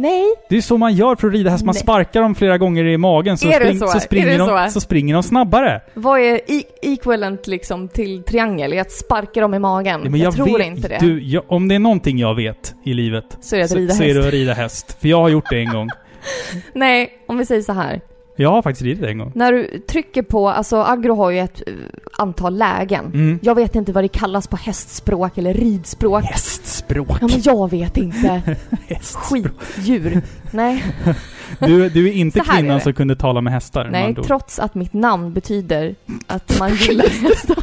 Nej, 0.00 0.24
det 0.48 0.56
är 0.56 0.60
så 0.60 0.76
man 0.76 0.94
gör 0.94 1.16
för 1.16 1.28
att 1.28 1.34
rida 1.34 1.50
häst. 1.50 1.64
Man 1.64 1.72
Nej. 1.72 1.82
sparkar 1.82 2.22
dem 2.22 2.34
flera 2.34 2.58
gånger 2.58 2.84
i 2.84 2.96
magen 2.98 3.38
så, 3.38 3.48
Är 3.48 3.60
spring, 3.60 3.78
så? 3.78 3.86
så, 3.86 3.96
Är 3.96 4.00
springer, 4.00 4.26
det 4.26 4.36
de, 4.36 4.66
så? 4.68 4.72
så 4.72 4.80
springer 4.80 5.14
de 5.14 5.22
snabbare. 5.22 5.80
vad 5.94 6.20
är 6.20 6.34
e- 6.34 6.62
equivalent 6.82 7.46
liksom 7.46 7.88
till 7.88 8.22
triangel? 8.22 8.72
Är 8.72 8.80
att 8.80 8.92
sparka 8.92 9.40
dem 9.40 9.54
i 9.54 9.58
magen? 9.58 10.00
Ja, 10.04 10.10
men 10.10 10.20
jag, 10.20 10.34
tror 10.34 10.58
vet, 10.58 10.66
inte 10.66 10.88
det. 10.88 10.98
Du, 11.00 11.22
jag, 11.22 11.42
om 11.48 11.68
det 11.68 11.74
är 11.74 11.78
någonting 11.78 12.18
jag 12.18 12.34
vet 12.34 12.74
i 12.84 12.94
livet 12.94 13.24
så 13.40 13.56
är 13.56 13.58
det 13.58 13.64
att 13.64 13.72
rida 13.72 13.94
så 13.94 14.02
är 14.02 14.06
häst. 14.06 14.20
det 14.22 14.26
att 14.28 14.32
rida 14.34 14.52
häst. 14.52 14.96
För 15.00 15.08
jag 15.08 15.20
har 15.20 15.28
gjort 15.28 15.50
det 15.50 15.58
en 15.58 15.72
gång. 15.72 15.88
Nej, 16.72 17.10
om 17.28 17.38
vi 17.38 17.46
säger 17.46 17.62
så 17.62 17.72
här. 17.72 18.00
Jag 18.40 18.50
har 18.50 18.62
faktiskt 18.62 18.82
ridit 18.82 19.04
en 19.04 19.18
gång. 19.18 19.32
När 19.34 19.52
du 19.52 19.78
trycker 19.88 20.22
på, 20.22 20.48
alltså 20.48 20.76
agro 20.82 21.14
har 21.14 21.30
ju 21.30 21.38
ett 21.38 21.62
eh, 21.66 21.72
antal 22.18 22.56
lägen. 22.58 23.04
Mm. 23.04 23.38
Jag 23.42 23.54
vet 23.54 23.74
inte 23.74 23.92
vad 23.92 24.04
det 24.04 24.08
kallas 24.08 24.46
på 24.46 24.56
hästspråk 24.56 25.38
eller 25.38 25.54
ridspråk. 25.54 26.24
Hästspråk. 26.24 27.18
Ja 27.20 27.26
men 27.28 27.40
jag 27.42 27.70
vet 27.70 27.96
inte. 27.96 28.42
Skitdjur. 29.14 30.22
Nej, 30.50 30.84
Du, 31.58 31.88
du 31.88 32.08
är 32.08 32.12
inte 32.12 32.38
Så 32.38 32.44
här 32.44 32.52
är 32.52 32.60
kvinnan 32.60 32.76
det. 32.78 32.82
som 32.82 32.92
kunde 32.94 33.16
tala 33.16 33.40
med 33.40 33.52
hästar. 33.52 33.88
nej 33.92 34.14
ord. 34.18 34.26
trots 34.26 34.58
att 34.58 34.74
mitt 34.74 34.92
namn 34.92 35.32
betyder 35.32 35.94
att 36.26 36.58
man 36.58 36.74
gillar 36.74 37.08
hästar. 37.08 37.56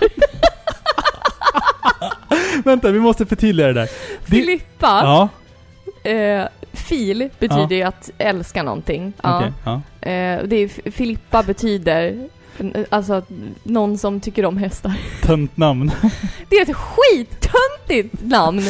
Vänta, 2.63 2.91
vi 2.91 2.99
måste 2.99 3.25
förtydliga 3.25 3.67
det 3.67 3.73
där. 3.73 3.89
Det, 4.25 4.31
Filippa, 4.35 4.99
ja, 5.03 5.29
eh, 6.11 6.47
fil 6.75 7.29
betyder 7.39 7.75
ju 7.75 7.81
att 7.83 8.09
älska 8.17 8.63
någonting. 8.63 9.13
Okej. 9.23 9.51
ja. 9.65 9.73
Eh, 10.01 10.43
det 10.45 10.55
är, 10.55 10.91
Filippa 10.91 11.43
betyder 11.43 12.27
alltså 12.89 13.13
att 13.13 13.29
någon 13.63 13.97
som 13.97 14.19
tycker 14.19 14.45
om 14.45 14.57
hästar. 14.57 14.93
Tönt 15.23 15.57
namn. 15.57 15.91
Det 16.49 16.55
är 16.55 16.61
ett 16.69 16.75
skittöntigt 16.75 18.23
namn! 18.23 18.61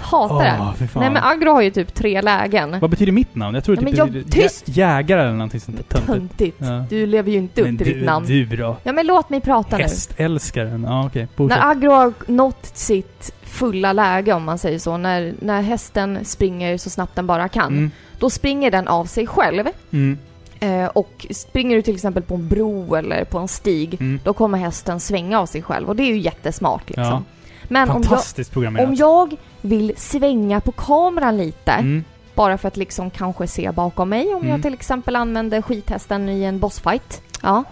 Hatar 0.00 0.44
det. 0.44 0.60
Fy 0.78 0.86
fan. 0.86 1.00
Nej 1.02 1.10
men 1.12 1.22
agro 1.22 1.50
har 1.52 1.62
ju 1.62 1.70
typ 1.70 1.94
tre 1.94 2.22
lägen. 2.22 2.80
Vad 2.80 2.90
betyder 2.90 3.12
mitt 3.12 3.34
namn? 3.34 3.54
Jag 3.54 3.64
tror 3.64 3.76
Ja, 3.76 3.80
det 3.80 3.84
men 3.84 3.94
jag- 3.96 4.06
betyder 4.12 4.30
tyst! 4.30 4.66
jä- 4.68 4.72
jägare 4.78 5.20
eller 5.22 5.32
någonting 5.32 5.60
sånt 5.60 5.88
töntigt. 5.88 6.06
Töntigt. 6.06 6.56
Ja. 6.60 6.84
Du 6.90 7.06
lever 7.06 7.30
ju 7.32 7.38
inte 7.38 7.60
upp 7.60 7.66
Men 7.66 7.78
till 7.78 7.86
du, 7.86 7.94
ditt 7.94 8.04
namn. 8.04 8.26
du 8.26 8.46
då? 8.46 8.76
Ja 8.82 8.92
men 8.92 9.06
låt 9.06 9.30
mig 9.30 9.40
prata 9.40 9.76
nu. 9.76 9.82
Hästälskaren. 9.82 10.84
Ja 10.88 11.06
okej, 11.06 11.22
När 11.22 11.36
fortsätt. 11.36 11.58
agro 11.62 11.90
har 11.90 12.12
nått 12.26 12.70
sitt 12.74 13.32
fulla 13.58 13.92
läge 13.92 14.32
om 14.32 14.44
man 14.44 14.58
säger 14.58 14.78
så, 14.78 14.96
när, 14.96 15.34
när 15.40 15.62
hästen 15.62 16.18
springer 16.24 16.78
så 16.78 16.90
snabbt 16.90 17.14
den 17.16 17.26
bara 17.26 17.48
kan, 17.48 17.72
Mm. 17.72 17.90
då 18.18 18.30
springer 18.30 18.70
den 18.70 18.88
av 18.88 19.04
sig 19.04 19.26
själv. 19.26 19.66
Mm. 19.90 20.18
Eh, 20.60 20.86
och 20.86 21.26
springer 21.30 21.76
du 21.76 21.82
till 21.82 21.94
exempel 21.94 22.22
på 22.22 22.34
en 22.34 22.48
bro 22.48 22.94
eller 22.94 23.24
på 23.24 23.38
en 23.38 23.48
stig, 23.48 23.94
Mm. 24.00 24.20
då 24.24 24.32
kommer 24.32 24.58
hästen 24.58 25.00
svänga 25.00 25.40
av 25.40 25.46
sig 25.46 25.62
själv 25.62 25.88
och 25.88 25.96
det 25.96 26.02
är 26.02 26.06
ju 26.14 26.18
jättesmart 26.18 26.82
liksom. 26.88 27.04
Ja. 27.04 27.22
Men 27.68 27.90
om 27.90 28.02
jag, 28.02 28.88
om 28.88 28.94
jag 28.94 29.36
vill 29.60 29.92
svänga 29.96 30.60
på 30.60 30.72
kameran 30.72 31.36
lite, 31.36 31.72
Mm. 31.72 32.04
bara 32.34 32.58
för 32.58 32.68
att 32.68 32.76
liksom 32.76 33.10
kanske 33.10 33.46
se 33.46 33.70
bakom 33.70 34.08
mig, 34.08 34.26
om 34.34 34.40
Mm. 34.40 34.48
jag 34.48 34.62
till 34.62 34.74
exempel 34.74 35.16
använder 35.16 35.62
skithästen 35.62 36.28
i 36.28 36.42
en 36.44 36.58
bossfight, 36.58 37.22
ja. 37.42 37.64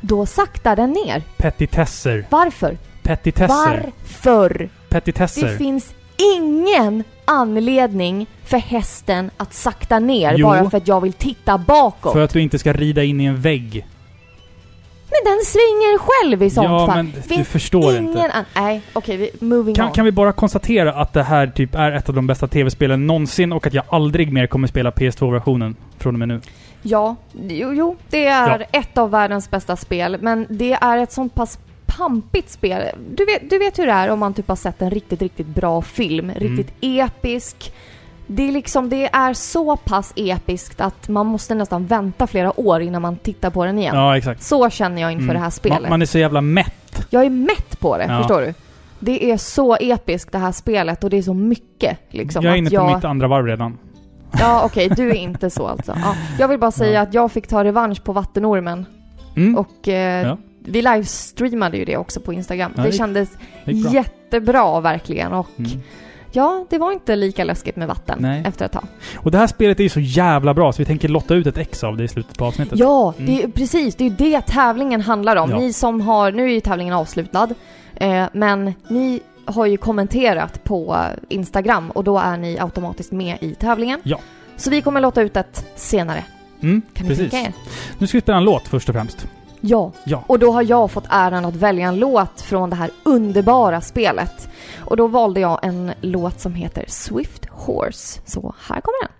Då 0.00 0.26
saktar 0.26 0.76
den 0.76 0.90
ner. 0.90 1.22
Petitesser. 1.36 2.26
Varför? 2.30 2.78
Petitesser. 3.02 3.48
Varför? 4.02 4.68
Petitesser. 4.92 5.46
Det 5.48 5.56
finns 5.58 5.94
ingen 6.36 7.04
anledning 7.24 8.26
för 8.44 8.56
hästen 8.58 9.30
att 9.36 9.54
sakta 9.54 9.98
ner 9.98 10.34
Jo. 10.36 10.46
bara 10.46 10.70
för 10.70 10.76
att 10.78 10.88
jag 10.88 11.00
vill 11.00 11.12
titta 11.12 11.58
bakåt. 11.58 12.12
För 12.12 12.20
att 12.20 12.32
du 12.32 12.40
inte 12.40 12.58
ska 12.58 12.72
rida 12.72 13.02
in 13.04 13.20
i 13.20 13.24
en 13.24 13.40
vägg. 13.40 13.86
Men 15.10 15.32
den 15.32 15.44
svänger 15.44 15.98
själv 15.98 16.42
i 16.42 16.50
sånt 16.50 16.64
ja, 16.64 16.86
fall. 16.86 16.96
men 16.96 17.12
du 17.16 17.22
Finns 17.22 17.48
förstår 17.48 17.92
ingen 17.92 18.06
inte. 18.08 18.44
Nej, 18.54 18.82
okej, 18.92 19.16
vi 19.16 19.30
moving 19.46 19.74
Kan, 19.74 19.86
on. 19.86 19.92
kan 19.92 20.04
vi 20.04 20.12
bara 20.12 20.32
konstatera 20.32 20.92
att 20.92 21.12
det 21.12 21.22
här 21.22 21.46
typ 21.46 21.74
är 21.74 21.92
ett 21.92 22.08
av 22.08 22.14
de 22.14 22.26
bästa 22.26 22.48
tv-spelen 22.48 23.06
någonsin 23.06 23.52
och 23.52 23.66
att 23.66 23.74
jag 23.74 23.84
aldrig 23.88 24.32
mer 24.32 24.46
kommer 24.46 24.68
spela 24.68 24.90
PS2-versionen 24.90 25.76
från 25.98 26.14
och 26.14 26.18
med 26.18 26.28
nu? 26.28 26.40
Ja, 26.82 27.16
jo, 27.32 27.72
jo 27.72 27.96
det 28.10 28.26
är 28.26 28.48
Ja. 28.58 28.64
ett 28.80 28.98
av 28.98 29.10
världens 29.10 29.50
bästa 29.50 29.76
spel, 29.76 30.18
men 30.20 30.46
det 30.50 30.72
är 30.72 30.98
ett 30.98 31.12
sånt 31.12 31.34
pass 31.34 31.58
pampigt 31.96 32.50
spel. 32.50 32.82
Du 33.14 33.24
vet, 33.24 33.50
du 33.50 33.58
vet 33.58 33.78
hur 33.78 33.86
det 33.86 33.92
är 33.92 34.08
om 34.10 34.18
man 34.18 34.34
typ 34.34 34.48
har 34.48 34.56
sett 34.56 34.82
en 34.82 34.90
riktigt, 34.90 35.22
riktigt 35.22 35.46
bra 35.46 35.82
film, 35.82 36.30
Mm. 36.30 36.40
riktigt 36.42 36.74
episk. 36.80 37.72
Det 38.26 38.48
är 38.48 38.52
liksom, 38.52 38.88
det 38.88 39.06
är 39.12 39.34
så 39.34 39.76
pass 39.76 40.12
episkt 40.16 40.80
att 40.80 41.08
man 41.08 41.26
måste 41.26 41.54
nästan 41.54 41.86
vänta 41.86 42.26
flera 42.26 42.60
år 42.60 42.80
innan 42.82 43.02
man 43.02 43.16
tittar 43.16 43.50
på 43.50 43.64
den 43.64 43.78
igen. 43.78 43.96
Ja, 43.96 44.16
exakt. 44.16 44.42
Så 44.42 44.70
känner 44.70 45.02
jag 45.02 45.12
inför 45.12 45.24
Mm. 45.24 45.34
det 45.34 45.40
här 45.40 45.50
spelet. 45.50 45.80
Man, 45.80 45.90
man 45.90 46.02
är 46.02 46.06
så 46.06 46.18
jävla 46.18 46.40
mätt. 46.40 47.06
Jag 47.10 47.24
är 47.24 47.30
mätt 47.30 47.80
på 47.80 47.98
det, 47.98 48.04
Ja. 48.08 48.18
förstår 48.18 48.40
du? 48.40 48.54
Det 49.00 49.30
är 49.30 49.36
så 49.36 49.76
episkt 49.80 50.32
det 50.32 50.38
här 50.38 50.52
spelet 50.52 51.04
och 51.04 51.10
det 51.10 51.16
är 51.18 51.22
så 51.22 51.34
mycket 51.34 51.98
liksom. 52.10 52.44
jag 52.44 52.52
är 52.52 52.56
inne 52.56 52.68
på 52.70 52.74
jag... 52.74 52.94
mitt 52.96 53.04
andra 53.04 53.28
varv 53.28 53.46
redan. 53.46 53.78
Ja 54.38 54.62
okej, 54.64 54.88
du 54.88 55.10
är 55.10 55.14
inte 55.14 55.50
så 55.50 55.66
alltså. 55.66 55.96
Ja, 56.02 56.14
jag 56.38 56.48
vill 56.48 56.58
bara 56.58 56.70
säga 56.70 56.92
Ja. 56.92 57.00
att 57.00 57.14
jag 57.14 57.32
fick 57.32 57.46
ta 57.48 57.64
revansch 57.64 58.04
på 58.04 58.12
vattenormen 58.12 58.86
Mm. 59.36 59.56
och 59.58 59.88
eh, 59.88 60.26
Ja. 60.26 60.36
Vi 60.64 60.82
livestreamade 60.82 61.76
ju 61.76 61.84
det 61.84 61.96
också 61.96 62.20
på 62.20 62.32
Instagram. 62.32 62.72
Ja, 62.76 62.82
det 62.82 62.88
det- 62.88 62.96
kändes 62.96 63.28
det 63.64 63.72
jättebra 63.72 64.80
verkligen 64.80 65.32
och 65.32 65.48
Mm. 65.58 65.70
ja, 66.32 66.66
det 66.70 66.78
var 66.78 66.92
inte 66.92 67.16
lika 67.16 67.44
läskigt 67.44 67.76
med 67.76 67.88
vatten 67.88 68.18
Nej. 68.20 68.42
efter 68.46 68.64
ett 68.66 68.72
tag. 68.72 68.84
Och 69.16 69.30
det 69.30 69.38
här 69.38 69.46
spelet 69.46 69.78
är 69.80 69.82
ju 69.84 69.88
så 69.88 70.00
jävla 70.00 70.54
bra 70.54 70.72
så 70.72 70.78
vi 70.78 70.84
tänker 70.86 71.08
lotta 71.08 71.34
ut 71.34 71.46
ett 71.46 71.58
ex 71.58 71.84
av 71.84 71.96
det 71.96 72.04
i 72.04 72.08
slutet 72.08 72.38
på 72.38 72.44
avsnittet. 72.44 72.78
Ja, 72.78 73.14
Mm. 73.18 73.26
det 73.34 73.42
är, 73.42 73.48
precis. 73.48 73.94
Det 73.94 74.04
är 74.04 74.08
ju 74.08 74.16
det 74.16 74.40
tävlingen 74.40 75.00
handlar 75.00 75.36
om. 75.36 75.50
Ja. 75.50 75.58
Ni 75.58 75.72
som 75.72 76.00
har, 76.00 76.32
nu 76.32 76.44
är 76.44 76.52
ju 76.52 76.60
tävlingen 76.60 76.94
avslutad, 76.94 77.48
eh, 77.94 78.24
men 78.32 78.74
ni 78.88 79.20
har 79.44 79.66
ju 79.66 79.76
kommenterat 79.76 80.64
på 80.64 80.96
Instagram 81.28 81.90
och 81.90 82.04
då 82.04 82.18
är 82.18 82.36
ni 82.36 82.58
automatiskt 82.58 83.12
med 83.12 83.36
i 83.40 83.54
tävlingen. 83.54 84.00
Ja. 84.02 84.18
Så 84.56 84.70
vi 84.70 84.82
kommer 84.82 85.00
låta 85.00 85.22
ut 85.22 85.36
ett 85.36 85.66
senare. 85.76 86.24
Mm, 86.62 86.82
Kan 86.94 87.06
ni 87.06 87.08
precis. 87.14 87.30
tänka 87.30 87.48
er? 87.48 87.54
Nu 87.98 88.06
ska 88.06 88.16
vi 88.16 88.22
spela 88.22 88.38
en 88.38 88.44
låt 88.44 88.68
först 88.68 88.88
och 88.88 88.94
främst. 88.94 89.26
Ja. 89.64 89.92
Ja. 90.04 90.24
Och 90.26 90.38
då 90.38 90.52
har 90.52 90.62
jag 90.62 90.90
fått 90.90 91.04
äran 91.08 91.44
att 91.44 91.56
välja 91.56 91.88
en 91.88 91.98
låt 91.98 92.40
från 92.40 92.70
det 92.70 92.76
här 92.76 92.90
underbara 93.02 93.80
spelet. 93.80 94.48
Och 94.78 94.96
då 94.96 95.06
valde 95.06 95.40
jag 95.40 95.58
en 95.62 95.92
låt 96.00 96.40
som 96.40 96.54
heter 96.54 96.84
Swift 96.88 97.46
Horse. 97.50 98.20
Så 98.24 98.54
här 98.68 98.80
kommer 98.80 99.02
den. 99.02 99.12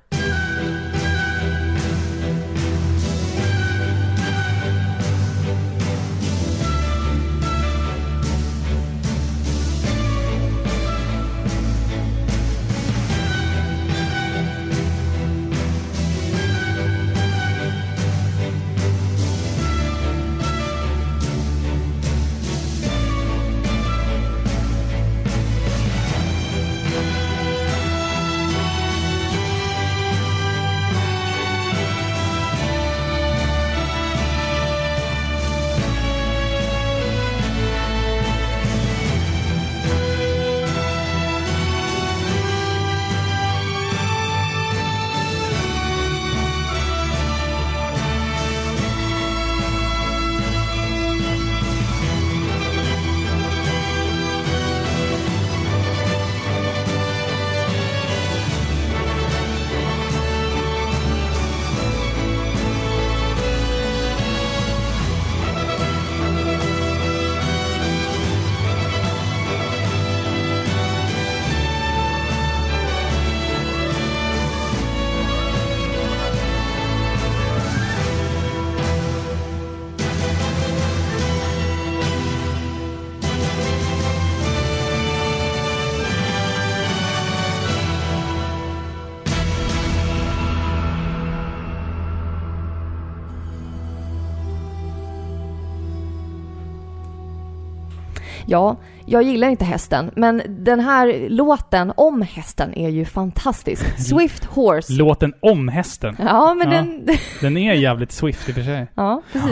Ja, 98.52 98.76
jag 99.06 99.22
gillar 99.22 99.48
inte 99.48 99.64
hästen, 99.64 100.10
men 100.16 100.42
den 100.48 100.80
här 100.80 101.26
låten 101.28 101.92
om 101.96 102.22
hästen 102.22 102.74
är 102.78 102.88
ju 102.88 103.04
fantastisk. 103.04 103.98
Swift 104.00 104.44
Horse. 104.44 104.92
Låten 104.92 105.32
om 105.40 105.68
hästen. 105.68 106.16
Ja, 106.18 106.54
men 106.54 106.70
Ja. 106.70 106.76
den... 106.76 107.06
Den 107.40 107.56
är 107.56 107.74
jävligt 107.74 108.12
swift 108.12 108.48
i 108.48 108.52
och 108.52 108.54
för 108.56 108.62
sig. 108.62 108.86
Ja, 108.94 109.22
precis. 109.32 109.50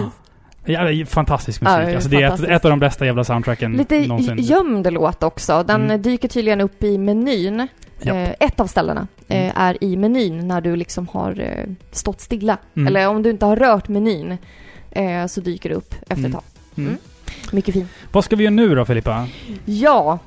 Ja, 0.65 0.85
det 0.85 1.07
fantastisk 1.07 1.63
Ja, 1.65 1.79
musik. 1.79 1.87
det 1.87 1.93
är 1.93 1.95
alltså, 1.95 2.09
det 2.11 2.23
är 2.23 2.55
ett, 2.55 2.61
ett 2.61 2.65
av 2.65 2.71
de 2.71 2.79
bästa 2.81 3.07
jävla 3.07 3.25
soundtracken 3.25 3.73
Lite 3.73 4.07
någonsin. 4.07 4.37
gömd 4.39 4.93
låt 4.93 5.23
också. 5.23 5.63
Den 5.63 5.85
Mm. 5.85 6.03
dyker 6.03 6.29
tydligen 6.29 6.61
upp 6.61 6.83
i 6.85 6.99
menyn. 6.99 7.61
Eh, 8.03 8.31
ett 8.41 8.61
av 8.61 8.67
ställena 8.67 9.07
eh, 9.29 9.37
Mm. 9.43 9.53
är 9.57 9.85
i 9.85 9.97
menyn 9.97 10.49
när 10.49 10.61
du 10.61 10.77
liksom 10.77 11.09
har 11.09 11.41
eh, 11.41 11.73
stått 11.93 12.21
stilla. 12.21 12.59
Mm. 12.77 12.87
Eller 12.87 13.09
om 13.09 13.23
du 13.23 13.31
inte 13.31 13.47
har 13.47 13.57
rört 13.57 13.89
menyn 13.89 14.39
eh, 14.91 15.27
så 15.27 15.41
dyker 15.41 15.69
det 15.69 15.75
upp 15.75 15.95
efter 16.01 16.13
ett 16.13 16.19
Mm. 16.19 16.33
tag. 16.33 16.43
Mycket 17.53 17.75
fint. 17.75 17.89
Vad 18.13 18.25
ska 18.25 18.37
vi 18.37 18.45
göra 18.45 18.55
nu 18.55 18.75
då 18.75 18.85
Filippa? 18.85 19.29
Ja, 19.65 20.19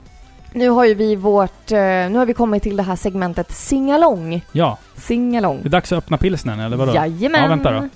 nu 0.54 0.70
har 0.70 0.86
ju 0.86 0.94
vi 0.94 1.16
vårt... 1.16 1.72
Eh, 1.72 1.78
nu 1.80 2.16
har 2.16 2.26
vi 2.26 2.34
kommit 2.34 2.64
till 2.64 2.78
det 2.78 2.84
här 2.84 2.96
segmentet 2.96 3.52
singalong. 3.52 4.46
Ja, 4.52 4.78
Singalong. 4.96 5.60
det 5.62 5.68
är 5.68 5.70
dags 5.70 5.92
att 5.92 5.98
öppna 5.98 6.18
pilsnern 6.18 6.60
eller 6.60 6.78
vadå? 6.78 6.96
Jajamän. 6.96 7.42
Ja, 7.42 7.48
vänta 7.50 7.72
då. 7.72 7.90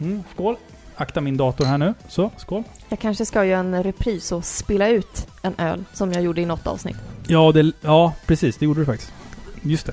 Mm, 0.00 0.22
skål. 0.34 0.56
Akta 0.96 1.20
min 1.20 1.36
dator 1.36 1.64
här 1.64 1.78
nu. 1.78 1.94
Så, 2.08 2.30
skål. 2.36 2.62
Jag 2.88 2.98
kanske 2.98 3.26
ska 3.26 3.44
göra 3.44 3.60
en 3.60 3.82
repris 3.82 4.32
och 4.32 4.44
spilla 4.44 4.88
ut 4.88 5.26
en 5.42 5.54
öl 5.58 5.84
som 5.92 6.12
jag 6.12 6.22
gjorde 6.22 6.40
i 6.40 6.46
något 6.46 6.66
avsnitt. 6.66 6.96
Ja, 7.26 7.52
det, 7.52 7.72
ja, 7.80 8.12
precis. 8.26 8.56
Det 8.56 8.64
gjorde 8.64 8.80
du 8.80 8.86
faktiskt. 8.86 9.12
Just 9.62 9.86
det. 9.86 9.92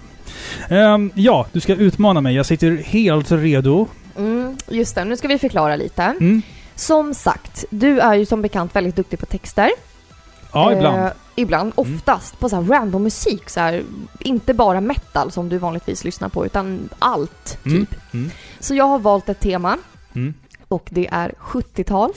Ehm, 0.75 1.11
ja, 1.15 1.45
du 1.51 1.59
ska 1.59 1.75
utmana 1.75 2.21
mig. 2.21 2.35
Jag 2.35 2.45
sitter 2.45 2.77
helt 2.77 3.31
redo. 3.31 3.87
Mm, 4.17 4.57
just 4.67 4.95
det, 4.95 5.05
nu 5.05 5.17
ska 5.17 5.27
vi 5.27 5.37
förklara 5.37 5.75
lite. 5.75 6.03
Mm. 6.03 6.41
Som 6.75 7.13
sagt, 7.13 7.65
du 7.69 7.99
är 7.99 8.13
ju 8.13 8.25
som 8.25 8.41
bekant 8.41 8.75
väldigt 8.75 8.95
duktig 8.95 9.19
på 9.19 9.25
texter. 9.25 9.71
Ja, 10.53 10.71
Eh, 10.71 10.77
ibland. 10.77 11.11
ibland, 11.35 11.73
Mm. 11.77 11.95
oftast 11.95 12.39
på 12.39 12.49
så 12.49 12.61
random 12.61 13.03
musik. 13.03 13.49
Så 13.49 13.59
här, 13.59 13.83
inte 14.19 14.53
bara 14.53 14.81
metal 14.81 15.31
som 15.31 15.49
du 15.49 15.57
vanligtvis 15.57 16.03
lyssnar 16.03 16.29
på, 16.29 16.45
utan 16.45 16.89
allt 16.99 17.45
typ. 17.63 17.65
Mm. 17.65 17.87
Mm. 18.13 18.31
Så 18.59 18.75
jag 18.75 18.85
har 18.85 18.99
valt 18.99 19.29
ett 19.29 19.39
tema 19.39 19.77
Mm. 20.15 20.33
och 20.67 20.87
det 20.91 21.07
är 21.11 21.33
70-tal. 21.39 22.11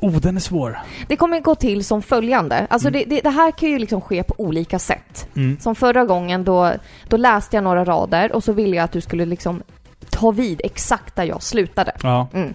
Oh, 0.00 0.16
den 0.16 0.36
är 0.36 0.40
svår. 0.40 0.78
Det 1.08 1.16
kommer 1.16 1.40
gå 1.40 1.54
till 1.54 1.84
som 1.84 2.02
följande. 2.02 2.66
Alltså 2.70 2.88
Mm. 2.88 3.00
det, 3.08 3.14
det, 3.14 3.20
det 3.20 3.30
här 3.30 3.50
kan 3.50 3.68
ju 3.68 3.78
liksom 3.78 4.00
ske 4.00 4.22
på 4.22 4.34
olika 4.38 4.78
sätt. 4.78 5.28
Mm. 5.36 5.58
Som 5.60 5.74
förra 5.74 6.04
gången 6.04 6.44
då, 6.44 6.72
då 7.08 7.16
läste 7.16 7.56
jag 7.56 7.64
några 7.64 7.84
rader 7.84 8.32
och 8.32 8.44
så 8.44 8.52
ville 8.52 8.76
jag 8.76 8.84
att 8.84 8.92
du 8.92 9.00
skulle 9.00 9.24
liksom 9.24 9.62
ta 10.10 10.30
vid 10.30 10.60
exakt 10.64 11.16
där 11.16 11.24
jag 11.24 11.42
slutade. 11.42 11.92
Ja. 12.02 12.28
Mm. 12.32 12.54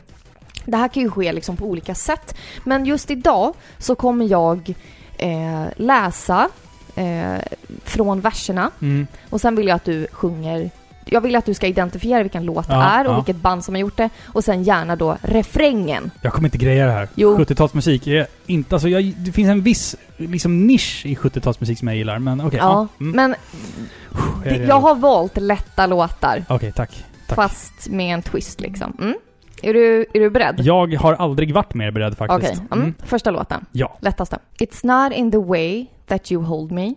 Det 0.66 0.78
här 0.78 0.88
kan 0.88 1.04
ju 1.04 1.12
ske 1.12 1.32
liksom 1.34 1.58
på 1.58 1.66
olika 1.66 1.96
sätt. 1.96 2.36
Men 2.64 2.86
just 2.86 3.12
idag 3.12 3.54
så 3.78 3.96
kommer 3.96 4.26
jag 4.26 4.74
eh, 5.18 5.66
läsa 5.76 6.50
eh, 6.96 7.36
från 7.84 8.22
verserna 8.22 8.72
Mm. 8.82 9.08
och 9.30 9.42
sen 9.42 9.56
vill 9.56 9.68
jag 9.68 9.76
att 9.76 9.86
du 9.86 10.08
sjunger 10.12 10.70
jag 11.12 11.22
vill 11.22 11.36
att 11.36 11.46
du 11.46 11.54
ska 11.54 11.68
identifiera 11.68 12.22
vilken 12.24 12.46
låt 12.46 12.68
det 12.68 12.74
Ja, 12.74 12.84
är 12.84 13.06
och 13.08 13.12
ja. 13.12 13.16
vilket 13.16 13.36
band 13.36 13.64
som 13.66 13.76
har 13.76 13.80
gjort 13.80 13.98
det 13.98 14.10
och 14.26 14.44
sen 14.44 14.64
gärna 14.64 14.96
då 14.96 15.18
refrängen. 15.22 16.12
Jag 16.22 16.34
kommer 16.34 16.48
inte 16.48 16.58
greja 16.58 16.86
det 16.86 16.92
här. 16.92 17.08
Jo. 17.16 17.38
70-talsmusik 17.38 18.08
är 18.08 18.28
inte... 18.46 18.76
Alltså 18.76 18.90
jag, 18.90 19.14
det 19.18 19.32
finns 19.32 19.50
en 19.50 19.62
viss 19.62 19.96
liksom, 20.18 20.68
nisch 20.68 21.02
i 21.06 21.16
70-talsmusik 21.16 21.76
som 21.76 21.88
jag 21.88 21.98
gillar, 21.98 22.20
men 22.20 22.42
okej. 22.42 22.60
Ja, 22.62 22.88
Mm. 23.00 23.16
men 23.16 23.36
Jag 24.46 24.60
det, 24.60 24.66
jag 24.66 24.80
har 24.80 24.96
valt 24.96 25.38
lätta 25.38 25.86
låtar 25.88 26.46
Okej, 26.50 26.72
tack. 26.76 27.06
Tack. 27.28 27.36
fast 27.36 27.90
med 27.90 28.14
en 28.14 28.22
twist 28.22 28.62
liksom. 28.62 28.98
Mm. 29.00 29.16
Är, 29.64 29.74
du, 29.74 30.06
är 30.14 30.20
du 30.20 30.30
beredd? 30.30 30.56
Jag 30.64 30.94
har 30.96 31.14
aldrig 31.14 31.54
varit 31.54 31.74
mer 31.74 31.92
beredd 31.92 32.16
Okej, 32.20 32.28
faktiskt. 32.28 32.64
mm. 32.72 32.94
första 33.04 33.32
låten. 33.32 33.66
Ja. 33.72 33.98
Lättaste. 34.02 34.38
It's 34.60 34.86
not 35.04 35.14
in 35.18 35.32
the 35.32 35.38
way 35.38 35.86
that 36.08 36.32
you 36.32 36.44
hold 36.44 36.72
me. 36.72 36.94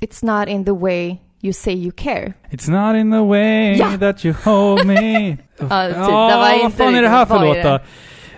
It's 0.00 0.38
not 0.40 0.48
in 0.48 0.64
the 0.64 0.72
way 0.72 1.16
you 1.40 1.52
say 1.52 1.74
you 1.74 1.92
care. 1.96 2.32
It's 2.50 2.70
not 2.70 2.96
in 2.96 3.12
the 3.12 3.18
way 3.24 3.76
Ja. 3.78 3.86
that 4.00 4.24
you 4.24 4.34
hold 4.44 4.86
me. 4.86 5.36
Ja, 5.60 5.66
typ. 5.66 5.96
Ja, 5.96 6.28
Det 6.28 6.36
var 6.36 6.38
vad 6.40 6.60
inte 6.60 6.76
fan 6.76 6.94
är 6.94 7.02
det 7.02 7.08
här 7.08 7.26
för 7.26 7.34
vad 7.34 7.44
är 7.44 7.54
låt 7.54 7.64
då? 7.64 7.78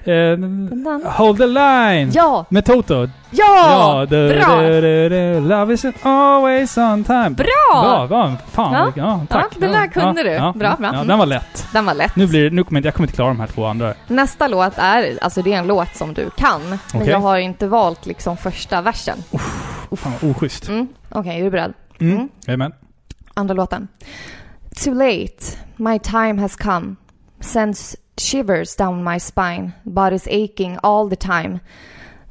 Eh, 0.05 1.11
hold 1.11 1.39
the 1.39 1.47
line! 1.47 2.11
Ja! 2.15 2.47
Med 2.49 2.65
Toto. 2.65 3.09
Ja! 3.31 4.07
du, 4.11 4.29
Bra! 4.35 4.61
love 5.41 5.75
isn't 5.75 5.95
always 6.03 6.79
on 6.79 7.05
time. 7.05 7.31
Bra! 7.31 7.47
Bra! 7.73 8.07
bra. 8.09 8.37
Fan, 8.51 8.73
Ja. 8.73 8.93
ja, 8.97 9.21
tack. 9.29 9.47
Ja, 9.51 9.61
den 9.61 9.73
där 9.73 9.87
kunde 9.87 10.23
du. 10.23 10.39
Bra, 10.39 10.53
bra. 10.53 10.77
Ja, 10.93 11.05
den 11.05 11.19
var 11.19 11.27
lätt. 11.27 11.67
Den 11.73 11.87
var 11.87 11.95
lätt. 11.95 12.17
Nu 12.17 12.27
blir 12.27 12.51
nu 12.51 12.65
kommer 12.65 12.85
jag, 12.85 12.95
kommer 12.95 13.07
inte 13.07 13.17
klara 13.17 13.29
de 13.29 13.41
här 13.41 13.47
två 13.47 13.67
andra. 13.67 13.95
Nästa 14.07 14.49
låt 14.49 14.73
är, 14.77 15.19
alltså 15.23 15.43
det 15.43 15.53
är 15.53 15.59
en 15.59 15.67
låt 15.67 15.97
som 15.97 16.15
du 16.15 16.31
kan. 16.31 16.61
Men 16.71 16.79
Okej. 16.95 17.09
jag 17.09 17.21
har 17.21 17.39
inte 17.39 17.67
valt 17.67 18.07
liksom 18.07 18.37
första 18.37 18.81
versen. 18.83 19.19
Fan 19.97 20.13
vad 20.23 20.31
oschysst. 20.31 20.69
Mm. 20.69 20.89
Okej, 21.09 21.39
är 21.41 21.45
du 21.45 21.51
beredd? 21.51 21.73
Mm. 22.01 22.15
Mm. 22.17 22.29
Jajamän. 22.47 22.73
Andra 23.35 23.55
låten. 23.55 23.89
Too 24.85 24.95
late, 24.95 25.57
my 25.77 25.99
time 25.99 26.41
has 26.41 26.57
come. 26.57 26.95
Sends 27.41 27.97
shivers 28.21 28.77
down 28.77 29.05
my 29.05 29.19
spine. 29.21 29.73
Body's 29.85 30.29
aching 30.29 30.79
all 30.83 31.09
the 31.09 31.17
time. 31.17 31.59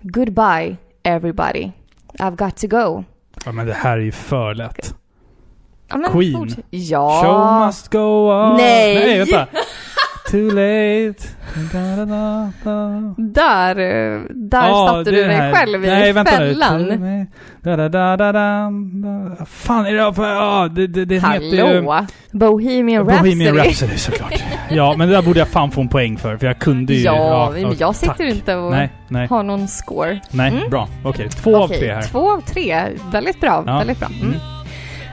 Goodbye, 0.02 0.78
everybody. 1.04 1.72
I've 2.20 2.36
got 2.36 2.56
to 2.58 2.68
go. 2.68 3.04
Ja, 3.46 3.52
men 3.52 3.68
det 3.68 3.74
här 3.74 3.98
är 3.98 4.02
ju 4.02 4.12
för 4.12 4.54
lätt. 4.54 4.94
Ja, 5.90 6.10
Queen. 6.12 6.34
fort- 6.34 6.58
Ja. 6.70 7.22
Show 7.24 7.66
must 7.66 7.92
go 7.92 8.32
on. 8.32 8.58
Nej. 8.58 8.96
Nej, 8.96 9.18
vänta. 9.18 9.48
Too 10.32 10.50
late. 10.50 11.28
Da, 11.74 12.06
da, 12.06 12.52
da. 12.64 13.14
Där, 13.18 13.80
eh, 13.80 14.22
där 14.30 14.68
Ja, 14.68 14.88
satte 14.88 15.12
du 15.12 15.24
dig 15.24 15.54
själv 15.54 15.86
i 15.86 15.88
Nej, 15.88 16.14
fällan. 16.26 16.82
nu. 16.84 17.28
Da, 17.62 17.76
da, 17.76 17.90
da, 17.90 18.18
da, 18.18 18.32
da. 18.32 18.72
Fan 19.46 19.86
är 19.86 19.94
det 19.94 20.14
för... 20.14 20.70
Det, 20.70 20.88
det, 20.88 21.06
det 21.06 21.16
heter 21.16 21.42
ju... 21.42 21.62
Hallå! 21.62 22.06
Bohemian 22.32 23.06
Rhapsody. 23.10 23.30
Bohemian 23.36 23.56
Rhapsody 23.56 23.98
såklart. 23.98 24.44
ja, 24.70 24.96
men 24.98 25.08
det 25.10 25.16
där 25.16 25.22
borde 25.22 25.40
jag 25.40 25.48
fan 25.48 25.72
få 25.72 25.82
en 25.82 25.88
poäng 25.90 26.18
för, 26.18 26.38
för 26.38 26.48
jag 26.48 26.60
kunde 26.60 26.94
ju... 26.94 27.00
Ja, 27.02 27.50
men 27.54 27.62
ja, 27.62 27.74
jag 27.80 27.96
sitter 27.96 28.14
tack. 28.14 28.20
inte 28.36 28.56
och 28.56 28.72
Nej, 28.72 28.90
nej, 29.08 29.28
har 29.28 29.44
någon 29.44 29.68
score. 29.68 30.20
nej. 30.32 30.52
Mm. 30.52 30.70
Bra. 30.70 30.88
Okej, 31.04 31.30
två 31.30 31.56
av 31.58 31.64
Okej, 31.64 31.80
tre 31.80 31.94
här. 31.94 32.02
Två 32.02 32.32
av 32.32 32.42
tre. 32.42 32.84
Väldigt 33.12 33.42
bra. 33.42 33.64
Ja. 33.68 33.78
Väldigt 33.78 34.00
bra. 34.00 34.08
Mm. 34.08 34.28
Mm. 34.28 34.40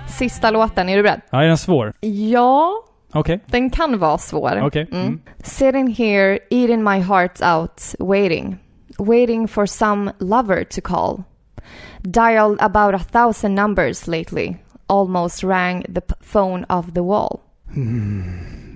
Sista 0.08 0.50
låten, 0.50 0.88
är 0.88 0.96
du 0.96 1.02
beredd? 1.02 1.20
Ja, 1.30 1.42
är 1.42 1.46
den 1.46 1.58
svår? 1.58 1.92
Ja, 2.00 2.72
Okej, 3.16 3.40
den 3.46 3.70
kan 3.70 3.98
vara 3.98 4.18
svår. 4.18 4.60
okej. 4.66 4.86
Mm. 4.92 5.02
Mm. 5.06 5.20
Sitting 5.44 5.94
here, 5.94 6.38
eating 6.50 6.82
my 6.84 7.00
heart 7.00 7.42
out, 7.42 7.94
waiting. 7.98 8.58
Waiting 8.98 9.48
for 9.48 9.66
some 9.66 10.12
lover 10.18 10.64
to 10.64 10.80
call. 10.80 11.22
Dialed 12.02 12.56
about 12.60 12.94
a 12.94 12.98
thousand 12.98 13.54
numbers 13.54 14.06
lately. 14.06 14.56
Almost 14.86 15.42
rang 15.44 15.82
the 15.94 16.00
phone 16.20 16.64
off 16.68 16.86
the 16.94 17.00
wall. 17.02 17.40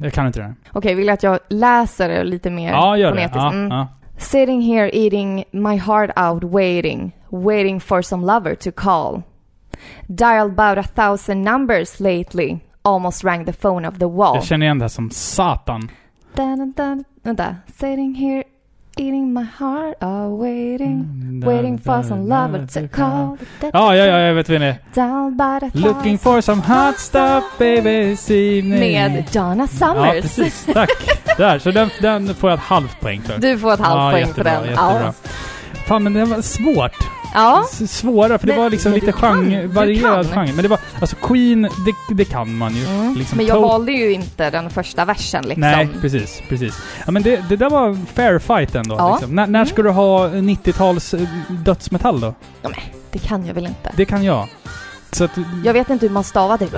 Jag 0.02 0.12
kan 0.12 0.26
inte 0.26 0.40
det. 0.40 0.54
Okej, 0.72 0.94
vill 0.94 1.06
jag 1.06 1.14
att 1.14 1.22
jag 1.22 1.38
läser 1.48 2.08
det 2.08 2.24
lite 2.24 2.50
mer 2.50 2.70
Ja, 2.72 2.96
gör 2.96 3.14
det. 3.14 3.30
Ja, 3.34 3.52
Mm. 3.52 3.68
ja. 3.70 3.88
Sitting 4.18 4.60
here 4.62 4.90
eating 4.92 5.44
my 5.50 5.76
heart 5.76 6.10
out 6.18 6.44
waiting, 6.44 7.12
waiting 7.30 7.80
for 7.80 8.02
some 8.02 8.26
lover 8.26 8.54
to 8.54 8.70
call. 8.76 9.22
Dialed 10.06 10.58
about 10.60 10.78
a 10.86 10.88
thousand 10.94 11.42
numbers 11.44 12.00
lately, 12.00 12.58
almost 12.82 13.24
rang 13.24 13.44
the 13.44 13.52
phone 13.52 13.88
of 13.88 13.98
the 13.98 14.04
wall. 14.06 14.36
Jag 14.36 14.44
känner 14.44 14.66
igen 14.66 14.78
det 14.78 14.84
här 14.84 14.88
som 14.88 15.10
satan. 15.10 15.90
Dun, 16.34 16.72
dun. 16.76 17.04
Vänta. 17.22 17.56
Sitting 17.76 18.14
here 18.14 18.42
eating 18.96 19.32
my 19.32 19.46
heart 19.58 20.02
out 20.02 20.40
waiting, 20.40 21.00
Mm, 21.00 21.40
waiting 21.40 21.78
for 21.78 22.02
some 22.02 22.22
lover 22.22 22.66
to 22.66 22.96
call. 22.96 23.36
Ja, 23.72 23.94
ja, 23.96 24.06
ja, 24.06 24.18
jag 24.18 24.34
vet 24.34 24.48
vem 24.48 24.60
det 24.60 24.76
är. 25.00 25.78
Looking 25.78 26.18
for 26.18 26.40
some 26.40 26.62
hot 26.62 26.98
stuff 26.98 27.44
baby 27.58 27.82
this 28.10 28.30
evening. 28.30 28.80
Med 28.80 29.24
Donna 29.32 29.56
Ja, 29.62 29.66
Summers. 29.66 30.22
precis. 30.22 30.66
Tack. 30.74 30.90
Där, 31.36 31.58
så 31.58 31.70
den, 31.70 31.90
den 32.00 32.34
får 32.34 32.50
jag 32.50 32.58
ett 32.58 32.64
halvt 32.64 33.00
poäng 33.00 33.20
för. 33.20 33.38
du 33.38 33.58
får 33.58 33.72
ett 33.72 33.80
halvt 33.80 34.02
ja, 34.02 34.10
poäng 34.10 34.26
jättebra, 34.26 34.50
för 34.52 34.60
den. 34.60 34.70
Jättebra. 34.70 35.12
Fan, 35.90 36.02
men 36.02 36.12
det 36.12 36.24
var 36.24 36.42
svårt. 36.42 36.96
Ja. 37.34 37.64
S- 37.72 37.92
Svåra, 37.98 38.38
för 38.38 38.46
det 38.46 38.52
Men- 38.52 38.62
var 38.62 38.70
liksom 38.70 38.90
men 38.92 39.00
lite 39.00 39.12
genre, 39.12 39.66
varierad 39.66 40.26
genre. 40.30 40.52
Men 40.54 40.62
det 40.62 40.68
var, 40.68 40.78
alltså 41.00 41.16
Queen, 41.16 41.62
det, 41.62 42.14
det 42.14 42.24
kan 42.24 42.56
man 42.56 42.74
ju. 42.76 42.84
Mm. 42.86 43.14
Liksom 43.14 43.36
Men 43.36 43.46
jag 43.46 43.56
to- 43.56 43.60
valde 43.68 43.92
ju 43.92 44.12
inte 44.12 44.50
den 44.50 44.70
första 44.70 45.04
versen 45.04 45.44
liksom. 45.44 45.60
Nej, 45.60 45.88
precis, 46.00 46.42
precis. 46.48 46.74
Ja, 47.06 47.12
men 47.12 47.22
det, 47.22 47.44
det 47.48 47.56
där 47.56 47.70
var 47.70 47.98
fair 48.14 48.38
fight 48.38 48.74
ändå. 48.74 48.94
Ja. 48.98 49.12
Liksom. 49.12 49.34
När, 49.34 49.46
när 49.46 49.64
ska 49.64 49.82
du 49.82 49.90
ha 49.90 50.28
90-tals 50.28 51.14
eh, 51.14 51.20
dödsmetall 51.48 52.20
då? 52.20 52.34
Det 53.10 53.18
kan 53.18 53.46
jag 53.46 53.54
väl 53.54 53.66
inte. 53.66 53.92
Det 53.96 54.04
kan 54.04 54.24
jag. 54.24 54.48
Så 55.12 55.24
att, 55.24 55.30
Jag 55.64 55.72
vet 55.72 55.90
inte 55.90 56.06
hur 56.06 56.12
man 56.12 56.24
stavar 56.24 56.58
det. 56.58 56.68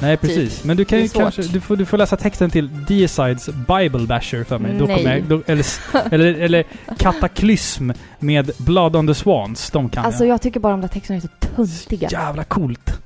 nej, 0.00 0.16
precis. 0.16 0.64
Men 0.64 0.76
du 0.76 0.84
kan 0.84 0.98
ju 1.00 1.08
kanske... 1.08 1.42
Du 1.42 1.60
får, 1.60 1.76
du 1.76 1.86
får 1.86 1.98
läsa 1.98 2.16
texten 2.16 2.50
till 2.50 2.84
Deicides 2.84 3.48
Bible 3.48 4.06
Basher 4.06 4.44
för 4.44 4.58
mig. 4.58 4.76
Då 4.78 4.84
Nej. 4.84 4.96
kommer 4.96 5.14
jag, 5.16 5.24
då, 5.24 5.42
eller, 5.46 5.64
eller, 6.10 6.34
eller 6.34 6.64
Kataklysm 6.98 7.90
med 8.18 8.50
Blood 8.58 8.96
on 8.96 9.06
the 9.06 9.14
Swans. 9.14 9.70
De 9.70 9.88
kan 9.88 10.04
Alltså 10.04 10.24
jag. 10.24 10.34
jag 10.34 10.42
tycker 10.42 10.60
bara 10.60 10.72
de 10.72 10.80
där 10.80 10.88
texterna 10.88 11.16
är 11.16 11.20
så 11.20 11.28
töntiga. 11.56 12.08
Jävla 12.12 12.44
coolt. 12.44 13.00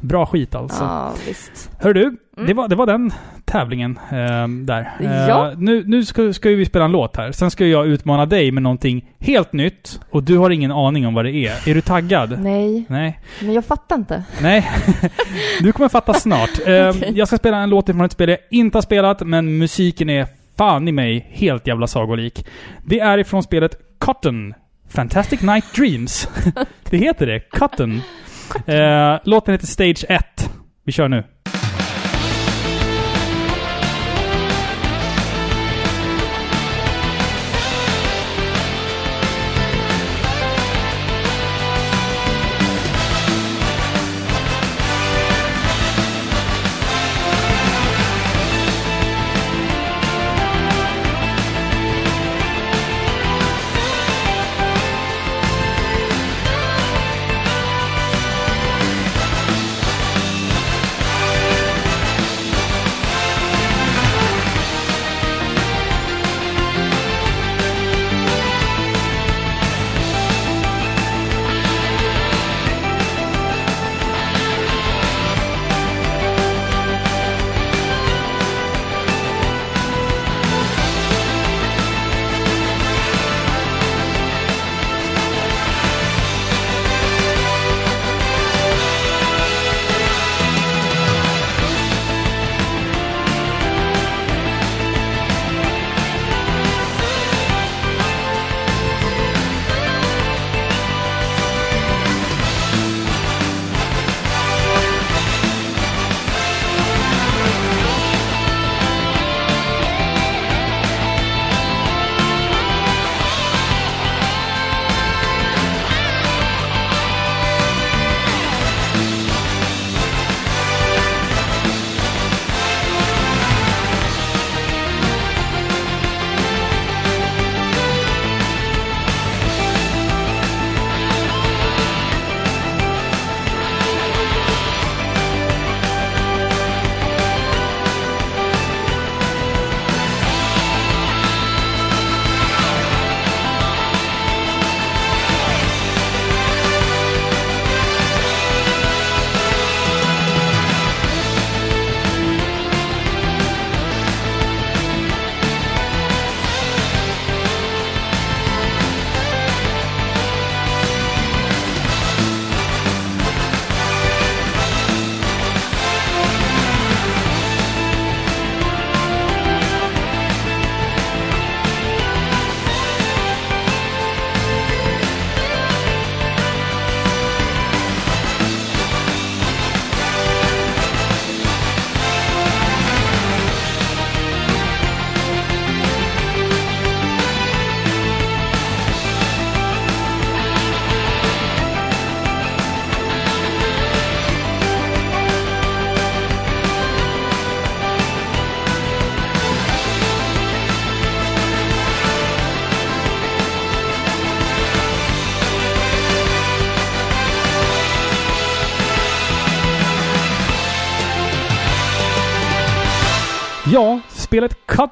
Bra 0.00 0.26
skit 0.26 0.54
alltså. 0.54 0.84
Ja, 0.84 1.12
visst. 1.28 1.70
Hör 1.78 1.94
du, 1.94 2.16
Mm. 2.36 2.46
det, 2.46 2.54
var, 2.54 2.68
det 2.68 2.76
var 2.76 2.86
den 2.86 3.12
tävlingen 3.44 3.98
ehm, 4.10 4.66
där. 4.66 4.92
Eh, 5.00 5.28
Ja. 5.28 5.52
nu 5.58 5.84
nu 5.86 6.04
ska, 6.04 6.32
ska 6.32 6.48
vi 6.48 6.64
spela 6.66 6.84
en 6.84 6.92
låt 6.92 7.16
här. 7.16 7.32
Sen 7.32 7.50
ska 7.50 7.66
jag 7.66 7.86
utmana 7.86 8.26
dig 8.26 8.52
med 8.52 8.62
någonting 8.62 9.10
helt 9.18 9.52
nytt. 9.52 10.00
Och 10.10 10.22
du 10.22 10.38
har 10.38 10.50
ingen 10.50 10.72
aning 10.72 11.06
om 11.06 11.14
vad 11.14 11.24
det 11.24 11.32
är. 11.32 11.68
Är 11.68 11.74
du 11.74 11.80
taggad? 11.80 12.40
Nej, 12.40 12.84
Nej. 12.88 13.20
men 13.40 13.52
jag 13.52 13.64
fattar 13.64 13.96
inte. 13.96 14.24
Nej. 14.42 14.70
du 15.60 15.72
kommer 15.72 15.88
fatta 15.88 16.14
snart. 16.14 16.50
Ehm, 16.66 16.88
Okej. 16.90 17.12
Jag 17.14 17.28
ska 17.28 17.36
spela 17.38 17.56
en 17.56 17.70
låt 17.70 17.86
från 17.86 18.00
ett 18.00 18.12
spel 18.12 18.28
jag 18.28 18.38
inte 18.50 18.76
har 18.76 18.82
spelat, 18.82 19.20
men 19.26 19.58
musiken 19.58 20.10
är 20.10 20.26
fan 20.56 20.88
i 20.88 20.92
mig 20.92 21.26
helt 21.32 21.66
jävla 21.66 21.86
sagolik. 21.86 22.46
Det 22.84 23.00
är 23.00 23.18
ifrån 23.18 23.42
spelet 23.42 23.76
Cotton. 23.98 24.54
Fantastic 24.88 25.40
Night 25.40 25.64
Dreams. 25.74 26.28
det 26.90 26.96
heter 26.96 27.26
det. 27.26 27.40
Cotton. 27.50 28.00
Eh, 28.66 29.20
låten 29.24 29.54
heter 29.54 29.66
Stage 29.66 30.04
1. 30.08 30.50
Vi 30.84 30.92
kör 30.92 31.08
nu. 31.08 31.24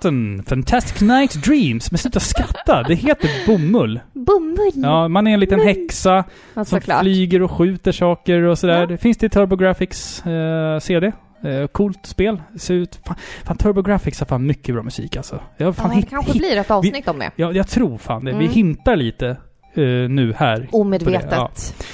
Cotton, 0.05 0.43
Fantastic 0.47 1.01
Night 1.01 1.45
Dreams. 1.45 1.91
Men 1.91 1.99
sluta 1.99 2.21
skratta, 2.21 2.83
det 2.83 2.95
heter 2.95 3.31
bomull. 3.47 4.01
Bomull! 4.13 4.71
Ja, 4.75 5.09
man 5.09 5.27
är 5.27 5.31
en 5.35 5.41
liten 5.41 5.61
häxa 5.61 6.11
Ja, 6.15 6.25
som 6.55 6.65
såklart. 6.65 7.01
flyger 7.01 7.43
och 7.43 7.51
skjuter 7.51 7.93
saker 7.93 8.43
och 8.43 8.59
sådär. 8.59 8.81
Ja. 8.81 8.87
Det 8.87 8.99
finns 8.99 9.19
det 9.19 9.27
i 9.27 9.29
TurboGrafx 9.29 10.27
eh, 10.27 10.79
CD. 10.79 11.13
Eh, 11.45 11.67
coolt 11.67 12.07
spel. 12.07 12.43
Ser 12.59 12.75
ut... 12.75 13.01
Fan, 13.07 13.17
fan 13.45 13.57
TurboGrafx 13.57 14.21
har 14.21 14.27
fan 14.27 14.47
mycket 14.47 14.75
bra 14.75 14.83
musik 14.83 15.17
alltså. 15.17 15.41
Jag, 15.57 15.77
fan, 15.77 15.87
Ja, 15.87 15.91
det 15.95 15.97
hit, 16.01 16.11
kanske 16.11 16.33
hit, 16.33 16.43
blir 16.43 16.57
ett 16.57 16.71
avsnitt 16.71 17.09
om 17.09 17.19
det. 17.19 17.31
jag, 17.37 17.57
jag 17.57 17.69
tror 17.69 17.99
fan 17.99 18.25
det. 18.25 18.31
Vi 18.33 18.37
Mm. 18.45 18.51
hintar 18.51 18.97
lite 18.97 19.29
eh, 19.75 19.83
nu 20.09 20.35
här. 20.37 20.69
Omedvetet. 20.73 21.33
Ja. 21.33 21.51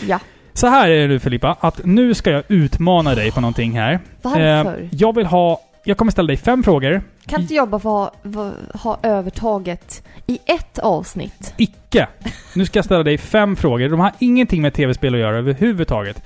Ja. 0.09 0.19
Så 0.53 0.67
här 0.67 0.89
är 0.91 1.01
det 1.01 1.07
nu 1.09 1.19
Filippa, 1.19 1.57
att 1.61 1.85
nu 1.85 2.15
ska 2.15 2.31
jag 2.31 2.43
utmana 2.49 3.15
dig 3.15 3.33
på 3.33 3.41
någonting 3.41 3.73
här. 3.79 4.01
Varför? 4.23 4.41
Eh, 4.41 4.89
jag 4.91 5.15
vill 5.15 5.27
ha... 5.27 5.61
Jag 5.89 5.97
kommer 5.97 6.13
ställa 6.13 6.27
dig 6.27 6.37
fem 6.37 6.63
frågor. 6.63 7.03
Kan 7.27 7.41
inte 7.41 7.55
jag 7.55 7.69
bara 7.69 7.81
få 7.81 8.11
ha, 8.35 8.53
ha 8.75 8.99
övertaget 9.03 10.03
i 10.27 10.39
ett 10.47 10.79
avsnitt? 10.79 11.55
Icke! 11.57 12.09
Nu 12.55 12.67
ska 12.67 12.79
jag 12.79 12.85
ställa 12.85 13.03
dig 13.03 13.19
fem 13.19 13.57
frågor. 13.57 13.89
De 13.89 14.01
har 14.01 14.13
ingenting 14.19 14.63
med 14.63 14.75
tv-spel 14.75 15.15
att 15.15 15.21
göra 15.21 15.39
överhuvudtaget. 15.39 16.23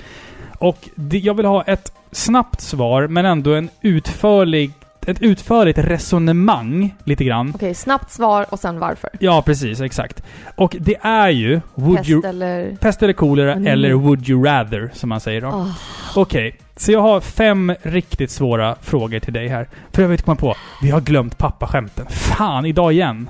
Och 0.58 0.88
det, 0.94 1.18
jag 1.18 1.34
vill 1.34 1.46
ha 1.46 1.62
ett 1.62 1.92
snabbt 2.12 2.60
svar, 2.60 3.06
men 3.06 3.26
ändå 3.26 3.54
en 3.54 3.70
utförlig, 3.80 4.72
ett 5.06 5.22
utförligt 5.22 5.78
resonemang, 5.78 6.94
lite 7.04 7.24
grann. 7.24 7.52
Okej, 7.54 7.74
snabbt 7.74 8.10
svar 8.10 8.46
och 8.50 8.58
sen 8.58 8.78
varför. 8.78 9.10
Ja, 9.20 9.42
precis. 9.42 9.80
Exakt. 9.80 10.22
Och 10.56 10.76
det 10.80 10.96
är 11.02 11.28
ju... 11.28 11.60
Would 11.74 11.96
Pest 11.98 12.10
you, 12.10 12.26
eller... 12.26 12.76
pest 12.76 13.02
eller 13.02 13.12
kolera, 13.12 13.52
Mm. 13.52 13.66
eller 13.66 13.92
would 13.92 14.28
you 14.28 14.44
rather, 14.44 14.90
som 14.94 15.08
man 15.08 15.20
säger 15.20 15.40
då. 15.40 15.48
Åh, 15.48 15.70
Okej, 16.16 16.58
så 16.76 16.92
jag 16.92 17.00
har 17.02 17.20
fem 17.20 17.74
riktigt 17.82 18.30
svåra 18.30 18.76
frågor 18.80 19.18
till 19.18 19.32
dig 19.32 19.48
här. 19.48 19.68
För 19.92 20.02
jag 20.02 20.08
vet 20.08 20.22
komma 20.22 20.36
på, 20.36 20.54
vi 20.82 20.90
har 20.90 21.00
glömt 21.00 21.38
pappaskämten. 21.38 22.06
Fan, 22.08 22.66
idag 22.66 22.92
igen. 22.92 23.28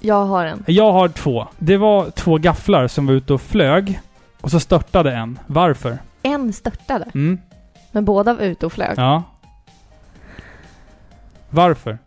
jag 0.00 0.24
har 0.26 0.44
en. 0.46 0.64
Jag 0.66 0.92
har 0.92 1.08
två. 1.08 1.46
Det 1.58 1.76
var 1.76 2.10
två 2.10 2.38
gafflar 2.38 2.88
som 2.88 3.06
var 3.06 3.14
ute 3.14 3.32
och 3.34 3.40
flög. 3.42 4.00
Och 4.40 4.50
så 4.50 4.60
störtade 4.60 5.12
en. 5.12 5.38
Varför? 5.46 5.98
En 6.22 6.52
störtade, 6.52 7.04
Mm, 7.14 7.38
men 7.92 8.04
båda 8.04 8.34
var 8.34 8.42
ute 8.42 8.66
och 8.66 8.72
flög. 8.72 8.94
ja. 8.96 9.22
Varför? 11.52 11.98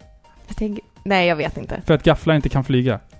Jag 0.48 0.58
tänker... 0.58 0.84
Nej, 1.04 1.28
jag 1.28 1.36
vet 1.36 1.58
inte. 1.58 1.82
För 1.86 1.94
att 1.94 2.04
gafflar 2.04 2.36
inte 2.36 2.50
kan 2.50 2.64
flyga. 2.64 3.00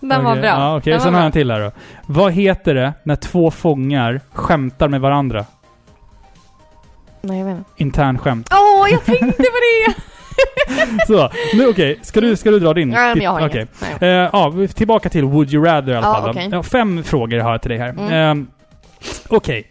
Den 0.00 0.24
var 0.24 0.30
Okej, 0.32 0.40
bra. 0.42 0.50
Ja, 0.50 0.76
Okej, 0.76 0.90
Den 0.92 1.00
sen 1.00 1.12
var 1.12 1.20
har 1.20 1.24
jag 1.24 1.26
en 1.26 1.32
till 1.32 1.50
här 1.50 1.60
då. 1.60 1.72
Vad 2.06 2.32
heter 2.32 2.74
det 2.74 2.92
när 3.02 3.16
två 3.16 3.50
fångar 3.50 4.20
skämtar 4.32 4.88
med 4.88 5.00
varandra? 5.00 5.44
Nej, 7.22 7.38
jag 7.38 7.46
vet 7.46 7.56
inte. 7.58 7.70
Internskämt. 7.76 8.48
Åh, 8.52 8.90
jag 8.90 9.04
tänkte 9.04 9.42
på 9.42 9.58
det! 9.86 9.94
Så, 11.06 11.30
nu 11.54 11.68
okej. 11.68 11.98
Ska, 12.02 12.20
du, 12.20 12.36
ska 12.36 12.50
du 12.50 12.58
dra 12.60 12.74
din? 12.74 12.88
Nej, 12.88 13.14
men 13.14 13.24
jag 13.24 13.30
har 13.30 13.46
Okej. 13.48 13.66
inget. 13.80 14.00
Nej. 14.00 14.10
ja, 14.32 14.48
vi- 14.48 14.68
tillbaka 14.68 15.08
till 15.08 15.24
Would 15.24 15.54
You 15.54 15.64
Rather 15.64 15.92
i 15.92 15.96
alla 15.96 16.14
fall. 16.14 16.24
då. 16.24 16.30
okej. 16.30 16.48
Ja, 16.52 16.62
fem 16.62 17.04
frågor 17.04 17.38
har 17.38 17.50
jag 17.50 17.62
till 17.62 17.70
dig 17.70 17.78
här. 17.78 17.88
Mm. 17.88 18.40
Eh, 18.40 18.46
okej. 19.28 19.64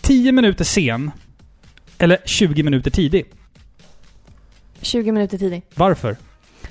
10 0.00 0.32
minuter 0.32 0.64
sen. 0.64 1.10
Eller 2.00 2.18
20 2.24 2.62
minuter 2.62 2.90
tidig. 2.90 3.24
20 4.82 5.12
minuter 5.12 5.38
tidig. 5.38 5.62
Varför? 5.74 6.16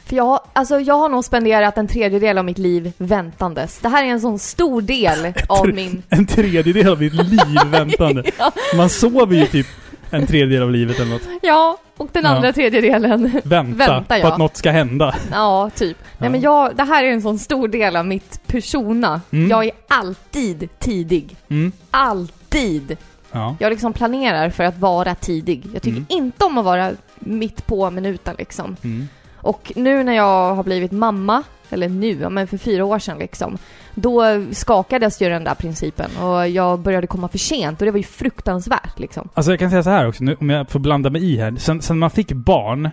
För 0.06 0.16
jag, 0.16 0.40
alltså, 0.54 0.80
jag 0.80 0.96
har 0.96 1.10
nog 1.10 1.26
spenderat 1.26 1.78
en 1.78 1.88
tredjedel 1.88 2.38
av 2.38 2.46
mitt 2.46 2.58
liv 2.58 2.92
väntandes. 2.98 3.80
Det 3.80 3.90
här 3.90 4.04
är 4.04 4.08
en 4.08 4.22
sån 4.22 4.40
stor 4.40 4.82
del 4.82 5.34
av 5.50 5.68
min... 5.74 6.04
En 6.10 6.26
tredjedel 6.26 6.88
av 6.88 7.00
ditt 7.00 7.14
liv 7.14 7.60
väntande. 7.66 8.24
ja, 8.38 8.52
Man 8.76 8.90
sover 8.90 9.36
ju 9.36 9.46
typ 9.46 9.68
en 10.12 10.28
tredjedel 10.28 10.64
av 10.64 10.72
livet 10.72 11.00
eller 11.00 11.12
något. 11.12 11.22
ja, 11.42 11.78
och 11.98 12.10
den 12.12 12.24
Ja. 12.24 12.30
andra 12.30 12.54
tredjedelen... 12.54 13.32
Vänta 13.44 13.78
Väntar 13.78 14.02
på 14.02 14.14
jag. 14.16 14.26
att 14.32 14.38
något 14.38 14.58
ska 14.58 14.72
hända. 14.72 15.16
Ja, 15.32 15.70
typ. 15.76 15.98
Ja. 16.02 16.16
Nej 16.18 16.30
men 16.30 16.42
jag, 16.42 16.76
det 16.76 16.84
här 16.84 17.04
är 17.04 17.12
en 17.12 17.22
sån 17.22 17.40
stor 17.40 17.68
del 17.68 17.96
av 17.96 18.06
mitt 18.06 18.48
persona. 18.48 19.22
Mm. 19.32 19.50
Jag 19.50 19.66
är 19.66 19.72
alltid 19.88 20.70
tidig. 20.80 21.36
Mm. 21.50 21.72
Alltid! 21.92 22.98
Ja. 23.32 23.56
Jag 23.60 23.70
liksom 23.70 23.94
planerar 23.94 24.50
för 24.50 24.64
att 24.64 24.78
vara 24.78 25.16
tidig. 25.16 25.66
Jag 25.74 25.82
tycker 25.82 25.98
Mm. 25.98 26.06
inte 26.10 26.46
om 26.46 26.58
att 26.58 26.66
vara 26.66 26.92
mitt 27.20 27.68
på 27.68 27.90
minuten 27.92 28.36
liksom. 28.38 28.76
Mm. 28.84 29.08
Och 29.42 29.72
nu 29.76 30.04
när 30.04 30.14
jag 30.14 30.56
har 30.56 30.64
blivit 30.64 30.92
mamma, 30.92 31.44
eller 31.70 31.90
nu, 31.90 32.18
ja, 32.22 32.30
men 32.30 32.48
för 32.48 32.58
fyra 32.58 32.86
år 32.86 33.00
sedan 33.00 33.18
liksom, 33.20 33.58
då 33.96 34.24
skakades 34.52 35.22
ju 35.22 35.30
den 35.30 35.44
där 35.44 35.56
principen 35.56 36.18
och 36.18 36.48
jag 36.50 36.80
började 36.80 37.08
komma 37.08 37.28
för 37.28 37.38
sent 37.38 37.82
och 37.82 37.86
det 37.86 37.92
var 37.92 37.98
ju 37.98 38.04
fruktansvärt 38.04 39.00
liksom. 39.00 39.30
Alltså 39.34 39.52
jag 39.52 39.60
kan 39.60 39.70
säga 39.70 39.84
så 39.84 39.90
här 39.90 40.08
också, 40.08 40.24
nu, 40.24 40.36
om 40.40 40.50
jag 40.50 40.70
får 40.70 40.80
blanda 40.80 41.10
mig 41.10 41.34
i 41.34 41.38
här. 41.38 41.56
Sen, 41.58 41.82
sen 41.82 42.00
man 42.00 42.10
fick 42.10 42.32
barn 42.32 42.90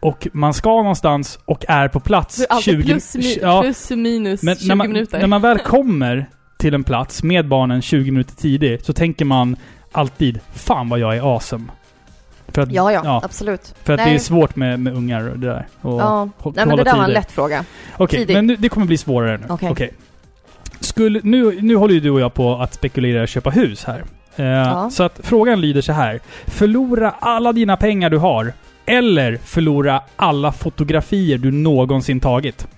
och 0.00 0.28
man 0.32 0.54
ska 0.54 0.68
någonstans 0.70 1.38
och 1.44 1.64
är 1.68 1.88
på 1.88 2.00
plats 2.00 2.46
Alltid 2.48 2.74
20... 2.74 2.82
plus, 2.92 3.16
mi- 3.16 3.38
ja, 3.42 3.62
plus 3.62 3.90
minus 3.90 4.42
men 4.42 4.56
20 4.56 4.68
när 4.68 4.74
man, 4.74 4.88
minuter. 4.92 5.18
när 5.20 5.26
man 5.26 5.42
väl 5.42 5.58
kommer 5.58 6.28
till 6.62 6.74
en 6.74 6.84
plats 6.84 7.22
med 7.22 7.48
barnen 7.48 7.82
20 7.82 8.10
minuter 8.10 8.34
tidigt 8.36 8.86
så 8.86 8.92
tänker 8.92 9.24
man 9.24 9.56
alltid 9.92 10.40
Fan 10.52 10.88
vad 10.88 10.98
jag 10.98 11.16
är 11.16 11.34
awesome. 11.34 11.64
För 12.48 12.62
att, 12.62 12.72
ja, 12.72 12.92
ja, 12.92 13.20
absolut. 13.24 13.74
för 13.84 13.92
att 13.92 13.98
det 13.98 14.04
Nej. 14.04 14.14
är 14.14 14.18
svårt 14.18 14.56
med, 14.56 14.80
med 14.80 14.94
ungar 14.94 15.28
och 15.28 15.38
det 15.38 15.46
där. 15.46 15.66
Och 15.80 16.00
Ja, 16.00 16.24
nej 16.24 16.66
men 16.66 16.76
det 16.76 16.84
där 16.84 16.96
var 16.96 17.04
en 17.04 17.10
lätt 17.10 17.32
fråga. 17.32 17.64
Okej, 17.96 18.18
tidig. 18.20 18.34
men 18.34 18.46
nu, 18.46 18.56
det 18.56 18.68
kommer 18.68 18.86
bli 18.86 18.96
svårare 18.96 19.38
nu. 19.38 19.46
Okej. 19.68 19.90
Skulle, 20.80 21.20
nu, 21.22 21.60
nu 21.60 21.76
håller 21.76 21.94
ju 21.94 22.00
du 22.00 22.10
och 22.10 22.20
jag 22.20 22.34
på 22.34 22.54
att 22.56 22.74
spekulera 22.74 23.22
och 23.22 23.28
köpa 23.28 23.50
hus 23.50 23.84
här. 23.84 24.04
Eh, 24.36 24.44
Ja. 24.46 24.90
Så 24.90 25.02
att 25.02 25.20
frågan 25.22 25.60
lyder 25.60 25.80
så 25.80 25.92
här. 25.92 26.20
Förlora 26.46 27.10
alla 27.10 27.52
dina 27.52 27.76
pengar 27.76 28.10
du 28.10 28.18
har. 28.18 28.52
Eller 28.86 29.36
förlora 29.36 30.00
alla 30.16 30.52
fotografier 30.52 31.38
du 31.38 31.50
någonsin 31.50 32.20
tagit. 32.20 32.68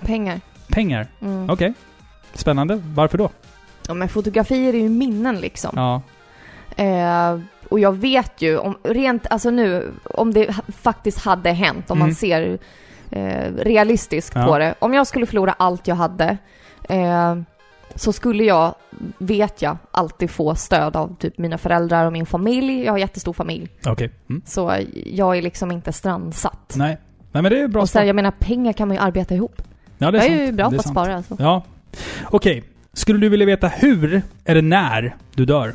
Pengar. 0.00 0.40
Pengar. 0.68 1.06
Mm. 1.22 1.50
Okej. 1.50 1.74
Spännande. 2.36 2.80
Varför 2.94 3.18
då? 3.18 3.30
Ja, 3.88 3.94
men 3.94 4.08
fotografier 4.08 4.74
är 4.74 4.78
ju 4.78 4.88
minnen 4.88 5.36
liksom. 5.40 5.70
Ja. 5.74 6.02
Eh, 6.84 7.40
och 7.68 7.80
jag 7.80 7.92
vet 7.92 8.42
ju, 8.42 8.58
om, 8.58 8.78
rent, 8.82 9.26
alltså 9.30 9.50
nu, 9.50 9.92
om 10.04 10.32
det 10.34 10.56
faktiskt 10.68 11.18
hade 11.18 11.50
hänt, 11.50 11.90
om 11.90 11.98
Mm. 11.98 12.08
man 12.08 12.14
ser 12.14 12.58
eh, 13.10 13.52
realistiskt 13.58 14.32
Ja. 14.36 14.46
på 14.46 14.58
det. 14.58 14.74
Om 14.78 14.94
jag 14.94 15.06
skulle 15.06 15.26
förlora 15.26 15.52
allt 15.58 15.88
jag 15.88 15.96
hade, 15.96 16.36
eh, 16.88 17.36
så 17.94 18.12
skulle 18.12 18.44
jag, 18.44 18.74
vet 19.18 19.62
jag, 19.62 19.76
alltid 19.90 20.30
få 20.30 20.54
stöd 20.54 20.96
av 20.96 21.16
typ 21.18 21.38
mina 21.38 21.58
föräldrar 21.58 22.06
och 22.06 22.12
min 22.12 22.26
familj. 22.26 22.84
Jag 22.84 22.92
har 22.92 22.98
jättestor 22.98 23.32
familj. 23.32 23.68
Okej. 23.86 24.10
Mm. 24.30 24.42
Så 24.46 24.76
jag 25.06 25.36
är 25.36 25.42
liksom 25.42 25.70
inte 25.72 25.92
strandsatt. 25.92 26.74
Nej. 26.76 26.98
Nej 27.32 27.42
men 27.42 27.52
det 27.52 27.60
är 27.60 27.68
bra 27.68 27.82
och 27.82 27.88
sen, 27.88 28.06
jag 28.06 28.16
menar, 28.16 28.30
pengar 28.30 28.72
kan 28.72 28.88
man 28.88 28.96
ju 28.96 29.02
arbeta 29.02 29.34
ihop. 29.34 29.62
Ja, 29.98 30.10
det 30.10 30.18
är 30.18 30.22
jag 30.22 30.30
sant. 30.30 30.40
är 30.40 30.46
ju 30.46 30.52
bra 30.52 30.70
på 30.70 30.76
att 30.76 30.88
spara 30.88 31.16
alltså. 31.16 31.36
Ja. 31.38 31.62
Okej. 32.24 32.62
Skulle 32.92 33.18
du 33.18 33.28
vilja 33.28 33.46
veta 33.46 33.68
hur 33.68 34.22
eller 34.44 34.62
när 34.62 35.16
du 35.34 35.44
dör? 35.44 35.74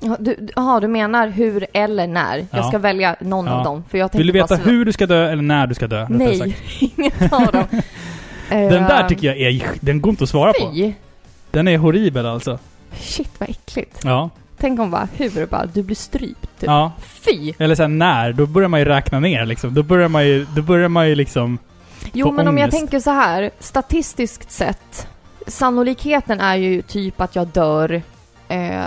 Ja, 0.00 0.16
Du, 0.20 0.48
aha, 0.56 0.80
du 0.80 0.88
menar 0.88 1.28
hur 1.28 1.66
eller 1.72 2.06
när? 2.06 2.38
Ja. 2.38 2.46
Jag 2.50 2.66
ska 2.66 2.78
välja 2.78 3.16
någon 3.20 3.46
Ja. 3.46 3.52
av 3.52 3.64
dem. 3.64 3.84
För 3.90 3.98
jag 3.98 4.10
Vill 4.12 4.26
du 4.26 4.32
veta 4.32 4.46
bara 4.46 4.58
så- 4.64 4.70
hur 4.70 4.84
du 4.84 4.92
ska 4.92 5.06
dö 5.06 5.30
eller 5.30 5.42
när 5.42 5.66
du 5.66 5.74
ska 5.74 5.86
dö? 5.86 6.00
rättare 6.02 6.16
Nej, 6.18 6.38
sagt? 6.38 6.62
inget 6.98 7.32
av 7.32 7.52
dem. 7.52 7.64
Den 8.48 8.82
där 8.82 9.08
tycker 9.08 9.26
jag 9.28 9.36
är... 9.38 9.62
Den 9.80 10.00
går 10.00 10.10
inte 10.10 10.24
att 10.24 10.30
svara 10.30 10.52
på. 10.60 10.72
Fy! 10.74 10.92
Den 11.50 11.68
är 11.68 11.78
horribel 11.78 12.26
alltså. 12.26 12.58
Shit 12.92 13.30
vad 13.38 13.48
äckligt. 13.50 14.00
Ja. 14.04 14.30
Tänk 14.58 14.80
om 14.80 14.90
bara 14.90 15.08
hur 15.16 15.46
bara, 15.46 15.66
du 15.66 15.82
blir 15.82 15.96
strypt. 15.96 16.40
Typ. 16.60 16.66
Ja. 16.66 16.92
Fy! 17.02 17.52
Eller 17.58 17.74
sen 17.74 17.98
när, 17.98 18.32
då 18.32 18.46
börjar 18.46 18.68
man 18.68 18.80
ju 18.80 18.86
räkna 18.86 19.20
ner 19.20 19.46
liksom. 19.46 19.74
Då 19.74 19.82
börjar 19.82 20.08
man 20.08 20.26
ju, 20.26 20.46
då 20.56 20.62
börjar 20.62 20.88
man 20.88 21.08
ju 21.08 21.14
liksom... 21.14 21.58
Jo 22.12 22.32
men 22.32 22.48
om 22.48 22.58
jag 22.58 22.64
ångest. 22.64 22.78
tänker 22.78 23.00
så 23.00 23.10
här, 23.10 23.50
statistiskt 23.60 24.50
sett, 24.50 25.08
sannolikheten 25.46 26.40
är 26.40 26.56
ju 26.56 26.82
typ 26.82 27.20
att 27.20 27.36
jag 27.36 27.46
dör 27.46 28.02
eh, 28.48 28.84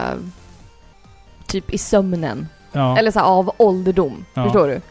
typ 1.47 1.69
i 1.73 1.77
sömnen. 1.77 2.47
Ja. 2.71 2.97
Eller 2.97 3.11
så 3.11 3.19
här, 3.19 3.25
av 3.25 3.51
ålderdom. 3.57 4.25
Ja. 4.33 4.43
Förstår 4.43 4.67
du? 4.67 4.81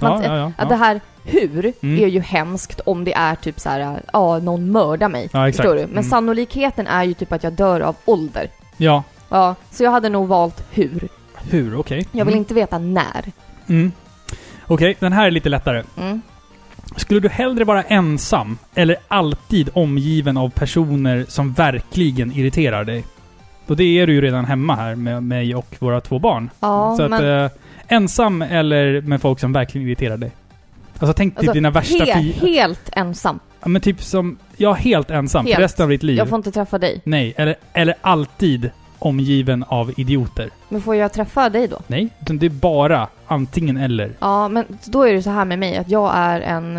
Man- 0.00 0.22
ja, 0.22 0.36
ja, 0.36 0.52
Att 0.58 0.68
det 0.68 0.76
här 0.76 1.00
hur 1.24 1.72
Mm. 1.82 2.04
är 2.04 2.08
ju 2.08 2.20
hemskt 2.20 2.80
om 2.86 3.04
det 3.04 3.14
är 3.14 3.34
typ 3.34 3.60
så 3.60 3.68
här, 3.68 4.02
ja 4.12 4.38
någon 4.38 4.72
mördar 4.72 5.08
mig. 5.08 5.28
Förstår 5.28 5.74
du? 5.74 5.80
Men 5.80 5.90
Mm. 5.90 6.02
sannolikheten 6.04 6.86
är 6.86 7.04
ju 7.04 7.14
typ 7.14 7.32
att 7.32 7.42
jag 7.44 7.52
dör 7.52 7.80
av 7.80 7.96
ålder. 8.04 8.48
ja. 8.76 9.02
Ja, 9.28 9.54
så 9.70 9.84
jag 9.84 9.90
hade 9.90 10.08
nog 10.08 10.28
valt 10.28 10.64
hur. 10.70 11.08
Hur? 11.50 11.78
Okej. 11.78 12.06
Jag 12.12 12.24
vill 12.24 12.34
mm. 12.34 12.38
inte 12.38 12.54
veta 12.54 12.78
när. 12.78 13.32
Mm. 13.68 13.92
Okej, 14.66 14.96
den 15.00 15.12
här 15.12 15.26
är 15.26 15.30
lite 15.30 15.48
lättare. 15.48 15.82
Mm. 15.98 16.22
Skulle 16.96 17.20
du 17.20 17.28
hellre 17.28 17.64
vara 17.64 17.82
ensam 17.82 18.58
eller 18.74 18.96
alltid 19.08 19.70
omgiven 19.74 20.36
av 20.36 20.50
personer 20.50 21.24
som 21.28 21.52
verkligen 21.52 22.32
irriterar 22.32 22.84
dig? 22.84 23.04
Och 23.66 23.76
det 23.76 23.84
är 23.84 24.06
du 24.06 24.12
ju 24.12 24.20
redan 24.20 24.44
hemma 24.44 24.74
här 24.76 24.94
med 24.94 25.22
mig 25.22 25.54
och 25.54 25.76
våra 25.78 26.00
två 26.00 26.18
barn. 26.18 26.50
Ja, 26.60 26.94
Så 26.96 27.02
att, 27.02 27.10
men 27.10 27.44
eh, 27.44 27.50
ensam 27.88 28.42
eller 28.42 29.00
med 29.00 29.20
folk 29.20 29.40
som 29.40 29.52
verkligen 29.52 29.86
irriterar 29.86 30.16
dig? 30.16 30.30
Alltså 30.98 31.12
tänk 31.12 31.34
dig 31.34 31.38
alltså, 31.40 31.52
dina 31.52 31.70
värsta 31.70 32.04
he- 32.04 32.32
fi... 32.32 32.46
helt 32.56 32.88
ensam. 32.92 33.40
Ja, 33.62 33.68
men 33.68 33.82
typ 33.82 34.02
som... 34.02 34.38
Ja, 34.56 34.72
helt 34.72 35.10
ensam 35.10 35.46
Helt. 35.46 35.58
resten 35.58 35.82
av 35.82 35.88
ditt 35.90 36.02
liv. 36.02 36.16
Jag 36.16 36.28
får 36.28 36.36
inte 36.36 36.52
träffa 36.52 36.78
dig. 36.78 37.00
Nej, 37.04 37.34
eller, 37.36 37.56
eller 37.72 37.94
alltid 38.00 38.70
omgiven 39.06 39.64
av 39.68 39.92
idioter. 39.96 40.50
Men 40.68 40.82
får 40.82 40.96
jag 40.96 41.12
träffa 41.12 41.48
dig 41.50 41.68
då? 41.68 41.78
Nej, 41.86 42.08
utan 42.22 42.38
det 42.38 42.46
är 42.46 42.50
bara 42.50 43.08
antingen 43.26 43.76
eller. 43.76 44.12
Ja, 44.18 44.48
men 44.48 44.64
då 44.84 45.02
är 45.02 45.12
det 45.12 45.22
så 45.22 45.30
här 45.30 45.44
med 45.44 45.58
mig 45.58 45.76
att 45.76 45.88
jag 45.88 46.12
är 46.14 46.40
en 46.40 46.76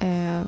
eh, 0.00 0.46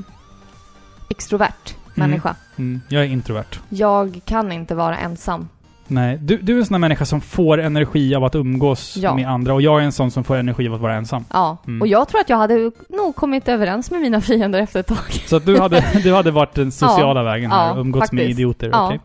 extrovert 1.11 1.75
människa. 1.95 2.35
Mm, 2.57 2.81
jag 2.89 3.03
är 3.03 3.07
introvert. 3.07 3.59
Jag 3.69 4.21
kan 4.25 4.53
inte 4.53 4.75
vara 4.75 4.99
ensam. 4.99 5.49
Nej, 5.87 6.19
du, 6.21 6.37
du 6.39 6.55
är 6.55 6.59
en 6.59 6.67
sån 6.67 6.75
här 6.75 6.79
människa 6.79 7.05
som 7.05 7.21
får 7.21 7.59
energi 7.61 8.15
av 8.15 8.25
att 8.25 8.35
umgås 8.35 8.97
Ja. 8.97 9.15
med 9.15 9.29
andra 9.29 9.55
och 9.55 9.63
jag 9.63 9.81
är 9.81 9.85
en 9.85 9.93
sån 9.93 10.11
som 10.11 10.25
får 10.25 10.37
energi 10.37 10.69
av 10.69 10.75
att 10.75 10.81
vara 10.81 10.95
ensam. 10.95 11.25
Ja, 11.33 11.57
Mm. 11.67 11.81
och 11.81 11.87
jag 11.87 12.09
tror 12.09 12.21
att 12.21 12.29
jag 12.29 12.37
hade 12.37 12.71
nog 12.89 13.17
kommit 13.17 13.49
överens 13.49 13.91
med 13.91 14.01
mina 14.01 14.21
fiender 14.21 14.61
efter 14.61 14.81
ett 14.81 14.87
tag. 14.87 15.13
Så 15.27 15.37
att 15.37 15.47
du 15.47 15.59
hade, 15.61 15.85
du 16.03 16.15
hade 16.15 16.31
varit 16.31 16.55
den 16.55 16.73
sociala 16.73 17.23
vägen 17.23 17.51
här 17.51 17.67
ja, 17.67 17.73
och 17.73 17.79
umgåtts 17.81 18.13
med 18.13 18.21
faktiskt. 18.23 18.39
idioter. 18.39 18.69
Ja. 18.73 18.87
Okej, 18.87 19.01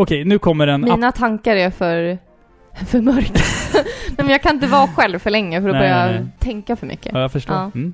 Okej, 0.00 0.24
nu 0.24 0.38
kommer 0.38 0.66
en... 0.66 0.80
Mina 0.80 1.12
tankar 1.12 1.56
är 1.56 1.70
för, 1.70 2.18
för 2.86 3.00
mörka. 3.00 3.32
Nej, 3.74 4.16
men 4.16 4.28
jag 4.28 4.42
kan 4.42 4.54
inte 4.54 4.66
vara 4.66 4.86
själv 4.86 5.18
för 5.18 5.30
länge 5.30 5.60
för 5.60 5.68
att 5.68 5.74
Nej, 5.74 5.80
börja 5.82 6.06
nej, 6.06 6.14
nej. 6.20 6.28
tänka 6.38 6.76
för 6.76 6.86
mycket. 6.86 7.12
Ja, 7.14 7.20
jag 7.20 7.32
förstår. 7.32 7.56
Ja. 7.56 7.70
Mm. 7.74 7.92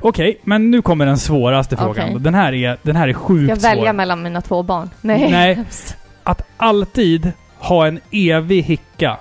Okej, 0.00 0.40
men 0.44 0.70
nu 0.70 0.82
kommer 0.82 1.06
den 1.06 1.18
svåraste 1.18 1.76
frågan. 1.76 2.08
Okej. 2.08 2.20
Den 2.20 2.34
här 2.34 2.52
är, 2.52 2.76
den 2.82 2.96
här 2.96 3.08
är 3.08 3.12
sjukt 3.12 3.44
Ska 3.44 3.68
jag 3.68 3.74
välja 3.76 3.90
svår. 3.90 3.96
mellan 3.96 4.22
mina 4.22 4.40
två 4.40 4.62
barn? 4.62 4.90
Nej. 5.00 5.30
Nej. 5.30 5.54
hemskt. 5.54 5.96
Att 6.22 6.42
alltid 6.56 7.32
ha 7.58 7.86
en 7.86 8.00
evig 8.10 8.62
hicka. 8.62 9.16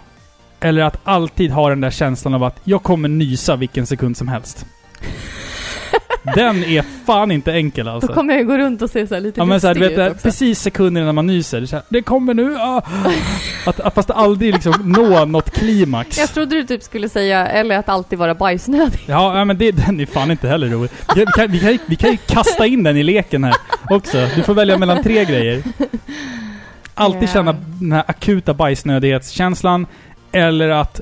Eller 0.60 0.82
att 0.82 1.00
alltid 1.04 1.52
ha 1.52 1.70
den 1.70 1.82
där 1.82 1.90
känslan 1.92 2.34
av 2.34 2.44
att 2.44 2.60
jag 2.64 2.84
kommer 2.84 3.10
nysa 3.10 3.56
vilken 3.56 3.86
sekund 3.86 4.18
som 4.18 4.28
helst. 4.28 4.66
Den 6.24 6.64
är 6.64 6.86
fan 7.06 7.32
inte 7.32 7.54
enkel 7.54 7.88
alltså. 7.88 8.08
Då 8.08 8.14
kommer 8.14 8.34
jag 8.34 8.48
gå 8.48 8.58
runt 8.58 8.82
och 8.82 8.90
se 8.90 9.08
så 9.08 9.14
här 9.14 9.22
lite 9.22 9.40
Ja 9.40 9.46
men 9.46 9.62
såhär, 9.62 9.74
du 9.74 9.80
lustig 9.80 9.98
vet, 9.98 10.08
ut 10.08 10.16
också. 10.16 10.24
precis 10.24 10.60
sekunden 10.60 11.04
innan 11.04 11.16
man 11.16 11.28
nyser. 11.28 11.66
Så 11.66 11.76
här, 11.76 11.86
det 11.90 12.02
kommer 12.02 12.34
nu! 12.34 12.56
Ah. 12.58 12.82
Att, 13.66 13.80
att, 13.80 13.94
fast 13.94 14.12
aldrig 14.12 14.54
liksom 14.54 14.74
nå 14.84 15.26
något 15.26 15.52
klimax. 15.52 16.18
Jag 16.18 16.30
trodde 16.34 16.56
du 16.56 16.64
typ 16.64 16.84
skulle 16.84 17.10
säga, 17.10 17.48
eller 17.48 17.78
att 17.78 17.90
alltid 17.90 18.20
vara 18.20 18.36
bajsnödig. 18.36 19.00
Ja, 19.06 19.46
men 19.46 19.58
det, 19.58 19.72
den 19.72 20.00
är 20.00 20.06
fan 20.06 20.32
inte 20.32 20.48
heller 20.48 20.68
rolig. 20.68 20.92
Vi 21.16 21.26
kan, 21.26 21.52
vi, 21.52 21.60
kan, 21.60 21.78
vi, 21.86 21.96
kan, 21.96 22.12
ju 22.12 22.18
kasta 22.18 22.66
in 22.66 22.84
den 22.84 22.98
i 22.98 23.04
leken 23.04 23.44
här 23.44 23.56
också. 23.90 24.28
Du 24.36 24.44
får 24.44 24.54
välja 24.54 24.78
mellan 24.78 25.04
tre 25.04 25.26
grejer. 25.26 25.64
Alltid 26.96 27.24
Ja. 27.24 27.28
känna 27.28 27.56
den 27.80 27.92
här 27.92 28.04
akuta 28.08 28.54
bajsnödighetskänslan. 28.54 29.86
Eller 30.32 30.70
att 30.70 31.02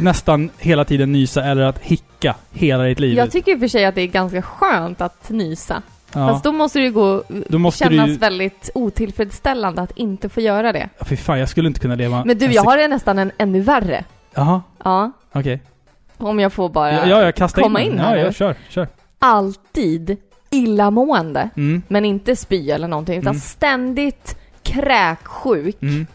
nästan 0.00 0.50
hela 0.58 0.84
tiden 0.84 1.12
nysa. 1.12 1.44
Eller 1.44 1.62
att 1.62 1.78
hicka 1.78 2.34
hela 2.52 2.84
ditt 2.84 3.00
liv. 3.00 3.16
Jag 3.16 3.30
tycker 3.30 3.52
i 3.52 3.54
och 3.54 3.60
för 3.60 3.68
sig 3.68 3.84
att 3.84 3.94
det 3.94 4.00
är 4.02 4.06
ganska 4.06 4.42
skönt 4.42 5.00
att 5.00 5.30
nysa. 5.30 5.82
ja. 6.12 6.28
Fast 6.28 6.44
då 6.44 6.52
måste 6.52 6.78
det 6.78 6.84
ju 6.84 6.92
gå, 6.92 7.22
måste 7.50 7.84
kännas 7.84 8.06
du 8.06 8.16
väldigt 8.16 8.70
otillfredsställande 8.74 9.82
att 9.82 9.96
inte 9.98 10.28
få 10.28 10.40
göra 10.40 10.72
det. 10.72 10.88
Fy 11.00 11.16
fan, 11.16 11.38
jag 11.38 11.48
skulle 11.48 11.68
inte 11.68 11.80
kunna 11.80 11.94
leva... 11.94 12.24
Men 12.24 12.38
du, 12.38 12.46
jag 12.46 12.62
har 12.62 12.76
det 12.76 12.88
nästan 12.88 13.18
en, 13.18 13.32
ännu 13.38 13.60
värre. 13.60 14.04
Jaha, 14.34 14.62
Ja, 14.84 15.12
okej. 15.32 15.60
om 16.16 16.40
jag 16.40 16.52
får 16.52 16.68
bara 16.68 16.92
Ja, 16.92 17.06
ja, 17.06 17.22
jag 17.22 17.34
kastar 17.34 17.62
komma 17.62 17.80
in, 17.82 17.92
in 17.92 17.98
här 17.98 18.16
Ja, 18.16 18.24
ja, 18.24 18.32
kör, 18.32 18.54
kör. 18.68 18.88
alltid 19.18 20.16
illamående. 20.50 21.50
Mm, 21.56 21.82
Men 21.88 22.04
inte 22.04 22.36
spy 22.36 22.70
eller 22.70 22.88
någonting, 22.88 23.18
utan 23.18 23.30
Mm. 23.30 23.40
ständigt 23.40 24.36
kräksjuk 24.62 25.82
mm. 25.82 26.06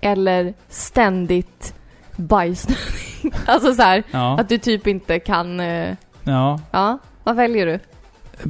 eller 0.00 0.54
ständigt 0.68 1.74
bajsnödig. 2.20 2.80
alltså 3.46 3.74
så 3.74 3.82
här, 3.82 4.02
Ja, 4.10 4.38
att 4.40 4.48
du 4.48 4.58
typ 4.58 4.86
inte 4.86 5.18
kan... 5.18 5.60
eh, 5.60 5.94
ja. 6.24 6.60
Ja, 6.70 6.98
vad 7.24 7.36
väljer 7.36 7.66
du? 7.66 7.78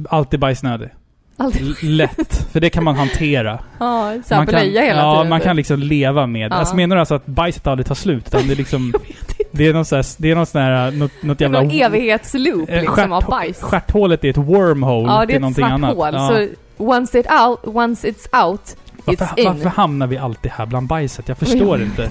Alltid 0.09 0.39
bajsnödig. 0.39 0.89
Alltid. 1.37 1.61
L- 1.67 1.75
Lätt, 1.81 2.47
för 2.51 2.59
det 2.59 2.69
kan 2.69 2.83
man 2.83 2.95
hantera. 2.95 3.59
Ja, 3.79 4.13
så 4.25 4.33
här 4.33 4.39
man 4.41 4.47
kan, 4.47 4.59
blöja 4.59 4.81
hela 4.81 4.99
ja, 5.01 5.13
tiden. 5.15 5.29
man 5.29 5.39
typ. 5.39 5.45
kan 5.45 5.55
liksom 5.55 5.79
leva 5.79 6.27
med. 6.27 6.51
Ja. 6.51 6.55
Alltså 6.55 6.75
menar 6.75 6.95
du 6.95 6.99
alltså 6.99 7.15
att 7.15 7.25
bajset 7.25 7.67
aldrig 7.67 7.85
tar 7.87 7.95
slut? 7.95 8.27
Utan 8.27 8.47
det 8.47 8.53
är 8.53 8.55
liksom... 8.55 8.93
det 9.51 9.67
är 9.67 9.73
någon 9.73 9.85
sån 9.85 9.95
här, 9.95 10.05
det 10.17 10.31
är 10.31 10.35
någon 10.35 10.45
sån 10.45 10.61
här, 10.61 10.91
något, 10.91 11.11
något 11.23 11.37
Det 11.37 11.45
är 11.45 11.45
jävla... 11.45 11.61
någon 11.61 11.71
evighetsloop 11.71 12.69
eh, 12.69 12.81
liksom 12.81 13.11
av 13.13 13.21
stjärt- 13.23 13.29
bajs. 13.29 13.61
Stjärthålet 13.61 14.23
är 14.23 14.29
ett 14.29 14.37
wormhole 14.37 15.07
Ja, 15.13 15.19
det 15.19 15.25
till 15.25 15.33
är 15.33 15.35
ett 15.37 15.41
någonting 15.41 15.61
svart 15.63 15.71
annat. 15.71 15.95
hål. 15.95 16.09
Ja. 16.13 16.29
Så 16.29 16.47
once, 16.83 17.19
it 17.19 17.27
out, 17.31 17.59
once 17.75 18.07
it's 18.07 18.45
out, 18.45 18.77
varför, 19.05 19.25
it's 19.25 19.39
in. 19.39 19.45
varför 19.47 19.69
hamnar 19.69 20.07
vi 20.07 20.17
alltid 20.17 20.51
här 20.51 20.65
bland 20.65 20.87
bajset? 20.87 21.27
Jag 21.27 21.37
förstår 21.37 21.81
inte. 21.81 22.09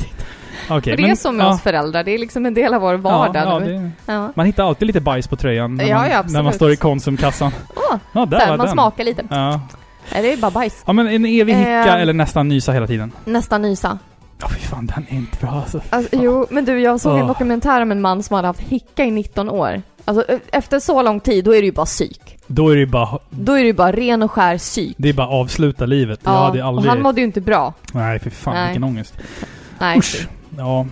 Och 0.70 0.82
det 0.82 0.92
är 0.92 1.14
som 1.14 1.36
med 1.36 1.46
ja, 1.46 1.50
oss 1.50 1.60
föräldrar, 1.62 2.04
det 2.04 2.10
är 2.14 2.18
liksom 2.18 2.46
en 2.46 2.54
del 2.54 2.74
av 2.74 2.80
vår 2.80 2.94
vardag. 2.94 3.42
Ja, 3.46 3.60
ja, 3.60 3.66
det, 3.66 3.90
ja. 4.06 4.32
man 4.34 4.46
hittar 4.46 4.64
alltid 4.64 4.86
lite 4.86 5.00
bajs 5.00 5.28
på 5.28 5.36
tröjan 5.36 5.74
när, 5.76 5.84
Ja, 5.84 5.98
man, 5.98 6.10
ja, 6.10 6.22
när 6.28 6.42
man 6.42 6.52
står 6.52 6.70
i 6.72 6.76
Konsumkassan. 6.76 7.52
Åh, 7.76 7.96
Ja, 8.12 8.26
där 8.26 8.38
så 8.38 8.44
här, 8.44 8.56
man 8.56 8.66
den. 8.66 8.72
smakar 8.72 9.04
lite. 9.04 9.22
Ja. 9.30 9.60
Det 10.12 10.32
är 10.32 10.36
bara 10.36 10.50
bajs. 10.50 10.82
ja, 10.86 10.92
men 10.92 11.08
en 11.08 11.24
evig 11.24 11.54
hicka 11.54 11.70
Ehm. 11.70 12.00
eller 12.00 12.12
nästan 12.12 12.48
nysa 12.48 12.72
hela 12.72 12.86
tiden. 12.86 13.12
Nästan 13.24 13.62
nysa. 13.62 13.98
Ja, 14.40 14.48
fy 14.48 14.60
fan, 14.60 14.86
den 14.86 15.06
är 15.08 15.14
inte 15.16 15.36
bra 15.40 15.50
alltså. 15.50 15.80
Alltså, 15.90 16.16
jo, 16.16 16.46
men 16.50 16.64
du, 16.64 16.80
jag 16.80 17.00
såg 17.00 17.16
en 17.16 17.22
Åh. 17.22 17.28
dokumentär 17.28 17.80
om 17.82 17.92
en 17.92 18.00
man 18.00 18.22
som 18.22 18.36
hade 18.36 18.48
haft 18.48 18.60
hicka 18.60 19.04
i 19.04 19.10
19 19.10 19.50
år. 19.50 19.82
Alltså, 20.04 20.32
e- 20.32 20.38
efter 20.52 20.78
så 20.80 21.02
lång 21.02 21.20
tid, 21.20 21.44
då 21.44 21.54
är 21.54 21.60
det 21.60 21.66
ju 21.66 21.72
bara 21.72 21.86
psyk. 21.86 22.38
Då 22.46 22.68
är 22.68 22.74
det 22.74 22.80
ju 22.80 22.86
bara... 22.86 23.18
Då 23.30 23.52
är 23.52 23.58
det 23.60 23.66
ju 23.66 23.72
bara 23.72 23.92
ren 23.92 24.22
och 24.22 24.30
skär 24.30 24.58
psyk. 24.58 24.94
Det 24.98 25.08
är 25.08 25.12
bara 25.12 25.28
avsluta 25.28 25.86
livet. 25.86 26.20
jag 26.24 26.30
hade 26.30 26.62
och 26.62 26.68
aldrig... 26.68 26.90
han 26.90 27.02
mådde 27.02 27.20
ju 27.20 27.26
inte 27.26 27.40
bra. 27.40 27.72
Nej, 27.92 28.18
för 28.18 28.30
fan 28.30 28.54
Nej. 28.54 28.66
vilken 28.66 28.84
ångest. 28.84 29.14
Nej. 29.78 29.98
Usch. 29.98 30.26
Ja. 30.59 30.86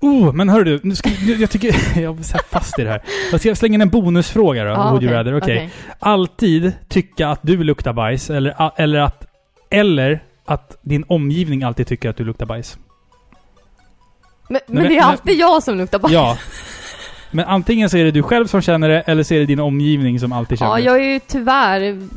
Oh, 0.00 0.32
men 0.32 0.48
hör 0.48 0.64
du, 0.64 0.80
nu 0.82 0.94
ska, 0.94 1.10
nu, 1.26 1.34
jag 1.34 1.50
tycker... 1.50 1.98
Jag 2.00 2.18
är 2.18 2.48
fast 2.50 2.78
i 2.78 2.82
det 2.82 2.90
här. 2.90 3.02
Jag 3.30 3.40
ska 3.40 3.54
slänga 3.54 3.74
in 3.74 3.80
en 3.80 3.88
bonusfråga 3.88 4.64
då. 4.64 4.70
Ja, 4.70 4.90
would 4.90 5.02
you 5.02 5.10
okej, 5.12 5.18
rather? 5.18 5.36
Okej. 5.36 5.56
okej. 5.56 5.70
Alltid 5.98 6.72
tycka 6.88 7.28
att 7.28 7.38
du 7.42 7.64
luktar 7.64 7.92
bajs, 7.92 8.30
eller, 8.30 8.72
eller 8.76 9.00
att... 9.00 9.26
Eller 9.70 10.22
att 10.46 10.76
din 10.82 11.04
omgivning 11.08 11.62
alltid 11.62 11.86
tycker 11.86 12.10
att 12.10 12.16
du 12.16 12.24
luktar 12.24 12.46
bajs. 12.46 12.78
Men, 14.48 14.60
men, 14.66 14.74
men- 14.82 14.82
det 14.88 14.96
är 14.96 15.00
men- 15.00 15.08
alltid 15.08 15.38
jag 15.38 15.62
som 15.62 15.78
luktar 15.78 15.98
bajs. 15.98 16.14
Ja. 16.14 16.38
Men 17.30 17.44
antingen 17.44 17.90
så 17.90 17.96
är 17.96 18.04
det 18.04 18.10
du 18.10 18.22
själv 18.22 18.46
som 18.46 18.60
känner 18.62 18.88
det, 18.88 19.00
eller 19.00 19.22
så 19.22 19.34
är 19.34 19.38
det 19.38 19.46
din 19.46 19.60
omgivning 19.60 20.20
som 20.20 20.32
alltid 20.32 20.58
känner 20.58 20.70
Ja, 20.72 20.76
det. 20.76 20.82
jag 20.82 20.96
är 21.00 21.12
ju 21.12 21.20
tyvärr 21.26 22.08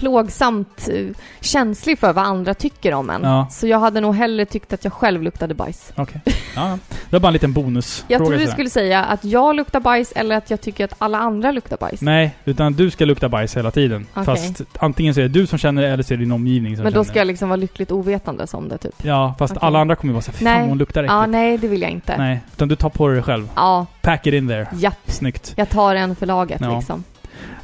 plågsamt 0.00 0.88
eh, 0.92 1.06
känslig 1.40 1.98
för 1.98 2.12
vad 2.12 2.24
andra 2.24 2.54
tycker 2.54 2.94
om 2.94 3.10
en. 3.10 3.22
Ja. 3.22 3.46
Så 3.50 3.66
jag 3.66 3.78
hade 3.80 4.00
nog 4.00 4.14
hellre 4.14 4.44
tyckt 4.46 4.72
att 4.72 4.84
jag 4.84 4.92
själv 4.92 5.22
luktade 5.22 5.54
bajs. 5.54 5.92
Okej. 5.96 6.20
Ja, 6.56 6.78
det 6.90 7.12
var 7.16 7.20
bara 7.20 7.28
en 7.28 7.32
liten 7.32 7.52
bonusfråga. 7.52 8.12
Jag 8.14 8.26
trodde 8.26 8.44
du 8.44 8.46
skulle 8.50 8.70
säga 8.70 9.04
att 9.04 9.24
jag 9.24 9.56
luktar 9.56 9.80
bajs 9.80 10.12
eller 10.12 10.36
att 10.36 10.50
jag 10.50 10.60
tycker 10.60 10.84
att 10.84 10.94
alla 10.98 11.18
andra 11.18 11.50
luktar 11.52 11.76
bajs. 11.76 12.00
Nej, 12.02 12.34
utan 12.44 12.72
du 12.72 12.90
ska 12.90 13.04
lukta 13.04 13.28
bajs 13.28 13.56
hela 13.56 13.70
tiden. 13.70 14.06
Okej. 14.14 14.24
Fast 14.24 14.62
antingen 14.78 15.14
så 15.14 15.20
är 15.20 15.22
det 15.22 15.28
du 15.28 15.46
som 15.46 15.58
känner 15.58 15.82
det, 15.82 15.88
eller 15.88 16.02
så 16.02 16.14
är 16.14 16.18
det 16.18 16.24
din 16.24 16.32
omgivning 16.32 16.76
som 16.76 16.82
Men 16.84 16.92
då 16.92 16.96
känner 16.96 17.04
ska 17.04 17.12
det. 17.12 17.18
jag 17.18 17.26
liksom 17.26 17.48
vara 17.48 17.56
lyckligt 17.56 17.92
ovetandes 17.92 18.54
om 18.54 18.68
det 18.68 18.78
typ. 18.78 18.94
Ja, 19.04 19.34
fast 19.38 19.56
Okej. 19.56 19.66
alla 19.66 19.78
andra 19.80 19.96
kommer 19.96 20.10
ju 20.10 20.14
vara 20.14 20.22
såhär, 20.22 20.38
fan 20.58 20.68
hon 20.68 20.78
luktar 20.78 21.00
äckligt. 21.02 21.12
Ja, 21.12 21.26
nej 21.26 21.58
det 21.58 21.68
vill 21.68 21.82
jag 21.82 21.90
inte. 21.90 22.16
Nej, 22.18 22.40
utan 22.52 22.68
du 22.68 22.76
tar 22.76 22.90
på 22.90 23.06
dig 23.08 23.16
det 23.16 23.22
själv. 23.22 23.48
Ja, 23.56 23.86
Pack 24.02 24.26
it 24.26 24.34
in 24.34 24.48
there. 24.48 24.66
japp. 24.76 24.98
Snyggt. 25.06 25.52
Jag 25.56 25.68
tar 25.70 25.94
en 25.94 26.16
för 26.16 26.26
laget 26.26 26.60
Ja. 26.60 26.76
liksom. 26.76 27.04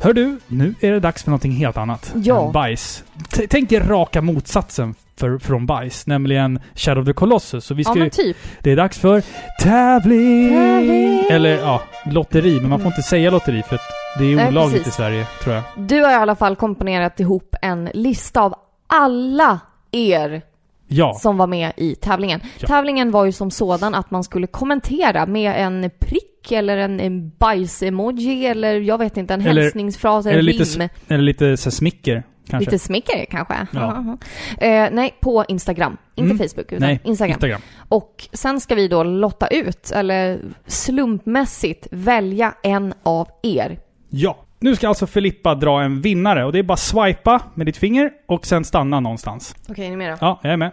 Hör 0.01 0.13
du, 0.13 0.39
nu 0.47 0.75
är 0.81 0.93
det 0.93 1.01
dags 1.01 1.23
för 1.23 1.31
någonting 1.31 1.53
helt 1.53 1.77
annat. 1.77 2.13
Ja. 2.17 2.47
än 2.47 2.53
Bajs. 2.53 3.05
T- 3.31 3.47
tänk 3.51 3.73
er 3.73 3.81
raka 3.81 4.23
motsatsen 4.23 4.95
för, 5.17 5.39
från 5.39 5.67
bajs, 5.67 6.07
nämligen 6.07 6.61
Shadow 6.75 7.03
of 7.03 7.07
the 7.07 7.13
Colossus. 7.13 7.65
Så 7.65 7.75
vi 7.75 7.83
Ja 7.83 7.91
ska 7.91 7.95
men 7.99 8.05
ju, 8.05 8.11
typ. 8.11 8.37
Det 8.61 8.73
är 8.73 8.77
dags 8.77 8.99
för 8.99 9.23
tävling! 9.63 10.51
Tävling! 10.51 11.21
Eller 11.31 11.59
ja, 11.59 11.83
lotteri. 12.11 12.61
Men 12.61 12.71
man 12.71 12.79
får 12.81 12.87
inte 12.87 13.03
säga 13.03 13.31
lotteri 13.31 13.63
för 13.63 13.75
att 13.75 13.81
det 14.19 14.25
är 14.33 14.37
Nej, 14.37 14.49
olagligt 14.49 14.79
precis. 14.85 14.95
i 14.95 14.97
Sverige, 14.97 15.27
tror 15.43 15.55
jag. 15.55 15.65
Du 15.77 16.03
har 16.03 16.11
i 16.11 16.15
alla 16.15 16.37
fall 16.37 16.57
komponerat 16.57 17.21
ihop 17.21 17.55
en 17.63 17.91
lista 17.95 18.41
av 18.41 18.55
alla 18.87 19.61
er 19.93 20.43
Ja. 20.89 21.15
som 21.15 21.37
var 21.37 21.47
med 21.47 21.73
i 21.77 21.95
tävlingen. 21.95 22.41
Ja. 22.59 22.67
Tävlingen 22.69 23.11
var 23.11 23.25
ju 23.25 23.33
som 23.33 23.51
sådan 23.51 23.95
att 23.95 24.11
man 24.11 24.25
skulle 24.25 24.47
kommentera 24.47 25.27
med 25.27 25.67
en 25.67 25.91
prick 25.99 26.36
eller 26.53 26.77
en, 26.77 27.01
en 27.01 27.29
bajs-emoji 27.39 28.47
eller 28.47 28.81
jag 28.81 28.99
vet 28.99 29.17
inte, 29.17 29.35
en 29.35 29.41
Eller- 29.41 29.63
hälsningsfras, 29.63 30.27
eller 30.27 30.43
rim. 30.43 30.47
lite 30.59 30.89
Eller 31.09 31.25
lite 31.25 31.57
så 31.57 31.71
smicker, 31.71 32.23
kanske. 32.51 32.71
Lite 32.71 32.85
smicker 32.85 33.25
kanske? 33.31 33.67
Ja. 33.73 34.17
Eh, 34.59 34.89
nej, 34.93 35.15
på 35.21 35.45
Instagram. 35.49 35.97
Inte 36.15 36.35
Mm. 36.35 36.49
Facebook, 36.49 36.73
utan 36.73 36.89
Nej, 36.89 37.01
Instagram. 37.05 37.33
Instagram. 37.35 37.61
Och 37.89 38.29
sen 38.33 38.61
ska 38.61 38.75
vi 38.75 38.89
då 38.89 39.03
lotta 39.03 39.47
ut, 39.47 39.91
eller 39.91 40.39
slumpmässigt 40.67 41.87
välja 41.91 42.55
en 42.63 42.95
av 43.03 43.29
er. 43.43 43.79
Ja. 44.11 44.37
Nu 44.61 44.77
ska 44.77 44.89
alltså 44.89 45.07
Filippa 45.07 45.55
dra 45.55 45.83
en 45.83 46.01
vinnare 46.01 46.45
och 46.45 46.53
det 46.53 46.59
är 46.59 46.63
bara 46.63 46.77
swipa 46.77 47.43
med 47.55 47.67
ditt 47.67 47.77
finger 47.77 48.11
och 48.27 48.47
sen 48.47 48.65
stanna 48.65 49.01
någonstans. 49.01 49.55
Okej, 49.69 49.87
är 49.87 49.91
ni 49.91 49.97
med 49.97 50.13
då? 50.13 50.17
Ja, 50.21 50.41
jag 50.43 50.53
är 50.53 50.57
med. 50.57 50.71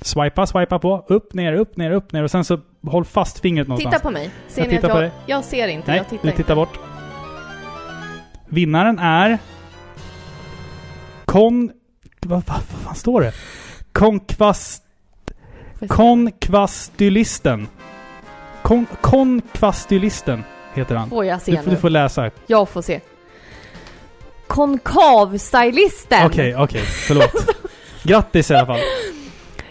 Swipa, 0.00 0.46
swipa 0.46 0.78
på. 0.78 1.04
Upp, 1.08 1.34
ner, 1.34 1.52
upp, 1.52 1.76
ner, 1.76 1.90
upp, 1.90 2.12
ner 2.12 2.22
och 2.22 2.30
sen 2.30 2.44
så 2.44 2.58
håll 2.86 3.04
fast 3.04 3.38
fingret 3.40 3.68
någonstans. 3.68 3.94
Titta 3.94 4.02
på 4.02 4.10
mig. 4.10 4.30
Ser 4.48 4.62
Jag 4.62 4.70
ni 4.70 4.76
att 4.76 4.82
jag... 4.82 4.96
dig. 4.96 5.10
Jag 5.26 5.44
ser 5.44 5.68
inte, 5.68 5.90
Nej, 5.90 5.96
jag 5.96 6.08
tittar 6.08 6.22
du 6.22 6.28
inte. 6.28 6.36
tittar 6.42 6.54
bort. 6.54 6.78
Vinnaren 8.48 8.98
är... 8.98 9.38
Kon... 11.24 11.70
Vad, 12.20 12.42
vad, 12.46 12.56
vad 12.72 12.80
fan 12.84 12.94
står 12.94 13.20
det? 13.20 13.32
Konkvast... 13.92 14.82
Konkvastylisten. 15.88 17.68
Kon, 18.62 18.86
konkvastylisten 19.00 20.44
heter 20.74 20.94
han. 20.94 21.10
Får 21.10 21.24
jag 21.24 21.42
se 21.42 21.50
Du, 21.52 21.56
nu? 21.58 21.70
du 21.70 21.76
får 21.76 21.90
läsa. 21.90 22.30
Jag 22.46 22.68
får 22.68 22.82
se. 22.82 23.00
Konkavstylisten! 24.46 26.26
Okej, 26.26 26.56
okej. 26.56 26.80
Förlåt. 26.82 27.46
Grattis 28.02 28.50
i 28.50 28.54
alla 28.54 28.66
fall. 28.66 28.80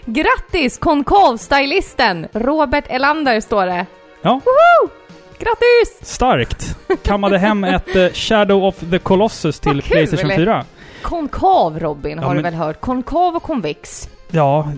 Grattis 0.06 0.78
konkav-stylisten! 0.78 2.26
Robert 2.32 2.84
Elander 2.88 3.40
står 3.40 3.66
det. 3.66 3.86
Ja. 4.22 4.30
Woho! 4.30 4.90
Grattis! 5.38 5.98
Starkt! 6.14 6.76
Kammade 7.02 7.38
hem 7.38 7.64
ett 7.64 7.96
eh, 7.96 8.08
Shadow 8.12 8.64
of 8.64 8.74
the 8.90 8.98
Colossus 8.98 9.60
till 9.60 9.82
kul! 9.82 9.90
Playstation 9.92 10.30
4. 10.30 10.64
Konkav 11.02 11.78
Robin 11.80 12.18
har 12.18 12.24
Ja, 12.24 12.28
du 12.28 12.34
men- 12.34 12.42
väl 12.42 12.54
hört? 12.54 12.80
Konkav 12.80 13.36
och 13.36 13.42
konvex. 13.42 14.08
Ja, 14.30 14.68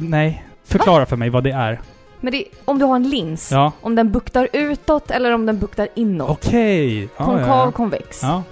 nej. 0.00 0.44
Förklara 0.64 1.06
för 1.06 1.16
mig 1.16 1.30
vad 1.30 1.44
det 1.44 1.50
är. 1.50 1.80
Men 2.20 2.32
det, 2.32 2.44
om 2.64 2.78
du 2.78 2.84
har 2.84 2.96
en 2.96 3.10
lins, 3.10 3.52
Ja. 3.52 3.72
om 3.80 3.94
den 3.94 4.12
buktar 4.12 4.48
utåt 4.52 5.10
eller 5.10 5.30
om 5.34 5.46
den 5.46 5.58
buktar 5.58 5.88
inåt. 5.94 6.30
Okej. 6.30 7.02
Ja, 7.02 7.24
Konkav, 7.24 7.46
ja, 7.48 7.64
ja. 7.64 7.72
konvex. 7.72 8.22
Ja. 8.22 8.42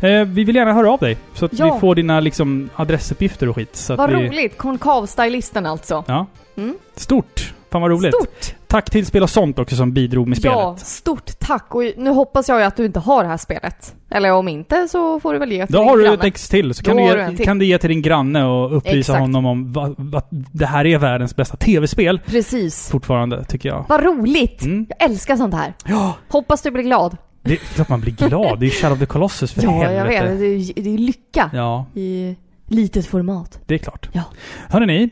Eh, 0.00 0.24
vi 0.24 0.44
vill 0.44 0.56
gärna 0.56 0.72
höra 0.72 0.90
av 0.90 0.98
dig, 0.98 1.16
så 1.34 1.44
att 1.44 1.58
Ja. 1.58 1.74
vi 1.74 1.80
får 1.80 1.94
dina 1.94 2.20
liksom, 2.20 2.70
adressuppgifter 2.76 3.48
och 3.48 3.56
skit. 3.56 3.76
Så 3.76 3.92
att 3.92 3.98
Vad 3.98 4.10
vi, 4.10 4.16
roligt! 4.28 4.58
Konkav-stylisten 4.58 5.66
alltså. 5.66 6.04
Ja. 6.06 6.26
Mm. 6.56 6.74
Stort! 6.96 7.52
Fan 7.70 7.82
vad 7.82 7.90
roligt. 7.90 8.14
Stort! 8.14 8.54
Tack 8.66 8.90
till 8.90 9.06
Spel 9.06 9.22
och 9.22 9.30
sånt 9.30 9.58
också 9.58 9.76
som 9.76 9.92
bidrog 9.92 10.28
med 10.28 10.38
spelet. 10.38 10.56
Ja, 10.58 10.76
stort 10.78 11.38
tack! 11.38 11.74
Och 11.74 11.82
nu 11.96 12.10
hoppas 12.10 12.48
jag 12.48 12.58
ju 12.58 12.64
att 12.64 12.76
du 12.76 12.86
inte 12.86 13.00
har 13.00 13.22
det 13.22 13.28
här 13.28 13.36
spelet. 13.36 13.94
Eller 14.10 14.32
om 14.32 14.48
inte 14.48 14.88
så 14.88 15.20
får 15.20 15.32
du 15.32 15.38
väl 15.38 15.52
ge 15.52 15.66
till 15.66 15.72
Då 15.72 15.78
din 15.80 15.88
har 15.88 15.96
du 15.96 16.02
granne. 16.02 16.16
ett 16.16 16.24
ex 16.24 16.48
till, 16.48 16.74
så 16.74 16.82
Då 16.82 16.88
kan 16.88 16.96
du, 16.96 17.02
har 17.02 17.16
du 17.16 17.22
en 17.22 17.30
ge, 17.30 17.36
till. 17.36 17.46
kan 17.46 17.58
du 17.58 17.64
ge 17.66 17.78
till 17.78 17.88
din 17.90 18.02
granne 18.02 18.44
och 18.44 18.76
upplysa 18.76 18.98
Exakt. 18.98 19.20
honom 19.20 19.46
om 19.46 19.72
va- 19.72 19.94
va- 19.98 20.18
att 20.18 20.28
det 20.30 20.66
här 20.66 20.86
är 20.86 20.98
världens 20.98 21.36
bästa 21.36 21.56
tv-spel. 21.56 22.20
Precis. 22.26 22.90
Fortfarande, 22.90 23.44
tycker 23.44 23.68
jag. 23.68 23.84
Vad 23.88 24.02
roligt! 24.04 24.62
Mm. 24.64 24.86
Jag 24.98 25.10
älskar 25.10 25.36
sånt 25.36 25.54
här. 25.54 25.72
Ja, 25.86 26.12
Hoppas 26.28 26.62
du 26.62 26.70
blir 26.70 26.82
glad. 26.82 27.16
Det 27.46 27.52
är 27.54 27.56
klart 27.56 27.88
man 27.88 28.00
blir 28.00 28.12
glad. 28.12 28.60
Det 28.60 28.66
är 28.66 28.70
Shadow 28.70 28.92
of 28.92 28.98
the 29.00 29.06
Colossus 29.06 29.52
för 29.52 29.62
ja, 29.62 29.70
helvete. 29.70 29.94
jag 29.94 30.04
vet. 30.26 30.38
Det 30.40 30.46
är, 30.46 30.82
det 30.82 30.94
är 30.94 30.98
lycka 30.98 31.50
Ja, 31.54 31.86
i 31.94 32.36
litet 32.66 33.06
format. 33.06 33.58
det 33.66 33.74
är 33.74 33.78
klart. 33.78 34.08
Ja. 34.12 34.22
Hörrni, 34.68 35.10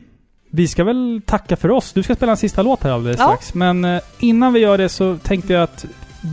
vi 0.51 0.67
ska 0.67 0.83
väl 0.83 1.21
tacka 1.25 1.55
för 1.55 1.71
oss. 1.71 1.93
Du 1.93 2.03
ska 2.03 2.15
spela 2.15 2.31
en 2.31 2.37
sista 2.37 2.61
låt 2.61 2.83
här 2.83 2.91
alldeles 2.91 3.19
Ja. 3.19 3.25
strax. 3.25 3.53
Men 3.53 3.85
eh, 3.85 4.01
innan 4.19 4.53
vi 4.53 4.59
gör 4.59 4.77
det 4.77 4.89
så 4.89 5.17
tänkte 5.17 5.53
jag 5.53 5.63
att 5.63 5.85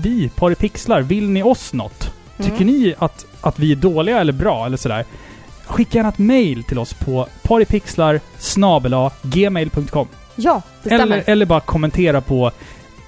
vi, 0.02 0.28
Pari 0.28 0.54
Pixlar, 0.54 1.02
vill 1.02 1.30
ni 1.30 1.42
oss 1.42 1.72
något? 1.72 2.12
Tycker 2.36 2.52
Mm. 2.62 2.66
ni 2.66 2.94
att, 2.98 3.26
att 3.40 3.58
vi 3.58 3.72
är 3.72 3.76
dåliga 3.76 4.20
eller 4.20 4.32
bra 4.32 4.66
eller 4.66 4.76
sådär? 4.76 5.04
Skicka 5.66 5.98
gärna 5.98 6.08
ett 6.08 6.18
mail 6.18 6.62
till 6.64 6.78
oss 6.78 6.94
på 6.94 7.26
paripixlar 7.42 8.20
gmail.com 9.22 10.08
Ja, 10.36 10.62
det 10.82 10.88
stämmer. 10.88 11.02
eller, 11.04 11.22
eller 11.26 11.46
bara 11.46 11.60
kommentera 11.60 12.20
på 12.20 12.50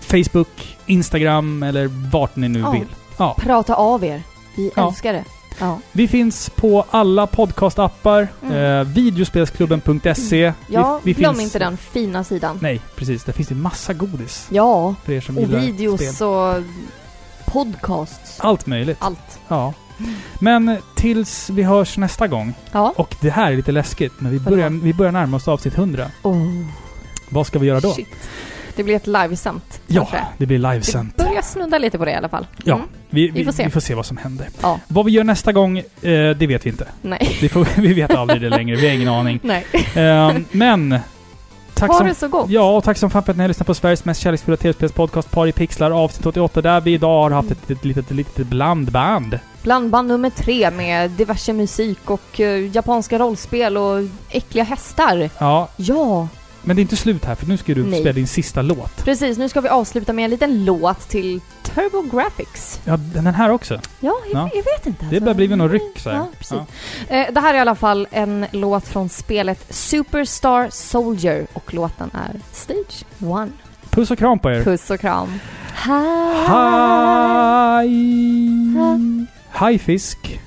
Facebook, 0.05 0.77
Instagram 0.87 1.63
eller 1.63 1.87
vart 2.11 2.37
ni 2.37 2.49
nu 2.49 2.59
Ja. 2.61 2.71
vill. 2.71 2.87
Ja. 3.17 3.35
Prata 3.39 3.75
av 3.75 4.05
er. 4.05 4.23
Vi 4.57 4.71
Ja. 4.77 4.89
älskar 4.89 5.13
det. 5.13 5.25
Ja. 5.61 5.79
Vi 5.93 6.09
finns 6.09 6.51
på 6.51 6.85
alla 6.91 7.27
podcastappar, 7.27 8.29
Mm. 8.43 8.57
eh, 8.81 8.85
videospelsklubben.se. 8.95 10.53
Ja, 10.69 11.01
vi, 11.03 11.13
vi 11.13 11.21
glöm 11.21 11.35
finns- 11.35 11.45
inte 11.45 11.59
den 11.59 11.77
fina 11.77 12.25
sidan. 12.25 12.59
Nej, 12.63 12.81
precis. 12.97 13.25
Där 13.25 13.33
finns 13.33 13.49
det 13.49 13.55
massa 13.55 13.93
godis 13.93 14.47
Ja, 14.51 14.95
för 15.05 15.13
er 15.13 15.21
som 15.21 15.39
och 15.39 15.53
videos 15.53 16.01
spel. 16.15 16.27
och 16.29 16.55
podcasts. 17.47 18.41
Allt 18.41 18.67
möjligt. 18.67 18.97
Allt. 19.01 19.39
Ja. 19.49 19.73
Men 20.39 20.77
tills 20.95 21.51
vi 21.51 21.63
hörs 21.63 21.99
nästa 21.99 22.27
gång. 22.29 22.55
Ja. 22.73 22.93
Och 22.97 23.15
det 23.21 23.31
här 23.31 23.53
är 23.53 23.57
lite 23.57 23.73
läskigt, 23.73 24.13
men 24.19 24.33
vi 24.33 24.41
börjar, 24.41 24.71
vi 24.71 24.95
börjar 24.95 25.13
närma 25.13 25.37
oss 25.37 25.49
avsnitt 25.49 25.75
100. 25.75 26.07
Oh, 26.23 26.47
Vad 27.29 27.47
ska 27.47 27.59
vi 27.59 27.67
göra 27.67 27.81
då? 27.81 27.93
shit. 27.93 28.09
Det 28.77 28.83
blir 28.83 28.97
ett 28.97 29.07
livesänt, 29.07 29.81
Ja, 29.87 30.01
kanske. 30.05 30.27
det 30.39 30.47
blir 30.47 30.59
Det 30.59 30.71
livesänt. 30.73 31.17
börjar 31.17 31.43
snudda 31.43 31.79
lite 31.79 31.99
på 31.99 32.05
det 32.05 32.11
i 32.11 32.15
alla 32.15 32.29
fall. 32.29 32.47
Ja, 32.65 32.75
Mm. 32.75 32.87
vi, 33.11 33.23
vi, 33.31 33.31
vi 33.39 33.45
får 33.45 33.53
se. 33.53 33.65
vi 33.65 33.71
får 33.71 33.81
se 33.81 33.95
vad 33.95 34.07
som 34.07 34.17
händer. 34.17 34.49
Ja. 34.63 34.81
Vad 34.89 35.05
vi 35.05 35.13
gör 35.13 35.25
nästa 35.25 35.53
gång, 35.53 35.79
eh, 35.79 35.85
det 36.37 36.47
vet 36.47 36.67
vi 36.67 36.71
inte. 36.71 36.87
Nej. 37.03 37.37
Vi, 37.41 37.49
får, 37.49 37.69
vi 37.81 37.95
vet 37.95 38.15
aldrig 38.15 38.41
det 38.43 38.49
längre, 38.49 38.77
vi 38.77 38.89
har 38.89 38.95
ingen 38.95 39.09
aning. 39.09 39.41
Nej. 39.43 39.67
Ehm, 39.95 40.45
men... 40.51 40.99
Tack 41.75 41.91
ha 41.91 41.99
som, 41.99 42.07
det 42.07 42.15
så 42.15 42.29
gott. 42.29 42.51
ja, 42.51 42.77
och 42.77 42.85
tack 42.85 42.97
som 42.99 43.11
fan 43.11 43.23
för 43.23 43.31
att 43.33 43.37
ni 43.37 43.43
har 43.43 43.49
lyssnat 43.49 43.67
på 43.67 43.75
Sveriges 43.75 44.05
mest 44.05 44.21
kärleksfulla 44.21 44.57
tv-spelspodcast 44.57 45.31
Par 45.31 45.47
i 45.47 45.53
Pixlar 45.53 45.91
avsnitt 45.91 46.27
88 46.27 46.63
där 46.63 46.81
vi 46.81 46.93
idag 46.93 47.23
har 47.23 47.31
haft 47.31 47.51
ett 47.51 47.69
litet, 47.69 47.85
litet, 47.85 48.11
litet 48.11 48.47
blandband. 48.47 49.39
Blandband 49.63 50.09
nummer 50.09 50.31
tre 50.31 50.71
med 50.71 51.11
diverse 51.11 51.53
musik 51.53 52.11
och 52.11 52.41
eh, 52.41 52.77
japanska 52.77 53.19
rollspel 53.19 53.77
och 53.77 54.01
äckliga 54.31 54.65
hästar. 54.65 55.31
Ja, 55.39 55.69
Ja, 55.77 56.29
men 56.65 56.77
det 56.77 56.81
är 56.81 56.83
inte 56.83 56.97
slut 56.97 57.25
här 57.25 57.35
för 57.35 57.47
nu 57.47 57.57
ska 57.57 57.75
du 57.75 57.85
Nej. 57.85 58.01
spela 58.01 58.13
din 58.13 58.27
sista 58.27 58.63
låt. 58.63 59.05
precis. 59.05 59.39
Nu 59.39 59.49
ska 59.49 59.61
vi 59.61 59.69
avsluta 59.69 60.13
med 60.13 60.25
en 60.25 60.31
liten 60.31 60.65
låt 60.65 61.09
till 61.09 61.41
TurboGrafx. 61.63 62.81
Ja, 62.85 62.97
den 62.97 63.27
här 63.27 63.51
också. 63.51 63.75
Ja, 63.75 63.81
jag, 64.01 64.43
Ja. 64.43 64.51
jag 64.55 64.63
vet 64.63 64.87
inte. 64.87 65.05
Det 65.05 65.07
alltså. 65.07 65.21
börjar 65.25 65.35
bli 65.35 65.49
någon 65.49 65.71
ryck 65.71 65.99
så 65.99 66.11
här. 66.11 66.17
Ja, 66.17 66.29
precis. 66.39 66.59
Eh, 67.09 67.27
det 67.33 67.41
här 67.41 67.55
är 67.55 67.59
i 67.59 67.61
alla 67.61 67.75
fall 67.75 68.09
en 68.11 68.47
låt 68.51 68.89
från 68.89 69.09
spelet 69.09 69.65
Superstar 69.75 70.69
Soldier 70.71 71.47
och 71.53 71.75
låten 71.75 72.11
är 72.15 72.41
Stage 72.53 73.05
1. 73.47 73.53
Puss 73.91 74.11
och 74.11 74.19
kram 74.19 74.39
på 74.39 74.51
er. 74.51 74.65
Puss 74.65 74.91
och 74.91 75.01
kram. 75.01 75.39
Hej! 75.75 76.39
Hej! 79.51 79.79
Fisk. 79.79 80.41